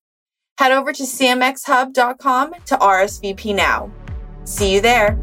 Head 0.59 0.71
over 0.71 0.91
to 0.91 1.03
cmxhub.com 1.03 2.53
to 2.65 2.77
RSVP 2.77 3.55
now. 3.55 3.91
See 4.43 4.73
you 4.73 4.81
there. 4.81 5.17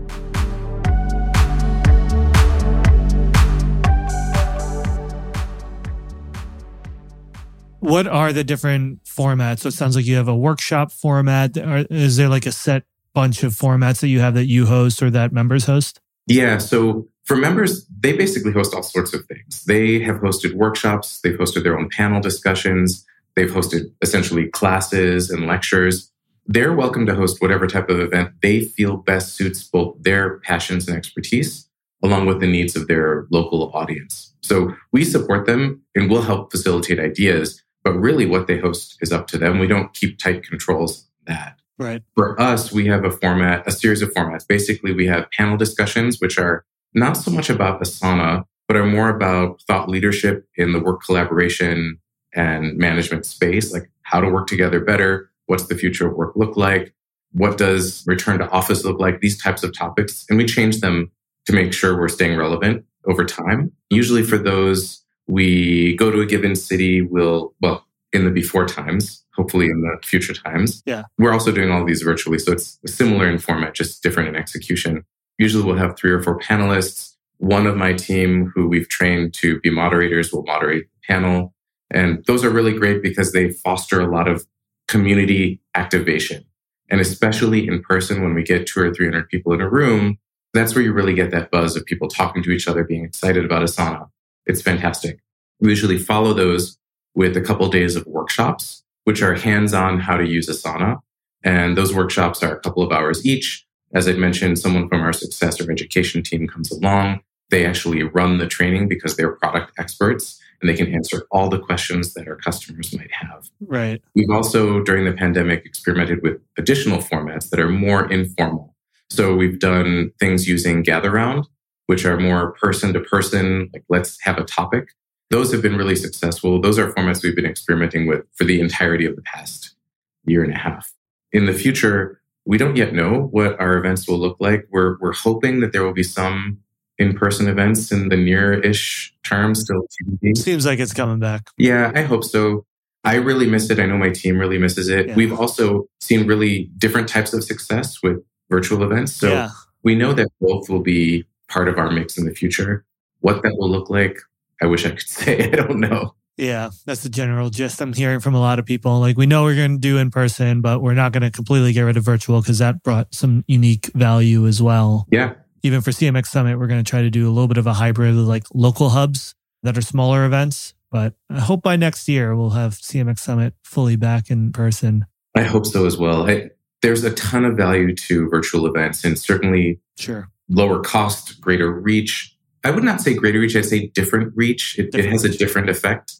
What 7.80 8.06
are 8.06 8.32
the 8.32 8.44
different 8.44 9.04
formats? 9.04 9.60
So 9.60 9.68
it 9.68 9.74
sounds 9.74 9.94
like 9.94 10.06
you 10.06 10.16
have 10.16 10.28
a 10.28 10.34
workshop 10.34 10.90
format. 10.90 11.56
Is 11.56 12.16
there 12.16 12.28
like 12.28 12.46
a 12.46 12.52
set 12.52 12.84
bunch 13.12 13.42
of 13.42 13.52
formats 13.52 14.00
that 14.00 14.08
you 14.08 14.20
have 14.20 14.34
that 14.34 14.46
you 14.46 14.66
host 14.66 15.02
or 15.02 15.10
that 15.10 15.32
members 15.32 15.66
host? 15.66 16.00
Yeah. 16.26 16.58
So 16.58 17.08
for 17.24 17.36
members, 17.36 17.86
they 17.86 18.12
basically 18.16 18.52
host 18.52 18.74
all 18.74 18.82
sorts 18.82 19.14
of 19.14 19.24
things. 19.26 19.64
They 19.64 19.98
have 20.00 20.16
hosted 20.16 20.54
workshops, 20.54 21.20
they've 21.22 21.38
hosted 21.38 21.62
their 21.62 21.78
own 21.78 21.88
panel 21.88 22.20
discussions, 22.20 23.04
they've 23.34 23.50
hosted 23.50 23.92
essentially 24.02 24.48
classes 24.48 25.30
and 25.30 25.46
lectures. 25.46 26.10
They're 26.46 26.74
welcome 26.74 27.06
to 27.06 27.14
host 27.14 27.40
whatever 27.40 27.66
type 27.66 27.88
of 27.88 27.98
event 27.98 28.32
they 28.42 28.60
feel 28.60 28.98
best 28.98 29.34
suits 29.34 29.62
both 29.62 29.96
their 30.02 30.38
passions 30.40 30.86
and 30.86 30.96
expertise, 30.96 31.66
along 32.02 32.26
with 32.26 32.40
the 32.40 32.46
needs 32.46 32.76
of 32.76 32.88
their 32.88 33.26
local 33.30 33.70
audience. 33.72 34.34
So 34.42 34.74
we 34.92 35.04
support 35.04 35.46
them 35.46 35.82
and 35.94 36.10
we'll 36.10 36.22
help 36.22 36.50
facilitate 36.50 37.00
ideas, 37.00 37.62
but 37.82 37.94
really 37.94 38.26
what 38.26 38.46
they 38.46 38.58
host 38.58 38.98
is 39.00 39.12
up 39.12 39.26
to 39.28 39.38
them. 39.38 39.58
We 39.58 39.66
don't 39.66 39.94
keep 39.94 40.18
tight 40.18 40.44
controls 40.44 41.08
on 41.26 41.34
that. 41.34 41.58
Right. 41.78 42.02
For 42.14 42.38
us, 42.38 42.70
we 42.70 42.86
have 42.86 43.04
a 43.04 43.10
format, 43.10 43.66
a 43.66 43.72
series 43.72 44.02
of 44.02 44.12
formats. 44.12 44.46
Basically, 44.46 44.92
we 44.92 45.06
have 45.06 45.30
panel 45.30 45.56
discussions, 45.56 46.20
which 46.20 46.38
are 46.38 46.66
not 46.94 47.16
so 47.16 47.30
much 47.30 47.50
about 47.50 47.80
Asana, 47.80 48.44
but 48.66 48.76
are 48.76 48.86
more 48.86 49.10
about 49.10 49.60
thought 49.66 49.88
leadership 49.88 50.46
in 50.56 50.72
the 50.72 50.80
work 50.80 51.02
collaboration 51.04 51.98
and 52.34 52.76
management 52.76 53.26
space, 53.26 53.72
like 53.72 53.90
how 54.02 54.20
to 54.20 54.28
work 54.28 54.46
together 54.46 54.80
better, 54.80 55.30
what's 55.46 55.66
the 55.66 55.74
future 55.74 56.08
of 56.08 56.16
work 56.16 56.34
look 56.36 56.56
like, 56.56 56.94
what 57.32 57.58
does 57.58 58.04
return 58.06 58.38
to 58.38 58.48
office 58.50 58.84
look 58.84 58.98
like, 58.98 59.20
these 59.20 59.40
types 59.40 59.62
of 59.62 59.76
topics. 59.76 60.24
And 60.28 60.38
we 60.38 60.46
change 60.46 60.80
them 60.80 61.10
to 61.46 61.52
make 61.52 61.72
sure 61.72 61.98
we're 61.98 62.08
staying 62.08 62.38
relevant 62.38 62.84
over 63.06 63.24
time. 63.24 63.72
Usually 63.90 64.22
for 64.22 64.38
those, 64.38 65.04
we 65.26 65.96
go 65.96 66.10
to 66.10 66.20
a 66.20 66.26
given 66.26 66.56
city, 66.56 67.02
we'll, 67.02 67.54
well, 67.60 67.86
in 68.12 68.24
the 68.24 68.30
before 68.30 68.66
times, 68.66 69.24
hopefully 69.34 69.66
in 69.66 69.82
the 69.82 70.06
future 70.06 70.32
times. 70.32 70.82
Yeah. 70.86 71.04
We're 71.18 71.32
also 71.32 71.50
doing 71.50 71.70
all 71.70 71.84
these 71.84 72.02
virtually. 72.02 72.38
So 72.38 72.52
it's 72.52 72.78
similar 72.86 73.28
in 73.28 73.38
format, 73.38 73.74
just 73.74 74.02
different 74.02 74.28
in 74.28 74.36
execution. 74.36 75.04
Usually 75.38 75.64
we'll 75.64 75.76
have 75.76 75.96
three 75.96 76.10
or 76.10 76.22
four 76.22 76.38
panelists. 76.38 77.14
One 77.38 77.66
of 77.66 77.76
my 77.76 77.92
team 77.92 78.52
who 78.54 78.68
we've 78.68 78.88
trained 78.88 79.34
to 79.34 79.60
be 79.60 79.70
moderators 79.70 80.32
will 80.32 80.44
moderate 80.44 80.84
the 80.84 81.12
panel. 81.12 81.54
And 81.90 82.24
those 82.26 82.44
are 82.44 82.50
really 82.50 82.72
great 82.72 83.02
because 83.02 83.32
they 83.32 83.50
foster 83.50 84.00
a 84.00 84.10
lot 84.10 84.28
of 84.28 84.46
community 84.88 85.60
activation. 85.74 86.44
And 86.90 87.00
especially 87.00 87.66
in 87.66 87.82
person, 87.82 88.22
when 88.22 88.34
we 88.34 88.42
get 88.42 88.66
two 88.66 88.80
or 88.80 88.94
300 88.94 89.28
people 89.28 89.52
in 89.52 89.60
a 89.60 89.68
room, 89.68 90.18
that's 90.52 90.74
where 90.74 90.84
you 90.84 90.92
really 90.92 91.14
get 91.14 91.30
that 91.32 91.50
buzz 91.50 91.76
of 91.76 91.84
people 91.84 92.08
talking 92.08 92.42
to 92.42 92.50
each 92.50 92.68
other, 92.68 92.84
being 92.84 93.04
excited 93.04 93.44
about 93.44 93.62
Asana. 93.62 94.08
It's 94.46 94.62
fantastic. 94.62 95.18
We 95.60 95.70
usually 95.70 95.98
follow 95.98 96.34
those 96.34 96.78
with 97.14 97.36
a 97.36 97.40
couple 97.40 97.66
of 97.66 97.72
days 97.72 97.96
of 97.96 98.06
workshops, 98.06 98.84
which 99.04 99.22
are 99.22 99.34
hands 99.34 99.72
on 99.72 100.00
how 100.00 100.16
to 100.16 100.26
use 100.26 100.48
Asana. 100.48 101.00
And 101.42 101.76
those 101.76 101.94
workshops 101.94 102.42
are 102.42 102.56
a 102.56 102.60
couple 102.60 102.82
of 102.82 102.92
hours 102.92 103.24
each. 103.26 103.66
As 103.94 104.08
I 104.08 104.12
mentioned, 104.14 104.58
someone 104.58 104.88
from 104.88 105.02
our 105.02 105.12
success 105.12 105.60
or 105.60 105.70
education 105.70 106.22
team 106.22 106.48
comes 106.48 106.70
along. 106.70 107.20
They 107.50 107.64
actually 107.64 108.02
run 108.02 108.38
the 108.38 108.46
training 108.46 108.88
because 108.88 109.16
they're 109.16 109.32
product 109.32 109.72
experts 109.78 110.40
and 110.60 110.68
they 110.68 110.74
can 110.74 110.92
answer 110.92 111.26
all 111.30 111.48
the 111.48 111.60
questions 111.60 112.14
that 112.14 112.26
our 112.26 112.36
customers 112.36 112.96
might 112.96 113.12
have. 113.12 113.50
Right. 113.60 114.02
We've 114.14 114.30
also, 114.30 114.82
during 114.82 115.04
the 115.04 115.12
pandemic, 115.12 115.64
experimented 115.64 116.22
with 116.22 116.40
additional 116.58 116.98
formats 116.98 117.50
that 117.50 117.60
are 117.60 117.68
more 117.68 118.10
informal. 118.10 118.74
So 119.10 119.34
we've 119.36 119.60
done 119.60 120.10
things 120.18 120.48
using 120.48 120.82
Gatheround, 120.82 121.44
which 121.86 122.04
are 122.04 122.18
more 122.18 122.52
person 122.52 122.92
to 122.94 123.00
person, 123.00 123.70
like 123.72 123.84
let's 123.88 124.18
have 124.22 124.38
a 124.38 124.44
topic. 124.44 124.88
Those 125.30 125.52
have 125.52 125.62
been 125.62 125.76
really 125.76 125.96
successful. 125.96 126.60
Those 126.60 126.78
are 126.78 126.92
formats 126.92 127.22
we've 127.22 127.36
been 127.36 127.46
experimenting 127.46 128.06
with 128.06 128.24
for 128.34 128.44
the 128.44 128.60
entirety 128.60 129.04
of 129.06 129.16
the 129.16 129.22
past 129.22 129.76
year 130.24 130.42
and 130.42 130.52
a 130.52 130.58
half. 130.58 130.92
In 131.32 131.46
the 131.46 131.52
future, 131.52 132.22
we 132.44 132.58
don't 132.58 132.76
yet 132.76 132.92
know 132.92 133.28
what 133.30 133.58
our 133.60 133.76
events 133.78 134.06
will 134.06 134.18
look 134.18 134.36
like. 134.40 134.66
We're, 134.70 134.98
we're 135.00 135.14
hoping 135.14 135.60
that 135.60 135.72
there 135.72 135.82
will 135.82 135.94
be 135.94 136.02
some 136.02 136.58
in-person 136.98 137.48
events 137.48 137.90
in 137.90 138.08
the 138.08 138.16
near-ish 138.16 139.14
term 139.24 139.54
still 139.54 139.82
TBD. 139.82 140.36
Seems 140.36 140.66
like 140.66 140.78
it's 140.78 140.94
coming 140.94 141.18
back. 141.18 141.48
Yeah, 141.56 141.90
I 141.94 142.02
hope 142.02 142.24
so. 142.24 142.66
I 143.04 143.16
really 143.16 143.46
miss 143.48 143.68
it. 143.70 143.78
I 143.78 143.86
know 143.86 143.98
my 143.98 144.10
team 144.10 144.38
really 144.38 144.58
misses 144.58 144.88
it. 144.88 145.08
Yeah. 145.08 145.14
We've 145.14 145.38
also 145.38 145.88
seen 146.00 146.26
really 146.26 146.70
different 146.78 147.08
types 147.08 147.34
of 147.34 147.44
success 147.44 148.02
with 148.02 148.22
virtual 148.48 148.82
events. 148.82 149.14
So 149.14 149.28
yeah. 149.28 149.50
we 149.82 149.94
know 149.94 150.12
that 150.14 150.28
both 150.40 150.70
will 150.70 150.80
be 150.80 151.24
part 151.48 151.68
of 151.68 151.78
our 151.78 151.90
mix 151.90 152.16
in 152.16 152.24
the 152.24 152.34
future. 152.34 152.84
What 153.20 153.42
that 153.42 153.56
will 153.56 153.70
look 153.70 153.90
like, 153.90 154.18
I 154.62 154.66
wish 154.66 154.86
I 154.86 154.90
could 154.90 155.00
say. 155.08 155.50
I 155.50 155.56
don't 155.56 155.80
know. 155.80 156.14
Yeah, 156.36 156.70
that's 156.84 157.02
the 157.02 157.08
general 157.08 157.48
gist 157.48 157.80
I'm 157.80 157.92
hearing 157.92 158.20
from 158.20 158.34
a 158.34 158.40
lot 158.40 158.58
of 158.58 158.66
people. 158.66 158.98
Like, 158.98 159.16
we 159.16 159.26
know 159.26 159.44
we're 159.44 159.54
going 159.54 159.76
to 159.76 159.80
do 159.80 159.98
in 159.98 160.10
person, 160.10 160.62
but 160.62 160.82
we're 160.82 160.94
not 160.94 161.12
going 161.12 161.22
to 161.22 161.30
completely 161.30 161.72
get 161.72 161.82
rid 161.82 161.96
of 161.96 162.04
virtual 162.04 162.40
because 162.40 162.58
that 162.58 162.82
brought 162.82 163.14
some 163.14 163.44
unique 163.46 163.86
value 163.94 164.46
as 164.46 164.60
well. 164.60 165.06
Yeah. 165.10 165.34
Even 165.62 165.80
for 165.80 165.92
CMX 165.92 166.26
Summit, 166.26 166.58
we're 166.58 166.66
going 166.66 166.82
to 166.82 166.88
try 166.88 167.02
to 167.02 167.10
do 167.10 167.28
a 167.28 167.32
little 167.32 167.48
bit 167.48 167.56
of 167.56 167.66
a 167.66 167.74
hybrid 167.74 168.10
of 168.10 168.16
like 168.16 168.44
local 168.52 168.90
hubs 168.90 169.34
that 169.62 169.78
are 169.78 169.82
smaller 169.82 170.24
events. 170.24 170.74
But 170.90 171.14
I 171.30 171.40
hope 171.40 171.62
by 171.62 171.76
next 171.76 172.08
year 172.08 172.36
we'll 172.36 172.50
have 172.50 172.74
CMX 172.74 173.20
Summit 173.20 173.54
fully 173.62 173.96
back 173.96 174.30
in 174.30 174.52
person. 174.52 175.06
I 175.34 175.42
hope 175.42 175.66
so 175.66 175.86
as 175.86 175.96
well. 175.96 176.28
I, 176.28 176.50
there's 176.82 177.02
a 177.02 177.12
ton 177.14 177.44
of 177.44 177.56
value 177.56 177.94
to 177.94 178.28
virtual 178.28 178.66
events 178.66 179.04
and 179.04 179.18
certainly 179.18 179.80
sure. 179.98 180.28
lower 180.48 180.80
cost, 180.80 181.40
greater 181.40 181.72
reach. 181.72 182.36
I 182.62 182.70
would 182.70 182.84
not 182.84 183.00
say 183.00 183.14
greater 183.14 183.40
reach, 183.40 183.56
I'd 183.56 183.64
say 183.64 183.88
different 183.88 184.32
reach. 184.36 184.78
It, 184.78 184.92
different 184.92 185.06
it 185.06 185.10
has 185.10 185.24
a 185.24 185.36
different 185.36 185.70
effect. 185.70 186.14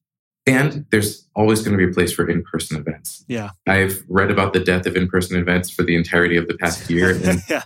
And 0.46 0.85
there's 0.90 1.26
always 1.35 1.62
going 1.62 1.72
to 1.76 1.78
be 1.83 1.90
a 1.90 1.94
place 1.94 2.12
for 2.12 2.28
in-person 2.28 2.76
events. 2.78 3.24
Yeah. 3.28 3.50
I've 3.66 4.04
read 4.09 4.30
about 4.30 4.52
the 4.52 4.61
death 4.61 4.85
of 4.85 4.94
in-person 4.94 5.38
events 5.38 5.70
for 5.70 5.83
the 5.85 5.96
entirety 5.96 6.37
of 6.37 6.48
the 6.48 6.54
past 6.59 6.90
year. 6.90 7.18
yeah. 7.48 7.62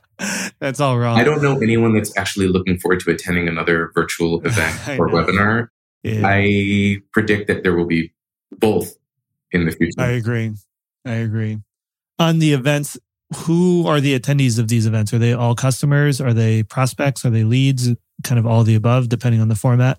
That's 0.61 0.79
all 0.79 0.97
wrong. 0.99 1.19
I 1.19 1.25
don't 1.25 1.43
know 1.43 1.59
anyone 1.61 1.95
that's 1.95 2.17
actually 2.17 2.47
looking 2.49 2.79
forward 2.79 3.01
to 3.01 3.11
attending 3.11 3.49
another 3.49 3.91
virtual 3.95 4.41
event 4.47 4.99
or 5.01 5.09
know. 5.09 5.14
webinar. 5.14 5.69
Yeah. 6.05 6.23
I 6.25 6.99
predict 7.12 7.49
that 7.49 7.64
there 7.64 7.75
will 7.75 7.87
be 7.87 8.12
both 8.53 8.97
in 9.51 9.67
the 9.67 9.73
future. 9.73 10.01
I 10.01 10.11
agree. 10.11 10.53
I 11.05 11.14
agree. 11.14 11.59
On 12.21 12.38
the 12.38 12.53
events, 12.53 12.97
who 13.35 13.87
are 13.87 14.01
the 14.01 14.19
attendees 14.19 14.59
of 14.59 14.69
these 14.69 14.87
events? 14.87 15.12
Are 15.12 15.19
they 15.19 15.33
all 15.33 15.55
customers? 15.55 16.21
Are 16.21 16.33
they 16.33 16.62
prospects? 16.62 17.25
Are 17.25 17.31
they 17.31 17.45
leads? 17.45 17.88
Kind 18.25 18.38
of 18.38 18.47
all 18.47 18.62
the 18.64 18.75
above, 18.75 19.09
depending 19.09 19.41
on 19.41 19.49
the 19.49 19.55
format? 19.57 19.99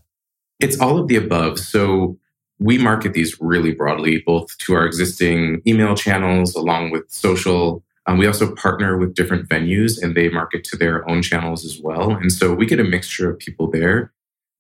It's 0.60 0.80
all 0.80 0.98
of 0.98 1.08
the 1.08 1.16
above. 1.18 1.60
So 1.60 2.18
we 2.60 2.78
market 2.78 3.14
these 3.14 3.40
really 3.40 3.74
broadly, 3.74 4.22
both 4.26 4.58
to 4.60 4.74
our 4.74 4.86
existing 4.86 5.62
email 5.66 5.96
channels 5.96 6.56
along 6.56 6.92
with 6.92 7.10
social. 7.10 7.84
Um, 8.06 8.18
we 8.18 8.28
also 8.28 8.54
partner 8.56 8.98
with 8.98 9.14
different 9.16 9.48
venues 9.48 10.02
and 10.02 10.16
they 10.16 10.30
market 10.30 10.64
to 10.66 10.78
their 10.78 11.10
own 11.10 11.22
channels 11.22 11.64
as 11.64 11.80
well. 11.82 12.12
And 12.12 12.32
so 12.32 12.54
we 12.54 12.66
get 12.66 12.80
a 12.80 12.84
mixture 12.84 13.30
of 13.30 13.40
people 13.40 13.70
there. 13.70 14.12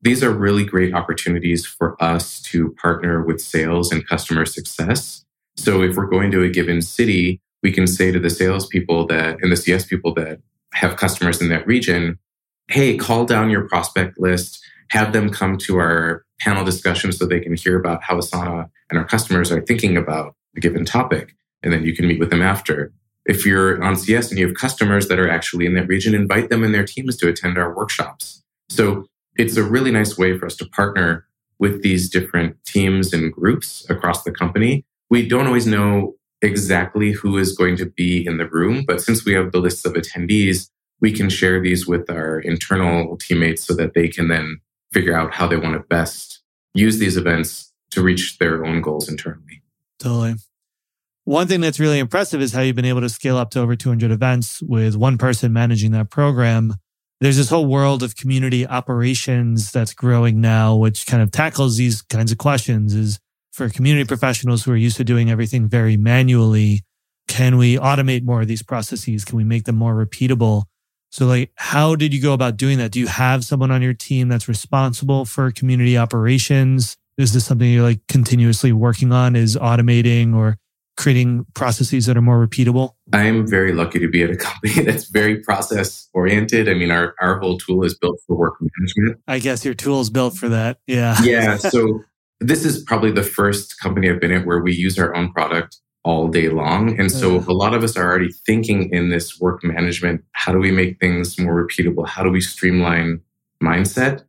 These 0.02 0.24
are 0.24 0.32
really 0.32 0.64
great 0.64 0.94
opportunities 0.94 1.66
for 1.66 2.02
us 2.02 2.42
to 2.44 2.72
partner 2.82 3.22
with 3.22 3.42
sales 3.42 3.92
and 3.92 4.08
customer 4.08 4.46
success. 4.46 5.26
So 5.58 5.82
if 5.82 5.98
we're 5.98 6.08
going 6.08 6.32
to 6.32 6.44
a 6.44 6.50
given 6.50 6.82
city, 6.82 7.42
we 7.62 7.74
can 7.74 7.86
say 7.86 8.12
to 8.12 8.20
the 8.20 8.30
salespeople 8.30 9.08
that 9.08 9.38
and 9.42 9.52
the 9.52 9.58
CS 9.58 9.86
people 9.86 10.14
that 10.14 10.40
have 10.74 10.96
customers 10.96 11.42
in 11.42 11.50
that 11.50 11.68
region, 11.68 12.18
hey, 12.70 12.96
call 12.96 13.26
down 13.26 13.50
your 13.50 13.68
prospect 13.68 14.18
list, 14.20 14.64
have 14.90 15.14
them 15.14 15.30
come 15.30 15.58
to 15.58 15.78
our 15.78 16.26
panel 16.40 16.64
discussion 16.64 17.12
so 17.12 17.26
they 17.26 17.40
can 17.40 17.56
hear 17.56 17.80
about 17.80 18.04
how 18.04 18.18
Asana 18.18 18.70
and 18.90 18.98
our 18.98 19.06
customers 19.06 19.52
are 19.52 19.62
thinking 19.62 19.98
about 19.98 20.36
a 20.56 20.60
given 20.60 20.86
topic. 20.86 21.36
And 21.62 21.74
then 21.74 21.84
you 21.84 21.96
can 21.96 22.08
meet 22.08 22.20
with 22.20 22.30
them 22.30 22.42
after. 22.42 22.94
If 23.26 23.46
you're 23.46 23.84
on 23.84 23.98
CS 23.98 24.30
and 24.30 24.40
you 24.40 24.48
have 24.48 24.56
customers 24.56 25.08
that 25.08 25.20
are 25.20 25.30
actually 25.30 25.66
in 25.66 25.76
that 25.76 25.88
region, 25.88 26.16
invite 26.16 26.50
them 26.50 26.64
and 26.64 26.74
their 26.74 26.86
teams 26.86 27.18
to 27.18 27.28
attend 27.28 27.58
our 27.58 27.76
workshops. 27.76 28.42
So 28.70 29.06
it's 29.38 29.58
a 29.58 29.64
really 29.64 29.92
nice 29.92 30.18
way 30.18 30.38
for 30.38 30.46
us 30.46 30.56
to 30.58 30.66
partner 30.66 31.26
with 31.60 31.84
these 31.84 32.10
different 32.10 32.56
teams 32.66 33.14
and 33.14 33.32
groups 33.32 33.86
across 33.90 34.24
the 34.24 34.32
company. 34.32 34.86
We 35.10 35.28
don't 35.28 35.48
always 35.48 35.68
know 35.68 36.16
exactly 36.42 37.12
who 37.12 37.38
is 37.38 37.56
going 37.56 37.76
to 37.78 37.86
be 37.86 38.26
in 38.26 38.38
the 38.38 38.48
room, 38.48 38.86
but 38.88 39.02
since 39.02 39.26
we 39.26 39.34
have 39.34 39.52
the 39.52 39.60
lists 39.60 39.86
of 39.86 39.94
attendees, 39.94 40.70
we 41.02 41.12
can 41.12 41.30
share 41.30 41.62
these 41.62 41.86
with 41.86 42.10
our 42.10 42.40
internal 42.40 43.18
teammates 43.18 43.66
so 43.66 43.74
that 43.76 43.94
they 43.94 44.08
can 44.08 44.30
then 44.30 44.60
figure 44.92 45.16
out 45.16 45.34
how 45.34 45.48
they 45.48 45.58
want 45.58 45.74
to 45.74 45.88
best 45.88 46.42
use 46.74 47.00
these 47.00 47.18
events 47.18 47.72
to 47.92 48.02
reach 48.02 48.38
their 48.38 48.66
own 48.66 48.82
goals 48.82 49.10
internally. 49.10 49.64
Totally. 50.00 50.36
One 51.26 51.48
thing 51.48 51.62
that's 51.62 51.80
really 51.80 52.00
impressive 52.00 52.42
is 52.42 52.54
how 52.54 52.62
you've 52.62 52.76
been 52.76 52.86
able 52.86 53.02
to 53.02 53.10
scale 53.10 53.38
up 53.38 53.52
to 53.52 53.60
over 53.60 53.76
200 53.76 54.10
events 54.12 54.62
with 54.64 54.96
one 54.96 55.18
person 55.18 55.54
managing 55.54 55.92
that 55.92 56.10
program. 56.10 56.76
There's 57.22 57.38
this 57.38 57.50
whole 57.50 57.66
world 57.66 58.02
of 58.02 58.16
community 58.16 58.66
operations 58.66 59.72
that's 59.72 59.94
growing 59.94 60.40
now, 60.40 60.76
which 60.76 61.06
kind 61.06 61.22
of 61.22 61.32
tackles 61.32 61.78
these 61.78 62.02
kinds 62.02 62.32
of 62.32 62.38
questions 62.38 62.96
is 62.96 63.20
for 63.52 63.70
community 63.70 64.08
professionals 64.08 64.64
who 64.64 64.72
are 64.72 64.78
used 64.78 64.98
to 64.98 65.04
doing 65.04 65.30
everything 65.30 65.68
very 65.68 65.98
manually. 65.98 66.82
Can 67.28 67.58
we 67.58 67.76
automate 67.76 68.24
more 68.24 68.42
of 68.42 68.48
these 68.48 68.64
processes? 68.64 69.26
Can 69.26 69.38
we 69.38 69.44
make 69.44 69.66
them 69.66 69.76
more 69.76 69.94
repeatable? 69.94 70.64
So, 71.12 71.26
like, 71.26 71.52
how 71.56 71.96
did 71.96 72.14
you 72.14 72.22
go 72.22 72.34
about 72.34 72.58
doing 72.58 72.78
that? 72.78 72.92
Do 72.92 73.00
you 73.00 73.08
have 73.08 73.44
someone 73.44 73.72
on 73.72 73.82
your 73.82 73.94
team 73.94 74.30
that's 74.30 74.48
responsible 74.48 75.26
for 75.26 75.52
community 75.52 75.98
operations? 75.98 76.96
Is 77.18 77.34
this 77.34 77.46
something 77.46 77.70
you're 77.70 77.84
like 77.84 78.06
continuously 78.08 78.72
working 78.72 79.12
on? 79.12 79.36
Is 79.36 79.56
automating 79.56 80.36
or 80.36 80.58
creating 81.00 81.46
processes 81.54 82.06
that 82.06 82.18
are 82.18 82.22
more 82.22 82.46
repeatable? 82.46 82.92
I'm 83.14 83.48
very 83.48 83.72
lucky 83.74 84.00
to 84.00 84.10
be 84.10 84.22
at 84.22 84.30
a 84.30 84.36
company 84.36 84.74
that's 84.84 85.10
very 85.10 85.38
process 85.38 86.10
oriented. 86.14 86.70
I 86.70 86.74
mean, 86.74 86.92
our, 86.92 87.16
our 87.22 87.40
whole 87.40 87.58
tool 87.58 87.84
is 87.84 87.98
built 87.98 88.20
for 88.28 88.36
work 88.36 88.56
management. 88.60 89.22
I 89.28 89.40
guess 89.40 89.64
your 89.64 89.74
tool 89.74 90.02
is 90.02 90.10
built 90.10 90.38
for 90.38 90.50
that. 90.50 90.80
Yeah. 90.88 91.16
yeah. 91.24 91.58
So 91.70 92.02
this 92.42 92.66
is 92.66 92.84
probably 92.84 93.12
the 93.12 93.24
first 93.24 93.80
company 93.80 94.10
I've 94.10 94.20
been 94.20 94.32
at 94.32 94.46
where 94.46 94.60
we 94.60 94.74
use 94.74 95.00
our 95.00 95.16
own 95.16 95.32
product 95.32 95.78
all 96.04 96.28
day 96.28 96.50
long. 96.50 96.98
And 97.00 97.12
so 97.12 97.40
mm. 97.40 97.48
a 97.48 97.54
lot 97.54 97.74
of 97.74 97.84
us 97.84 97.98
are 97.98 98.06
already 98.06 98.32
thinking 98.32 98.92
in 98.94 99.10
this 99.10 99.40
work 99.40 99.64
management 99.64 100.24
how 100.32 100.52
do 100.52 100.60
we 100.60 100.72
make 100.72 101.00
things 101.00 101.38
more 101.38 101.66
repeatable? 101.66 102.08
How 102.08 102.24
do 102.24 102.30
we 102.30 102.42
streamline 102.42 103.22
mindset? 103.62 104.24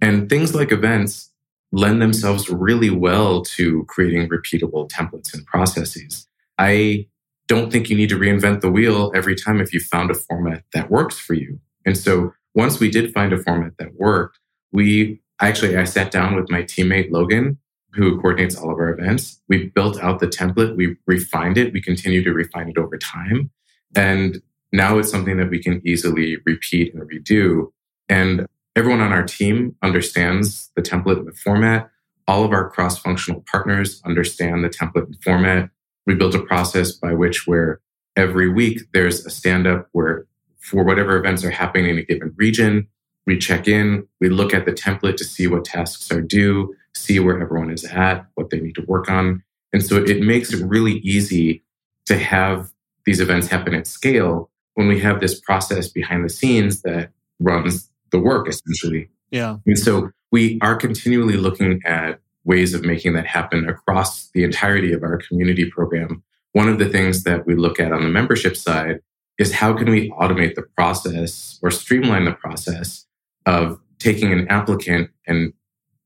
And 0.00 0.28
things 0.28 0.54
like 0.54 0.72
events 0.72 1.30
lend 1.72 2.02
themselves 2.02 2.50
really 2.50 2.90
well 2.90 3.42
to 3.42 3.84
creating 3.84 4.28
repeatable 4.28 4.90
templates 4.90 5.32
and 5.34 5.46
processes. 5.46 6.28
I 6.58 7.06
don't 7.48 7.70
think 7.70 7.90
you 7.90 7.96
need 7.96 8.08
to 8.08 8.18
reinvent 8.18 8.60
the 8.60 8.70
wheel 8.70 9.12
every 9.14 9.34
time 9.34 9.60
if 9.60 9.72
you 9.72 9.80
found 9.80 10.10
a 10.10 10.14
format 10.14 10.62
that 10.72 10.90
works 10.90 11.18
for 11.18 11.34
you. 11.34 11.60
And 11.84 11.96
so 11.96 12.32
once 12.54 12.80
we 12.80 12.90
did 12.90 13.12
find 13.12 13.32
a 13.32 13.42
format 13.42 13.72
that 13.78 13.94
worked, 13.94 14.38
we 14.72 15.20
actually, 15.40 15.76
I 15.76 15.84
sat 15.84 16.10
down 16.10 16.36
with 16.36 16.50
my 16.50 16.62
teammate 16.62 17.10
Logan, 17.10 17.58
who 17.94 18.20
coordinates 18.20 18.56
all 18.56 18.70
of 18.70 18.78
our 18.78 18.90
events. 18.90 19.40
We 19.48 19.68
built 19.68 20.02
out 20.02 20.20
the 20.20 20.26
template, 20.26 20.76
we 20.76 20.96
refined 21.06 21.58
it, 21.58 21.72
we 21.72 21.80
continue 21.80 22.22
to 22.24 22.32
refine 22.32 22.68
it 22.68 22.78
over 22.78 22.98
time. 22.98 23.50
And 23.94 24.42
now 24.72 24.98
it's 24.98 25.10
something 25.10 25.36
that 25.36 25.50
we 25.50 25.62
can 25.62 25.80
easily 25.84 26.38
repeat 26.44 26.94
and 26.94 27.08
redo. 27.08 27.70
And 28.08 28.46
everyone 28.74 29.00
on 29.00 29.12
our 29.12 29.22
team 29.22 29.76
understands 29.82 30.70
the 30.74 30.82
template 30.82 31.18
and 31.18 31.28
the 31.28 31.32
format. 31.32 31.90
All 32.26 32.44
of 32.44 32.52
our 32.52 32.70
cross 32.70 32.98
functional 32.98 33.44
partners 33.50 34.02
understand 34.04 34.64
the 34.64 34.68
template 34.68 35.06
and 35.06 35.22
format. 35.22 35.70
We 36.06 36.14
built 36.14 36.34
a 36.34 36.42
process 36.42 36.92
by 36.92 37.12
which 37.12 37.46
where 37.46 37.80
every 38.16 38.48
week 38.48 38.82
there's 38.92 39.24
a 39.24 39.30
stand 39.30 39.66
up 39.66 39.88
where 39.92 40.26
for 40.58 40.82
whatever 40.82 41.16
events 41.16 41.44
are 41.44 41.50
happening 41.50 41.90
in 41.90 41.98
a 41.98 42.02
given 42.02 42.34
region, 42.36 42.88
we 43.26 43.38
check 43.38 43.68
in, 43.68 44.06
we 44.20 44.28
look 44.28 44.52
at 44.52 44.66
the 44.66 44.72
template 44.72 45.16
to 45.16 45.24
see 45.24 45.46
what 45.46 45.64
tasks 45.64 46.10
are 46.10 46.20
due, 46.20 46.74
see 46.94 47.18
where 47.20 47.40
everyone 47.40 47.70
is 47.70 47.84
at, 47.84 48.26
what 48.34 48.50
they 48.50 48.60
need 48.60 48.74
to 48.76 48.84
work 48.86 49.10
on. 49.10 49.42
And 49.72 49.84
so 49.84 49.96
it 49.96 50.22
makes 50.22 50.52
it 50.52 50.64
really 50.64 50.98
easy 50.98 51.64
to 52.06 52.16
have 52.16 52.70
these 53.06 53.20
events 53.20 53.48
happen 53.48 53.74
at 53.74 53.86
scale 53.86 54.50
when 54.74 54.88
we 54.88 55.00
have 55.00 55.20
this 55.20 55.38
process 55.40 55.88
behind 55.88 56.24
the 56.24 56.28
scenes 56.28 56.82
that 56.82 57.10
runs 57.40 57.90
the 58.10 58.18
work 58.18 58.48
essentially. 58.48 59.08
Yeah. 59.30 59.56
And 59.66 59.78
so 59.78 60.10
we 60.30 60.58
are 60.62 60.76
continually 60.76 61.36
looking 61.36 61.80
at 61.84 62.20
ways 62.44 62.74
of 62.74 62.84
making 62.84 63.14
that 63.14 63.26
happen 63.26 63.68
across 63.68 64.28
the 64.30 64.44
entirety 64.44 64.92
of 64.92 65.02
our 65.02 65.18
community 65.18 65.70
program. 65.70 66.22
One 66.52 66.68
of 66.68 66.78
the 66.78 66.88
things 66.88 67.24
that 67.24 67.46
we 67.46 67.54
look 67.54 67.80
at 67.80 67.92
on 67.92 68.02
the 68.02 68.08
membership 68.08 68.56
side 68.56 69.00
is 69.38 69.52
how 69.52 69.74
can 69.74 69.90
we 69.90 70.10
automate 70.10 70.54
the 70.54 70.62
process 70.62 71.58
or 71.62 71.70
streamline 71.70 72.24
the 72.24 72.32
process 72.32 73.06
of 73.46 73.80
taking 73.98 74.32
an 74.32 74.46
applicant 74.48 75.10
and 75.26 75.52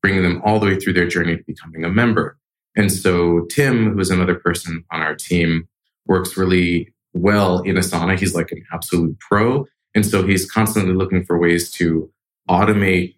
bringing 0.03 0.23
them 0.23 0.43
all 0.45 0.59
the 0.59 0.67
way 0.67 0.79
through 0.79 0.93
their 0.93 1.09
journey 1.09 1.37
to 1.37 1.43
becoming 1.45 1.85
a 1.85 1.89
member. 1.89 2.39
And 2.77 2.93
so 2.93 3.47
Tim, 3.51 3.93
who 3.93 4.01
is 4.01 4.11
another 4.11 4.37
person 4.37 4.85
on 4.93 5.01
our 5.01 5.15
team, 5.15 5.69
works 6.07 6.37
really 6.37 6.93
well 7.13 7.61
in 7.61 7.77
Asana. 7.77 8.19
He's 8.19 8.35
like 8.35 8.53
an 8.53 8.65
absolute 8.73 9.19
pro. 9.19 9.67
And 9.95 10.07
so 10.07 10.27
he's 10.27 10.51
constantly 10.51 10.95
looking 10.95 11.25
for 11.25 11.39
ways 11.39 11.71
to 11.73 12.11
automate 12.49 13.17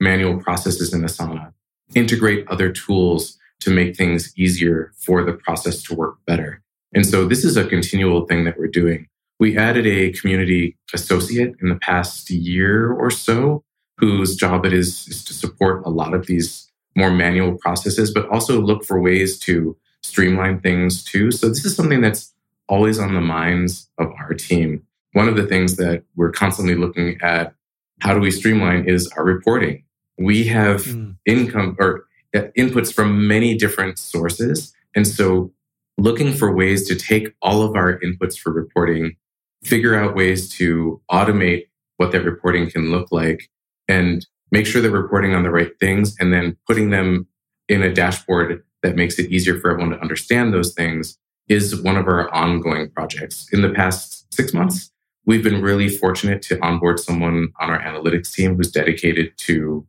manual 0.00 0.38
processes 0.40 0.92
in 0.92 1.02
Asana, 1.02 1.52
integrate 1.94 2.46
other 2.48 2.70
tools 2.72 3.38
to 3.60 3.70
make 3.70 3.96
things 3.96 4.32
easier 4.36 4.92
for 4.96 5.22
the 5.22 5.32
process 5.32 5.82
to 5.84 5.94
work 5.94 6.16
better. 6.26 6.62
And 6.94 7.06
so 7.06 7.26
this 7.26 7.44
is 7.44 7.56
a 7.56 7.66
continual 7.66 8.26
thing 8.26 8.44
that 8.44 8.58
we're 8.58 8.66
doing. 8.66 9.08
We 9.38 9.56
added 9.56 9.86
a 9.86 10.12
community 10.12 10.76
associate 10.92 11.54
in 11.60 11.68
the 11.68 11.76
past 11.76 12.30
year 12.30 12.92
or 12.92 13.10
so 13.10 13.64
whose 13.98 14.36
job 14.36 14.64
it 14.64 14.72
is, 14.72 15.06
is 15.08 15.24
to 15.24 15.34
support 15.34 15.84
a 15.84 15.90
lot 15.90 16.14
of 16.14 16.26
these 16.26 16.70
more 16.96 17.10
manual 17.10 17.54
processes, 17.54 18.12
but 18.12 18.28
also 18.28 18.60
look 18.60 18.84
for 18.84 19.00
ways 19.00 19.38
to 19.40 19.76
streamline 20.02 20.60
things 20.60 21.04
too. 21.04 21.30
So 21.30 21.48
this 21.48 21.64
is 21.64 21.76
something 21.76 22.00
that's 22.00 22.32
always 22.68 22.98
on 22.98 23.14
the 23.14 23.20
minds 23.20 23.88
of 23.98 24.08
our 24.18 24.34
team. 24.34 24.82
One 25.12 25.28
of 25.28 25.36
the 25.36 25.46
things 25.46 25.76
that 25.76 26.04
we're 26.16 26.32
constantly 26.32 26.74
looking 26.74 27.18
at 27.22 27.54
how 28.00 28.14
do 28.14 28.20
we 28.20 28.30
streamline 28.30 28.88
is 28.88 29.08
our 29.16 29.24
reporting. 29.24 29.84
We 30.18 30.44
have 30.48 30.82
mm. 30.82 31.16
income 31.24 31.76
or 31.78 32.06
uh, 32.34 32.42
inputs 32.58 32.92
from 32.92 33.28
many 33.28 33.56
different 33.56 33.98
sources. 33.98 34.74
And 34.94 35.06
so 35.06 35.52
looking 35.98 36.32
for 36.32 36.54
ways 36.54 36.88
to 36.88 36.96
take 36.96 37.34
all 37.42 37.62
of 37.62 37.76
our 37.76 38.00
inputs 38.00 38.38
for 38.38 38.52
reporting 38.52 39.16
figure 39.62 39.94
out 39.94 40.16
ways 40.16 40.48
to 40.48 41.00
automate 41.10 41.68
what 41.96 42.12
that 42.12 42.24
reporting 42.24 42.70
can 42.70 42.90
look 42.90 43.12
like 43.12 43.48
and 43.92 44.26
make 44.50 44.66
sure 44.66 44.80
that 44.80 44.90
we're 44.90 45.02
reporting 45.02 45.34
on 45.34 45.42
the 45.42 45.50
right 45.50 45.78
things 45.78 46.16
and 46.18 46.32
then 46.32 46.56
putting 46.66 46.90
them 46.90 47.26
in 47.68 47.82
a 47.82 47.92
dashboard 47.92 48.62
that 48.82 48.96
makes 48.96 49.18
it 49.18 49.30
easier 49.30 49.58
for 49.58 49.70
everyone 49.70 49.92
to 49.92 50.00
understand 50.00 50.52
those 50.52 50.72
things 50.72 51.18
is 51.48 51.80
one 51.82 51.96
of 51.96 52.06
our 52.06 52.32
ongoing 52.32 52.88
projects. 52.90 53.48
In 53.52 53.60
the 53.60 53.70
past 53.70 54.32
six 54.32 54.54
months, 54.54 54.90
we've 55.26 55.44
been 55.44 55.60
really 55.60 55.88
fortunate 55.88 56.40
to 56.42 56.58
onboard 56.64 57.00
someone 57.00 57.48
on 57.60 57.70
our 57.70 57.80
analytics 57.80 58.32
team 58.32 58.56
who's 58.56 58.72
dedicated 58.72 59.32
to 59.38 59.86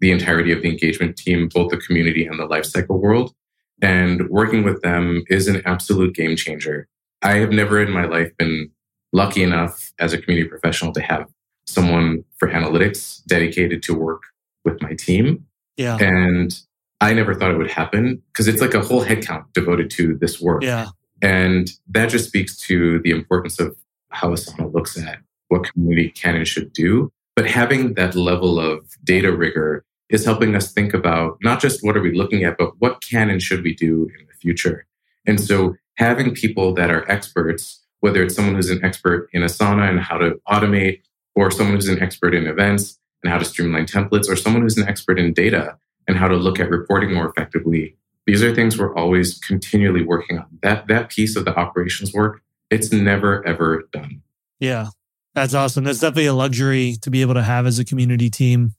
the 0.00 0.10
entirety 0.10 0.52
of 0.52 0.60
the 0.60 0.68
engagement 0.68 1.16
team, 1.16 1.48
both 1.52 1.70
the 1.70 1.78
community 1.78 2.26
and 2.26 2.38
the 2.38 2.46
lifecycle 2.46 3.00
world. 3.00 3.34
And 3.80 4.28
working 4.28 4.64
with 4.64 4.82
them 4.82 5.24
is 5.28 5.48
an 5.48 5.62
absolute 5.64 6.14
game 6.14 6.36
changer. 6.36 6.88
I 7.22 7.36
have 7.36 7.50
never 7.50 7.80
in 7.80 7.90
my 7.90 8.04
life 8.04 8.36
been 8.36 8.70
lucky 9.12 9.42
enough 9.42 9.92
as 9.98 10.12
a 10.12 10.18
community 10.18 10.48
professional 10.48 10.92
to 10.92 11.00
have 11.00 11.26
someone 11.66 12.24
for 12.38 12.48
analytics 12.48 13.24
dedicated 13.26 13.82
to 13.84 13.94
work 13.94 14.22
with 14.64 14.80
my 14.82 14.94
team. 14.94 15.44
Yeah. 15.76 15.98
And 16.00 16.58
I 17.00 17.12
never 17.12 17.34
thought 17.34 17.50
it 17.50 17.58
would 17.58 17.70
happen 17.70 18.22
because 18.32 18.48
it's 18.48 18.60
like 18.60 18.74
a 18.74 18.80
whole 18.80 19.04
headcount 19.04 19.52
devoted 19.52 19.90
to 19.90 20.16
this 20.16 20.40
work. 20.40 20.62
Yeah. 20.62 20.88
And 21.22 21.70
that 21.88 22.10
just 22.10 22.28
speaks 22.28 22.56
to 22.62 23.00
the 23.00 23.10
importance 23.10 23.60
of 23.60 23.76
how 24.10 24.30
Asana 24.30 24.72
looks 24.72 24.98
at 24.98 25.18
what 25.48 25.70
community 25.72 26.10
can 26.10 26.36
and 26.36 26.46
should 26.46 26.72
do. 26.72 27.10
But 27.34 27.46
having 27.46 27.94
that 27.94 28.14
level 28.14 28.58
of 28.58 28.86
data 29.04 29.34
rigor 29.34 29.84
is 30.08 30.24
helping 30.24 30.54
us 30.54 30.72
think 30.72 30.94
about 30.94 31.36
not 31.42 31.60
just 31.60 31.82
what 31.82 31.96
are 31.96 32.00
we 32.00 32.14
looking 32.14 32.44
at, 32.44 32.56
but 32.56 32.72
what 32.78 33.02
can 33.02 33.28
and 33.28 33.42
should 33.42 33.62
we 33.62 33.74
do 33.74 34.08
in 34.18 34.26
the 34.26 34.34
future. 34.40 34.86
And 35.26 35.40
so 35.40 35.74
having 35.96 36.34
people 36.34 36.72
that 36.74 36.90
are 36.90 37.10
experts 37.10 37.86
whether 38.00 38.22
it's 38.22 38.34
someone 38.34 38.54
who's 38.54 38.70
an 38.70 38.84
expert 38.84 39.28
in 39.32 39.42
Asana 39.42 39.88
and 39.88 40.00
how 40.00 40.18
to 40.18 40.40
automate, 40.48 41.00
or 41.36 41.50
someone 41.50 41.76
who's 41.76 41.88
an 41.88 42.02
expert 42.02 42.34
in 42.34 42.46
events 42.46 42.98
and 43.22 43.32
how 43.32 43.38
to 43.38 43.44
streamline 43.44 43.86
templates, 43.86 44.28
or 44.28 44.34
someone 44.34 44.62
who's 44.62 44.76
an 44.76 44.88
expert 44.88 45.18
in 45.18 45.32
data 45.32 45.76
and 46.08 46.16
how 46.16 46.26
to 46.26 46.34
look 46.34 46.58
at 46.58 46.70
reporting 46.70 47.14
more 47.14 47.28
effectively. 47.28 47.96
These 48.26 48.42
are 48.42 48.54
things 48.54 48.76
we're 48.76 48.96
always 48.96 49.38
continually 49.38 50.02
working 50.02 50.38
on. 50.38 50.46
That 50.62 50.88
that 50.88 51.10
piece 51.10 51.36
of 51.36 51.44
the 51.44 51.54
operations 51.56 52.12
work, 52.12 52.42
it's 52.70 52.90
never 52.90 53.46
ever 53.46 53.84
done. 53.92 54.22
Yeah. 54.58 54.88
That's 55.34 55.52
awesome. 55.52 55.84
That's 55.84 56.00
definitely 56.00 56.26
a 56.26 56.34
luxury 56.34 56.96
to 57.02 57.10
be 57.10 57.20
able 57.20 57.34
to 57.34 57.42
have 57.42 57.66
as 57.66 57.78
a 57.78 57.84
community 57.84 58.30
team. 58.30 58.72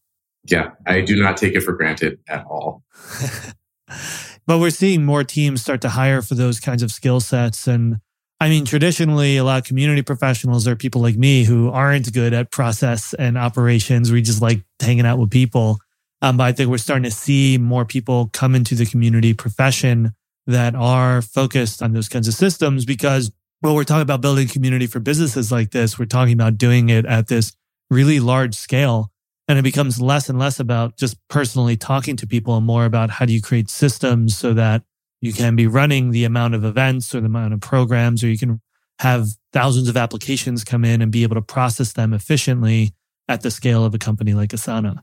Yeah, 0.43 0.71
I 0.87 1.01
do 1.01 1.21
not 1.21 1.37
take 1.37 1.53
it 1.53 1.61
for 1.61 1.73
granted 1.73 2.19
at 2.27 2.45
all. 2.45 2.83
but 4.47 4.59
we're 4.59 4.71
seeing 4.71 5.05
more 5.05 5.23
teams 5.23 5.61
start 5.61 5.81
to 5.81 5.89
hire 5.89 6.21
for 6.21 6.35
those 6.35 6.59
kinds 6.59 6.81
of 6.81 6.91
skill 6.91 7.19
sets 7.19 7.67
and 7.67 7.97
I 8.39 8.49
mean, 8.49 8.65
traditionally, 8.65 9.37
a 9.37 9.43
lot 9.43 9.59
of 9.59 9.67
community 9.67 10.03
professionals 10.03 10.67
are 10.67 10.75
people 10.75 11.01
like 11.01 11.15
me 11.15 11.43
who 11.43 11.71
aren't 11.71 12.13
good 12.13 12.33
at 12.33 12.51
process 12.51 13.13
and 13.15 13.37
operations. 13.37 14.11
We 14.11 14.21
just 14.21 14.41
like 14.41 14.61
hanging 14.79 15.07
out 15.07 15.17
with 15.17 15.31
people. 15.31 15.79
Um, 16.21 16.37
but 16.37 16.43
I 16.43 16.51
think 16.51 16.69
we're 16.69 16.77
starting 16.77 17.03
to 17.03 17.11
see 17.11 17.57
more 17.57 17.85
people 17.85 18.29
come 18.33 18.53
into 18.53 18.75
the 18.75 18.85
community 18.85 19.33
profession 19.33 20.13
that 20.45 20.75
are 20.75 21.21
focused 21.21 21.81
on 21.81 21.93
those 21.93 22.09
kinds 22.09 22.27
of 22.27 22.33
systems 22.33 22.85
because 22.85 23.31
well, 23.61 23.73
we're 23.75 23.83
talking 23.83 24.03
about 24.03 24.21
building 24.21 24.47
community 24.47 24.85
for 24.85 24.99
businesses 24.99 25.51
like 25.51 25.71
this. 25.71 25.97
We're 25.97 26.05
talking 26.05 26.33
about 26.33 26.57
doing 26.57 26.89
it 26.89 27.05
at 27.05 27.27
this 27.27 27.53
really 27.89 28.19
large 28.19 28.53
scale. 28.53 29.11
And 29.47 29.57
it 29.57 29.63
becomes 29.63 29.99
less 29.99 30.29
and 30.29 30.37
less 30.37 30.59
about 30.59 30.97
just 30.97 31.17
personally 31.29 31.77
talking 31.77 32.17
to 32.17 32.27
people 32.27 32.55
and 32.55 32.65
more 32.65 32.85
about 32.85 33.09
how 33.09 33.25
do 33.25 33.33
you 33.33 33.41
create 33.41 33.69
systems 33.69 34.37
so 34.37 34.53
that 34.53 34.83
you 35.21 35.33
can 35.33 35.55
be 35.55 35.67
running 35.67 36.11
the 36.11 36.23
amount 36.23 36.55
of 36.55 36.63
events 36.63 37.13
or 37.13 37.21
the 37.21 37.27
amount 37.27 37.53
of 37.53 37.61
programs, 37.61 38.23
or 38.23 38.27
you 38.27 38.37
can 38.37 38.61
have 38.99 39.27
thousands 39.53 39.87
of 39.87 39.97
applications 39.97 40.63
come 40.63 40.83
in 40.83 41.01
and 41.01 41.11
be 41.11 41.23
able 41.23 41.35
to 41.35 41.41
process 41.41 41.93
them 41.93 42.13
efficiently 42.13 42.93
at 43.27 43.41
the 43.41 43.51
scale 43.51 43.85
of 43.85 43.93
a 43.93 43.97
company 43.97 44.33
like 44.33 44.51
Asana. 44.51 44.99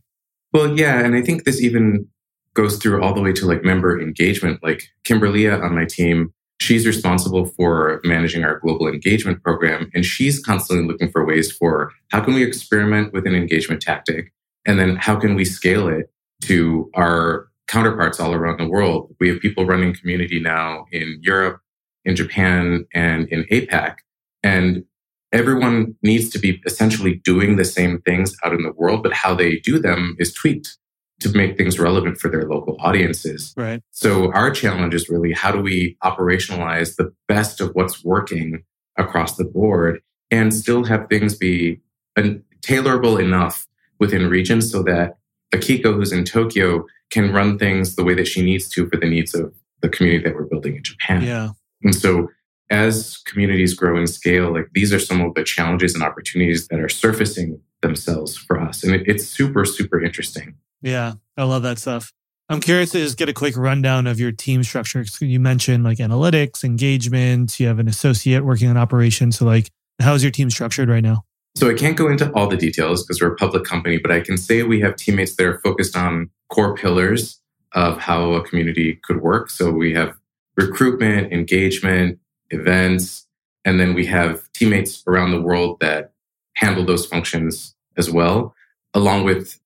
Well, 0.52 0.78
yeah. 0.78 1.00
And 1.00 1.14
I 1.14 1.22
think 1.22 1.44
this 1.44 1.60
even 1.60 2.08
goes 2.54 2.76
through 2.76 3.02
all 3.02 3.12
the 3.12 3.20
way 3.20 3.32
to 3.32 3.46
like 3.46 3.64
member 3.64 4.00
engagement. 4.00 4.62
Like 4.62 4.84
Kimberly 5.04 5.48
on 5.50 5.74
my 5.74 5.84
team, 5.84 6.32
she's 6.60 6.86
responsible 6.86 7.46
for 7.46 8.00
managing 8.04 8.44
our 8.44 8.60
global 8.60 8.86
engagement 8.86 9.42
program. 9.42 9.90
And 9.94 10.04
she's 10.04 10.40
constantly 10.40 10.86
looking 10.86 11.10
for 11.10 11.26
ways 11.26 11.50
for 11.50 11.92
how 12.10 12.20
can 12.20 12.34
we 12.34 12.44
experiment 12.44 13.12
with 13.12 13.26
an 13.26 13.34
engagement 13.34 13.82
tactic? 13.82 14.32
And 14.64 14.78
then 14.78 14.96
how 14.96 15.16
can 15.16 15.34
we 15.34 15.44
scale 15.44 15.88
it 15.88 16.10
to 16.42 16.90
our 16.94 17.48
counterparts 17.66 18.20
all 18.20 18.34
around 18.34 18.58
the 18.58 18.68
world. 18.68 19.14
We 19.20 19.28
have 19.28 19.40
people 19.40 19.66
running 19.66 19.94
community 19.94 20.40
now 20.40 20.86
in 20.92 21.18
Europe, 21.22 21.60
in 22.04 22.16
Japan 22.16 22.86
and 22.94 23.28
in 23.28 23.44
APAC. 23.44 23.96
And 24.42 24.84
everyone 25.32 25.96
needs 26.02 26.30
to 26.30 26.38
be 26.38 26.62
essentially 26.66 27.16
doing 27.24 27.56
the 27.56 27.64
same 27.64 28.00
things 28.02 28.36
out 28.44 28.52
in 28.52 28.62
the 28.62 28.72
world, 28.72 29.02
but 29.02 29.12
how 29.12 29.34
they 29.34 29.58
do 29.60 29.78
them 29.78 30.16
is 30.18 30.32
tweaked 30.32 30.76
to 31.20 31.30
make 31.30 31.56
things 31.56 31.78
relevant 31.78 32.18
for 32.18 32.28
their 32.28 32.42
local 32.42 32.76
audiences. 32.80 33.54
Right. 33.56 33.80
So 33.92 34.32
our 34.32 34.50
challenge 34.50 34.94
is 34.94 35.08
really 35.08 35.32
how 35.32 35.52
do 35.52 35.60
we 35.60 35.96
operationalize 36.04 36.96
the 36.96 37.12
best 37.28 37.60
of 37.60 37.70
what's 37.72 38.04
working 38.04 38.62
across 38.98 39.36
the 39.36 39.44
board 39.44 40.00
and 40.30 40.52
still 40.52 40.84
have 40.84 41.08
things 41.08 41.36
be 41.36 41.80
tailorable 42.16 43.20
enough 43.20 43.66
within 43.98 44.28
regions 44.28 44.70
so 44.70 44.82
that 44.82 45.16
Akiko, 45.54 45.94
who's 45.94 46.12
in 46.12 46.24
Tokyo, 46.24 46.86
can 47.10 47.32
run 47.32 47.58
things 47.58 47.96
the 47.96 48.04
way 48.04 48.14
that 48.14 48.26
she 48.26 48.42
needs 48.42 48.68
to 48.70 48.88
for 48.88 48.96
the 48.96 49.08
needs 49.08 49.34
of 49.34 49.54
the 49.82 49.88
community 49.88 50.24
that 50.24 50.34
we're 50.34 50.44
building 50.44 50.76
in 50.76 50.82
Japan. 50.82 51.22
Yeah. 51.22 51.50
And 51.82 51.94
so 51.94 52.28
as 52.70 53.18
communities 53.18 53.74
grow 53.74 53.98
in 53.98 54.06
scale, 54.06 54.52
like 54.52 54.68
these 54.72 54.92
are 54.92 54.98
some 54.98 55.20
of 55.20 55.34
the 55.34 55.44
challenges 55.44 55.94
and 55.94 56.02
opportunities 56.02 56.68
that 56.68 56.80
are 56.80 56.88
surfacing 56.88 57.60
themselves 57.82 58.36
for 58.36 58.60
us. 58.60 58.82
And 58.82 58.94
it, 58.94 59.02
it's 59.06 59.26
super, 59.26 59.64
super 59.64 60.02
interesting. 60.02 60.54
Yeah, 60.82 61.14
I 61.36 61.44
love 61.44 61.62
that 61.62 61.78
stuff. 61.78 62.12
I'm 62.48 62.60
curious 62.60 62.90
to 62.90 62.98
just 62.98 63.16
get 63.16 63.28
a 63.28 63.32
quick 63.32 63.56
rundown 63.56 64.06
of 64.06 64.20
your 64.20 64.32
team 64.32 64.62
structure. 64.62 65.04
You 65.20 65.40
mentioned 65.40 65.84
like 65.84 65.98
analytics, 65.98 66.62
engagement, 66.62 67.58
you 67.58 67.66
have 67.68 67.78
an 67.78 67.88
associate 67.88 68.44
working 68.44 68.68
on 68.68 68.76
operations. 68.76 69.38
So, 69.38 69.46
like, 69.46 69.70
how 69.98 70.14
is 70.14 70.22
your 70.22 70.30
team 70.30 70.50
structured 70.50 70.90
right 70.90 71.02
now? 71.02 71.24
So, 71.56 71.70
I 71.70 71.74
can't 71.74 71.96
go 71.96 72.08
into 72.08 72.32
all 72.32 72.48
the 72.48 72.56
details 72.56 73.04
because 73.04 73.20
we're 73.20 73.32
a 73.32 73.36
public 73.36 73.64
company, 73.64 73.98
but 73.98 74.10
I 74.10 74.20
can 74.20 74.36
say 74.36 74.62
we 74.62 74.80
have 74.80 74.96
teammates 74.96 75.36
that 75.36 75.46
are 75.46 75.60
focused 75.60 75.96
on 75.96 76.30
core 76.48 76.74
pillars 76.74 77.40
of 77.72 77.98
how 77.98 78.32
a 78.32 78.42
community 78.42 79.00
could 79.04 79.22
work. 79.22 79.50
So, 79.50 79.70
we 79.70 79.94
have 79.94 80.16
recruitment, 80.56 81.32
engagement, 81.32 82.18
events, 82.50 83.26
and 83.64 83.80
then 83.80 83.94
we 83.94 84.06
have 84.06 84.50
teammates 84.52 85.02
around 85.06 85.30
the 85.30 85.40
world 85.40 85.78
that 85.80 86.12
handle 86.56 86.84
those 86.84 87.06
functions 87.06 87.74
as 87.96 88.10
well, 88.10 88.54
along 88.92 89.24
with 89.24 89.58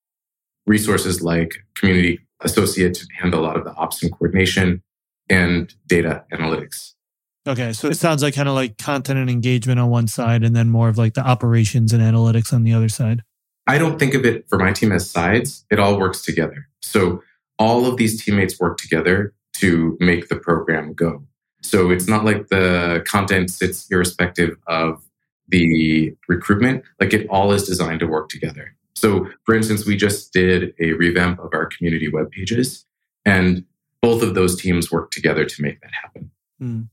resources 0.67 1.23
like 1.23 1.65
community 1.75 2.21
associate 2.41 2.95
to 2.95 3.07
handle 3.19 3.41
a 3.41 3.45
lot 3.45 3.57
of 3.57 3.65
the 3.65 3.75
ops 3.75 4.03
and 4.03 4.13
coordination 4.13 4.83
and 5.29 5.75
data 5.87 6.25
analytics. 6.33 6.95
Okay. 7.49 7.73
So 7.73 7.89
it 7.89 7.97
sounds 7.97 8.23
like 8.23 8.35
kind 8.35 8.49
of 8.49 8.55
like 8.55 8.77
content 8.77 9.19
and 9.19 9.31
engagement 9.31 9.81
on 9.81 9.89
one 9.89 10.07
side 10.07 10.45
and 10.45 10.55
then 10.55 10.69
more 10.69 10.89
of 10.89 10.99
like 10.99 11.15
the 11.15 11.27
operations 11.27 11.93
and 11.93 12.03
analytics 12.03 12.53
on 12.53 12.63
the 12.63 12.75
other 12.75 12.91
side. 12.91 13.23
I 13.67 13.79
don't 13.79 13.99
think 13.99 14.15
of 14.15 14.25
it 14.25 14.49
for 14.49 14.59
my 14.59 14.73
team 14.73 14.93
as 14.93 15.11
sides. 15.11 15.65
It 15.71 15.79
all 15.79 15.99
works 15.99 16.23
together. 16.23 16.69
So 16.83 17.23
all 17.59 17.87
of 17.87 17.97
these 17.97 18.23
teammates 18.23 18.61
work 18.61 18.77
together 18.79 19.35
to 19.55 19.97
make 19.99 20.29
the 20.29 20.37
program 20.37 20.93
go. 20.93 21.25
So 21.63 21.91
it's 21.91 22.07
not 22.07 22.25
like 22.25 22.49
the 22.49 23.05
content 23.07 23.51
sits 23.51 23.91
irrespective 23.91 24.57
of 24.67 25.03
the 25.49 26.15
recruitment. 26.29 26.85
Like 27.01 27.13
it 27.13 27.27
all 27.29 27.53
is 27.53 27.65
designed 27.65 28.01
to 28.01 28.07
work 28.07 28.29
together. 28.29 28.75
So, 28.95 29.29
for 29.45 29.55
instance, 29.55 29.87
we 29.87 29.97
just 29.97 30.33
did 30.33 30.75
a 30.81 30.93
revamp 30.93 31.39
of 31.39 31.51
our 31.53 31.67
community 31.67 32.09
web 32.09 32.33
pages, 32.33 32.85
and 33.25 33.65
both 34.03 34.23
of 34.23 34.35
those 34.35 34.61
teams 34.61 34.91
work 34.91 35.13
together 35.13 35.45
to 35.45 35.63
make 35.63 35.81
that 35.83 35.93
happen. 35.93 36.31
Mm, 36.61 36.89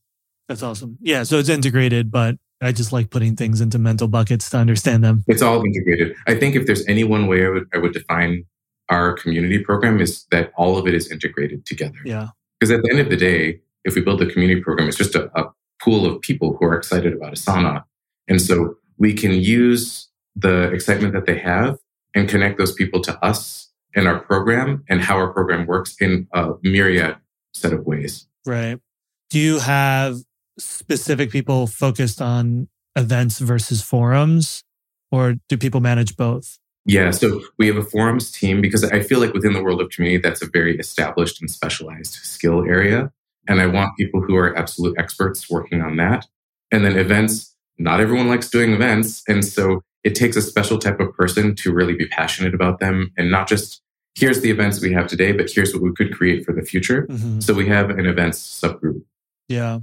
that's 0.47 0.63
awesome. 0.63 0.97
Yeah, 1.01 1.23
so 1.23 1.37
it's 1.39 1.49
integrated, 1.49 2.11
but 2.11 2.35
I 2.61 2.71
just 2.71 2.91
like 2.91 3.09
putting 3.09 3.35
things 3.35 3.61
into 3.61 3.77
mental 3.77 4.07
buckets 4.07 4.49
to 4.51 4.57
understand 4.57 5.03
them. 5.03 5.23
It's 5.27 5.41
all 5.41 5.63
integrated. 5.63 6.15
I 6.27 6.35
think 6.35 6.55
if 6.55 6.65
there's 6.65 6.85
any 6.87 7.03
one 7.03 7.27
way 7.27 7.45
I 7.45 7.49
would, 7.49 7.67
I 7.73 7.77
would 7.77 7.93
define 7.93 8.45
our 8.89 9.13
community 9.13 9.59
program 9.59 9.99
is 9.99 10.25
that 10.31 10.51
all 10.57 10.77
of 10.77 10.87
it 10.87 10.93
is 10.93 11.11
integrated 11.11 11.65
together. 11.65 11.97
Yeah. 12.05 12.29
Because 12.59 12.71
at 12.71 12.83
the 12.83 12.91
end 12.91 12.99
of 12.99 13.09
the 13.09 13.17
day, 13.17 13.59
if 13.83 13.95
we 13.95 14.01
build 14.01 14.21
a 14.21 14.25
community 14.27 14.61
program, 14.61 14.87
it's 14.87 14.97
just 14.97 15.15
a, 15.15 15.29
a 15.39 15.51
pool 15.81 16.05
of 16.05 16.21
people 16.21 16.55
who 16.57 16.65
are 16.65 16.77
excited 16.77 17.13
about 17.13 17.33
Asana. 17.33 17.83
And 18.27 18.41
so 18.41 18.75
we 18.97 19.13
can 19.13 19.31
use 19.31 20.07
the 20.35 20.71
excitement 20.71 21.13
that 21.13 21.25
they 21.25 21.37
have 21.37 21.77
and 22.13 22.29
connect 22.29 22.57
those 22.57 22.73
people 22.73 23.01
to 23.01 23.25
us 23.25 23.69
and 23.95 24.07
our 24.07 24.19
program 24.19 24.83
and 24.89 25.01
how 25.01 25.17
our 25.17 25.31
program 25.31 25.65
works 25.65 25.95
in 25.99 26.27
a 26.33 26.53
myriad 26.61 27.17
set 27.53 27.73
of 27.73 27.85
ways. 27.85 28.27
Right. 28.45 28.79
Do 29.29 29.39
you 29.39 29.59
have 29.59 30.17
specific 30.57 31.31
people 31.31 31.67
focused 31.67 32.21
on 32.21 32.67
events 32.95 33.39
versus 33.39 33.81
forums, 33.81 34.63
or 35.11 35.35
do 35.49 35.57
people 35.57 35.81
manage 35.81 36.15
both? 36.15 36.57
Yeah, 36.85 37.11
so 37.11 37.41
we 37.57 37.67
have 37.67 37.77
a 37.77 37.83
forums 37.83 38.31
team 38.31 38.61
because 38.61 38.83
I 38.83 39.01
feel 39.01 39.19
like 39.19 39.33
within 39.33 39.53
the 39.53 39.63
world 39.63 39.81
of 39.81 39.89
community, 39.89 40.21
that's 40.21 40.41
a 40.41 40.47
very 40.47 40.77
established 40.77 41.41
and 41.41 41.49
specialized 41.49 42.13
skill 42.13 42.63
area. 42.63 43.11
And 43.47 43.59
I 43.59 43.65
want 43.65 43.97
people 43.97 44.21
who 44.21 44.35
are 44.35 44.55
absolute 44.55 44.97
experts 44.97 45.49
working 45.49 45.81
on 45.81 45.97
that. 45.97 46.27
And 46.71 46.85
then 46.85 46.97
events, 46.97 47.55
not 47.77 47.99
everyone 47.99 48.27
likes 48.27 48.49
doing 48.49 48.73
events. 48.73 49.23
And 49.27 49.43
so 49.43 49.81
it 50.03 50.13
takes 50.13 50.35
a 50.35 50.41
special 50.41 50.77
type 50.77 50.99
of 50.99 51.13
person 51.15 51.55
to 51.55 51.73
really 51.73 51.95
be 51.95 52.07
passionate 52.07 52.53
about 52.53 52.79
them 52.79 53.11
and 53.17 53.31
not 53.31 53.47
just 53.47 53.81
here's 54.15 54.41
the 54.41 54.49
events 54.49 54.81
we 54.81 54.93
have 54.93 55.07
today, 55.07 55.31
but 55.31 55.49
here's 55.49 55.73
what 55.73 55.83
we 55.83 55.91
could 55.93 56.13
create 56.13 56.45
for 56.45 56.53
the 56.53 56.61
future. 56.61 57.05
Mm-hmm. 57.07 57.41
So 57.41 57.53
we 57.53 57.67
have 57.67 57.89
an 57.89 58.05
events 58.05 58.39
subgroup. 58.39 59.01
Yeah. 59.47 59.79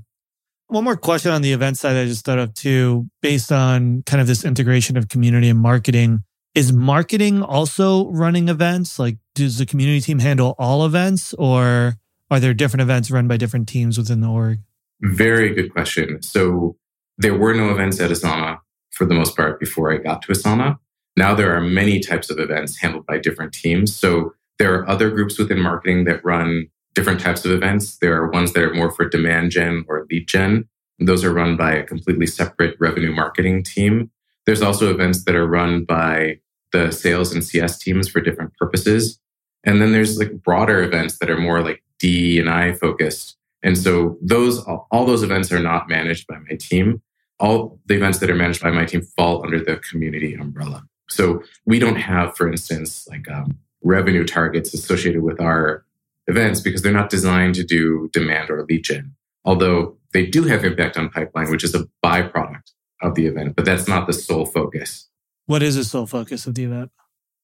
One 0.72 0.84
more 0.84 0.96
question 0.96 1.32
on 1.32 1.42
the 1.42 1.52
event 1.52 1.76
side 1.76 1.96
I 1.96 2.06
just 2.06 2.24
thought 2.24 2.38
of 2.38 2.54
too, 2.54 3.06
based 3.20 3.52
on 3.52 4.02
kind 4.06 4.22
of 4.22 4.26
this 4.26 4.42
integration 4.42 4.96
of 4.96 5.10
community 5.10 5.50
and 5.50 5.58
marketing. 5.58 6.24
Is 6.54 6.72
marketing 6.72 7.42
also 7.42 8.08
running 8.08 8.48
events? 8.48 8.98
Like, 8.98 9.18
does 9.34 9.58
the 9.58 9.66
community 9.66 10.00
team 10.00 10.18
handle 10.18 10.54
all 10.58 10.86
events 10.86 11.34
or 11.34 11.96
are 12.30 12.40
there 12.40 12.54
different 12.54 12.80
events 12.80 13.10
run 13.10 13.28
by 13.28 13.36
different 13.36 13.68
teams 13.68 13.98
within 13.98 14.22
the 14.22 14.28
org? 14.28 14.60
Very 15.02 15.52
good 15.54 15.74
question. 15.74 16.22
So 16.22 16.78
there 17.18 17.36
were 17.36 17.52
no 17.52 17.68
events 17.68 18.00
at 18.00 18.10
Asana 18.10 18.56
for 18.92 19.04
the 19.04 19.14
most 19.14 19.36
part 19.36 19.60
before 19.60 19.92
I 19.92 19.98
got 19.98 20.22
to 20.22 20.32
Asana. 20.32 20.78
Now 21.18 21.34
there 21.34 21.54
are 21.54 21.60
many 21.60 22.00
types 22.00 22.30
of 22.30 22.38
events 22.38 22.80
handled 22.80 23.04
by 23.04 23.18
different 23.18 23.52
teams. 23.52 23.94
So 23.94 24.32
there 24.58 24.72
are 24.74 24.88
other 24.88 25.10
groups 25.10 25.38
within 25.38 25.60
marketing 25.60 26.04
that 26.04 26.24
run 26.24 26.68
different 26.95 27.20
types 27.20 27.45
of 27.45 27.53
events. 27.53 27.99
There 27.99 28.14
are 28.16 28.30
ones 28.30 28.53
that 28.53 28.62
are 28.62 28.74
more 28.74 28.90
for 28.90 29.09
demand 29.09 29.51
gen 29.51 29.84
or 29.88 30.07
lead 30.11 30.26
gen. 30.28 30.68
Those 30.99 31.24
are 31.24 31.32
run 31.32 31.57
by 31.57 31.72
a 31.72 31.84
completely 31.84 32.26
separate 32.26 32.76
revenue 32.78 33.12
marketing 33.12 33.64
team. 33.64 34.11
There's 34.47 34.62
also 34.62 34.90
events 34.90 35.24
that 35.24 35.34
are 35.34 35.47
run 35.47 35.84
by 35.84 36.40
the 36.72 36.90
sales 36.90 37.32
and 37.32 37.45
CS 37.45 37.78
teams 37.78 38.09
for 38.09 38.20
different 38.20 38.55
purposes. 38.57 39.18
And 39.64 39.80
then 39.80 39.93
there's 39.93 40.18
like 40.18 40.43
broader 40.43 40.82
events 40.82 41.18
that 41.18 41.30
are 41.30 41.38
more 41.38 41.62
like 41.62 41.82
D 41.99 42.38
and 42.38 42.51
I 42.51 42.72
focused. 42.72 43.36
And 43.62 43.78
so 43.78 44.18
those, 44.20 44.64
all 44.64 45.05
those 45.07 45.22
events 45.22 45.53
are 45.53 45.61
not 45.61 45.88
managed 45.88 46.26
by 46.26 46.38
my 46.38 46.57
team 46.57 47.01
all 47.43 47.80
the 47.86 47.97
events 47.97 48.20
that 48.20 48.30
are 48.30 48.36
managed 48.36 48.62
by 48.62 48.70
my 48.70 48.84
team 48.84 49.03
fall 49.03 49.45
under 49.45 49.62
the 49.62 49.76
community 49.78 50.34
umbrella. 50.34 50.84
So 51.11 51.43
we 51.66 51.80
don't 51.80 51.97
have, 51.97 52.36
for 52.36 52.49
instance, 52.49 53.07
like 53.11 53.28
um, 53.30 53.59
revenue 53.82 54.24
targets 54.24 54.72
associated 54.72 55.22
with 55.22 55.40
our 55.40 55.84
events 56.26 56.60
because 56.60 56.82
they're 56.82 56.92
not 56.92 57.10
designed 57.10 57.54
to 57.56 57.64
do 57.64 58.08
demand 58.12 58.50
or 58.50 58.64
lead 58.68 58.84
gen. 58.84 59.14
Although 59.44 59.96
they 60.12 60.26
do 60.26 60.44
have 60.44 60.64
impact 60.64 60.96
on 60.96 61.08
pipeline, 61.08 61.50
which 61.50 61.64
is 61.64 61.74
a 61.74 61.88
byproduct 62.04 62.72
of 63.02 63.14
the 63.14 63.26
event, 63.26 63.56
but 63.56 63.64
that's 63.64 63.88
not 63.88 64.06
the 64.06 64.12
sole 64.12 64.46
focus. 64.46 65.08
What 65.46 65.62
is 65.62 65.74
the 65.74 65.84
sole 65.84 66.06
focus 66.06 66.46
of 66.46 66.54
the 66.54 66.64
event? 66.64 66.92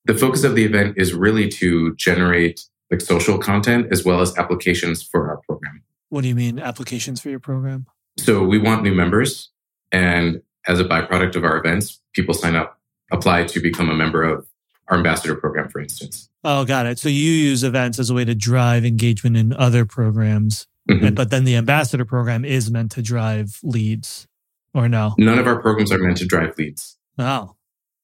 The 0.04 0.14
focus 0.14 0.44
of 0.44 0.54
the 0.54 0.64
event 0.64 0.96
is 0.96 1.12
really 1.12 1.48
to 1.48 1.94
generate 1.96 2.60
like 2.90 3.00
social 3.00 3.38
content 3.38 3.88
as 3.90 4.04
well 4.04 4.20
as 4.20 4.36
applications 4.38 5.02
for 5.02 5.28
our 5.28 5.38
program. 5.38 5.82
What 6.08 6.22
do 6.22 6.28
you 6.28 6.34
mean 6.34 6.58
applications 6.58 7.20
for 7.20 7.28
your 7.28 7.40
program? 7.40 7.86
So 8.16 8.44
we 8.44 8.58
want 8.58 8.82
new 8.82 8.94
members 8.94 9.50
and 9.92 10.40
as 10.66 10.80
a 10.80 10.84
byproduct 10.84 11.34
of 11.36 11.44
our 11.44 11.58
events, 11.58 12.00
people 12.14 12.34
sign 12.34 12.54
up, 12.54 12.78
apply 13.10 13.44
to 13.44 13.60
become 13.60 13.88
a 13.88 13.94
member 13.94 14.22
of 14.22 14.46
our 14.88 14.96
ambassador 14.96 15.34
program, 15.34 15.68
for 15.68 15.80
instance. 15.80 16.28
Oh, 16.45 16.64
got 16.64 16.86
it. 16.86 16.99
So 16.99 17.09
you 17.09 17.30
use 17.30 17.64
events 17.64 17.99
as 17.99 18.11
a 18.11 18.14
way 18.14 18.24
to 18.24 18.34
drive 18.34 18.84
engagement 18.84 19.36
in 19.36 19.53
other 19.53 19.84
programs, 19.84 20.66
mm-hmm. 20.89 21.14
but 21.14 21.30
then 21.30 21.45
the 21.45 21.57
ambassador 21.57 22.05
program 22.05 22.45
is 22.45 22.70
meant 22.70 22.93
to 22.93 23.03
drive 23.03 23.59
leads, 23.62 24.26
or 24.72 24.89
no? 24.89 25.14
None 25.18 25.39
of 25.39 25.47
our 25.47 25.61
programs 25.61 25.91
are 25.93 25.99
meant 25.99 26.18
to 26.18 26.26
drive 26.26 26.57
leads. 26.57 26.97
Oh, 27.18 27.57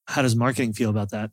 how 0.06 0.22
does 0.22 0.34
marketing 0.34 0.72
feel 0.72 0.90
about 0.90 1.10
that? 1.10 1.30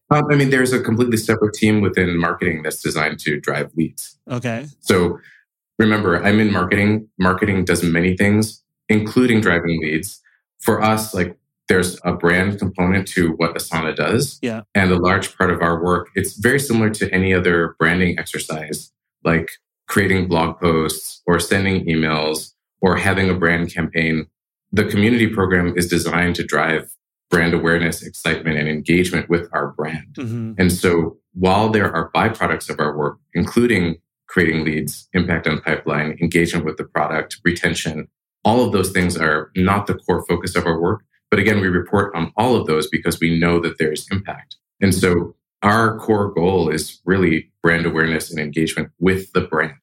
um, 0.10 0.24
I 0.30 0.34
mean, 0.34 0.50
there's 0.50 0.72
a 0.72 0.80
completely 0.80 1.16
separate 1.16 1.54
team 1.54 1.80
within 1.80 2.18
marketing 2.18 2.62
that's 2.62 2.82
designed 2.82 3.20
to 3.20 3.40
drive 3.40 3.70
leads. 3.76 4.18
Okay. 4.28 4.66
So 4.80 5.18
remember, 5.78 6.22
I'm 6.22 6.40
in 6.40 6.52
marketing. 6.52 7.08
Marketing 7.18 7.64
does 7.64 7.82
many 7.82 8.16
things 8.16 8.62
including 8.90 9.40
driving 9.40 9.80
leads. 9.80 10.20
For 10.58 10.82
us, 10.82 11.14
like 11.14 11.38
there's 11.70 12.00
a 12.04 12.12
brand 12.12 12.58
component 12.58 13.06
to 13.06 13.30
what 13.36 13.54
Asana 13.54 13.94
does. 13.94 14.40
Yeah. 14.42 14.62
And 14.74 14.90
a 14.90 14.96
large 14.96 15.38
part 15.38 15.52
of 15.52 15.62
our 15.62 15.82
work, 15.82 16.08
it's 16.16 16.36
very 16.36 16.58
similar 16.58 16.90
to 16.90 17.08
any 17.14 17.32
other 17.32 17.76
branding 17.78 18.18
exercise, 18.18 18.92
like 19.22 19.48
creating 19.86 20.26
blog 20.26 20.58
posts 20.58 21.22
or 21.26 21.38
sending 21.38 21.86
emails 21.86 22.54
or 22.82 22.96
having 22.96 23.30
a 23.30 23.34
brand 23.34 23.72
campaign. 23.72 24.26
The 24.72 24.84
community 24.84 25.28
program 25.28 25.72
is 25.76 25.86
designed 25.86 26.34
to 26.36 26.44
drive 26.44 26.92
brand 27.30 27.54
awareness, 27.54 28.02
excitement, 28.02 28.58
and 28.58 28.68
engagement 28.68 29.30
with 29.30 29.48
our 29.52 29.68
brand. 29.68 30.16
Mm-hmm. 30.16 30.54
And 30.58 30.72
so 30.72 31.18
while 31.34 31.68
there 31.70 31.94
are 31.94 32.10
byproducts 32.10 32.68
of 32.68 32.80
our 32.80 32.96
work, 32.98 33.18
including 33.32 33.98
creating 34.26 34.64
leads, 34.64 35.08
impact 35.12 35.46
on 35.46 35.60
pipeline, 35.60 36.18
engagement 36.20 36.64
with 36.64 36.78
the 36.78 36.84
product, 36.84 37.38
retention. 37.44 38.08
All 38.44 38.64
of 38.64 38.72
those 38.72 38.90
things 38.90 39.16
are 39.16 39.52
not 39.54 39.86
the 39.86 39.94
core 39.94 40.24
focus 40.26 40.56
of 40.56 40.66
our 40.66 40.80
work. 40.80 41.02
But 41.30 41.38
again, 41.38 41.60
we 41.60 41.68
report 41.68 42.14
on 42.14 42.32
all 42.36 42.56
of 42.56 42.66
those 42.66 42.88
because 42.88 43.20
we 43.20 43.38
know 43.38 43.60
that 43.60 43.78
there's 43.78 44.08
impact. 44.10 44.56
And 44.80 44.94
so 44.94 45.36
our 45.62 45.98
core 45.98 46.32
goal 46.32 46.70
is 46.70 47.00
really 47.04 47.50
brand 47.62 47.86
awareness 47.86 48.30
and 48.30 48.40
engagement 48.40 48.90
with 48.98 49.32
the 49.32 49.42
brand. 49.42 49.74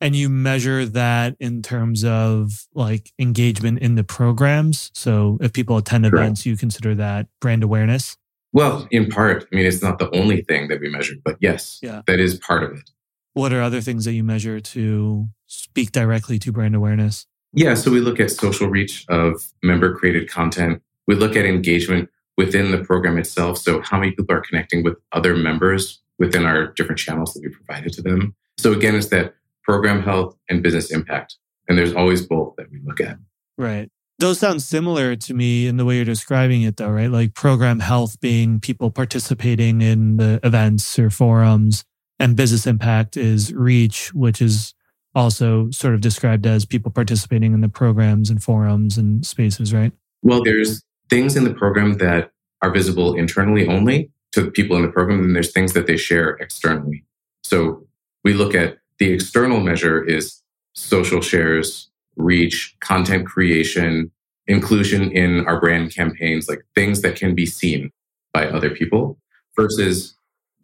And 0.00 0.16
you 0.16 0.30
measure 0.30 0.86
that 0.86 1.36
in 1.38 1.60
terms 1.60 2.04
of 2.04 2.66
like 2.74 3.12
engagement 3.18 3.80
in 3.80 3.96
the 3.96 4.04
programs. 4.04 4.90
So 4.94 5.36
if 5.42 5.52
people 5.52 5.76
attend 5.76 6.04
Correct. 6.04 6.14
events, 6.14 6.46
you 6.46 6.56
consider 6.56 6.94
that 6.94 7.26
brand 7.40 7.62
awareness? 7.62 8.16
Well, 8.52 8.88
in 8.90 9.10
part. 9.10 9.46
I 9.52 9.54
mean, 9.54 9.66
it's 9.66 9.82
not 9.82 9.98
the 9.98 10.10
only 10.16 10.42
thing 10.42 10.68
that 10.68 10.80
we 10.80 10.88
measure, 10.88 11.14
but 11.22 11.36
yes, 11.40 11.78
yeah. 11.82 12.02
that 12.06 12.18
is 12.18 12.38
part 12.38 12.64
of 12.64 12.72
it. 12.72 12.90
What 13.34 13.52
are 13.52 13.60
other 13.60 13.80
things 13.80 14.06
that 14.06 14.12
you 14.12 14.24
measure 14.24 14.58
to 14.58 15.28
speak 15.46 15.92
directly 15.92 16.38
to 16.40 16.50
brand 16.50 16.74
awareness? 16.74 17.26
Yeah, 17.52 17.74
so 17.74 17.90
we 17.90 18.00
look 18.00 18.20
at 18.20 18.30
social 18.30 18.68
reach 18.68 19.04
of 19.08 19.52
member 19.62 19.94
created 19.94 20.30
content. 20.30 20.82
We 21.06 21.16
look 21.16 21.34
at 21.34 21.44
engagement 21.44 22.08
within 22.36 22.70
the 22.70 22.78
program 22.78 23.18
itself. 23.18 23.58
So, 23.58 23.80
how 23.82 23.98
many 23.98 24.12
people 24.12 24.34
are 24.34 24.40
connecting 24.40 24.84
with 24.84 24.96
other 25.12 25.36
members 25.36 26.00
within 26.18 26.46
our 26.46 26.68
different 26.68 26.98
channels 26.98 27.34
that 27.34 27.42
we 27.42 27.48
provided 27.48 27.92
to 27.94 28.02
them? 28.02 28.34
So, 28.58 28.72
again, 28.72 28.94
it's 28.94 29.08
that 29.08 29.34
program 29.64 30.02
health 30.02 30.36
and 30.48 30.62
business 30.62 30.90
impact. 30.90 31.36
And 31.68 31.76
there's 31.78 31.94
always 31.94 32.26
both 32.26 32.54
that 32.56 32.70
we 32.70 32.80
look 32.84 33.00
at. 33.00 33.16
Right. 33.58 33.90
Those 34.18 34.38
sound 34.38 34.62
similar 34.62 35.16
to 35.16 35.34
me 35.34 35.66
in 35.66 35.76
the 35.76 35.84
way 35.84 35.96
you're 35.96 36.04
describing 36.04 36.62
it, 36.62 36.76
though, 36.76 36.90
right? 36.90 37.10
Like 37.10 37.34
program 37.34 37.80
health 37.80 38.20
being 38.20 38.60
people 38.60 38.90
participating 38.90 39.80
in 39.80 40.18
the 40.18 40.40
events 40.42 40.98
or 40.98 41.10
forums, 41.10 41.84
and 42.18 42.36
business 42.36 42.66
impact 42.66 43.16
is 43.16 43.52
reach, 43.52 44.12
which 44.12 44.42
is 44.42 44.74
also 45.14 45.70
sort 45.70 45.94
of 45.94 46.00
described 46.00 46.46
as 46.46 46.64
people 46.64 46.90
participating 46.90 47.52
in 47.52 47.60
the 47.60 47.68
programs 47.68 48.30
and 48.30 48.42
forums 48.42 48.96
and 48.96 49.26
spaces, 49.26 49.72
right? 49.72 49.92
Well, 50.22 50.42
there's 50.44 50.82
things 51.08 51.36
in 51.36 51.44
the 51.44 51.54
program 51.54 51.98
that 51.98 52.30
are 52.62 52.70
visible 52.70 53.14
internally 53.14 53.66
only 53.66 54.10
to 54.32 54.42
the 54.42 54.50
people 54.50 54.76
in 54.76 54.82
the 54.82 54.88
program, 54.88 55.20
and 55.20 55.34
there's 55.34 55.52
things 55.52 55.72
that 55.72 55.86
they 55.86 55.96
share 55.96 56.30
externally. 56.40 57.04
So 57.42 57.86
we 58.22 58.34
look 58.34 58.54
at 58.54 58.78
the 58.98 59.10
external 59.10 59.60
measure 59.60 60.04
is 60.04 60.40
social 60.74 61.20
shares, 61.20 61.90
reach, 62.16 62.76
content 62.80 63.26
creation, 63.26 64.10
inclusion 64.46 65.10
in 65.10 65.46
our 65.46 65.58
brand 65.58 65.94
campaigns, 65.94 66.48
like 66.48 66.60
things 66.74 67.02
that 67.02 67.16
can 67.16 67.34
be 67.34 67.46
seen 67.46 67.90
by 68.32 68.46
other 68.46 68.70
people 68.70 69.18
versus 69.56 70.14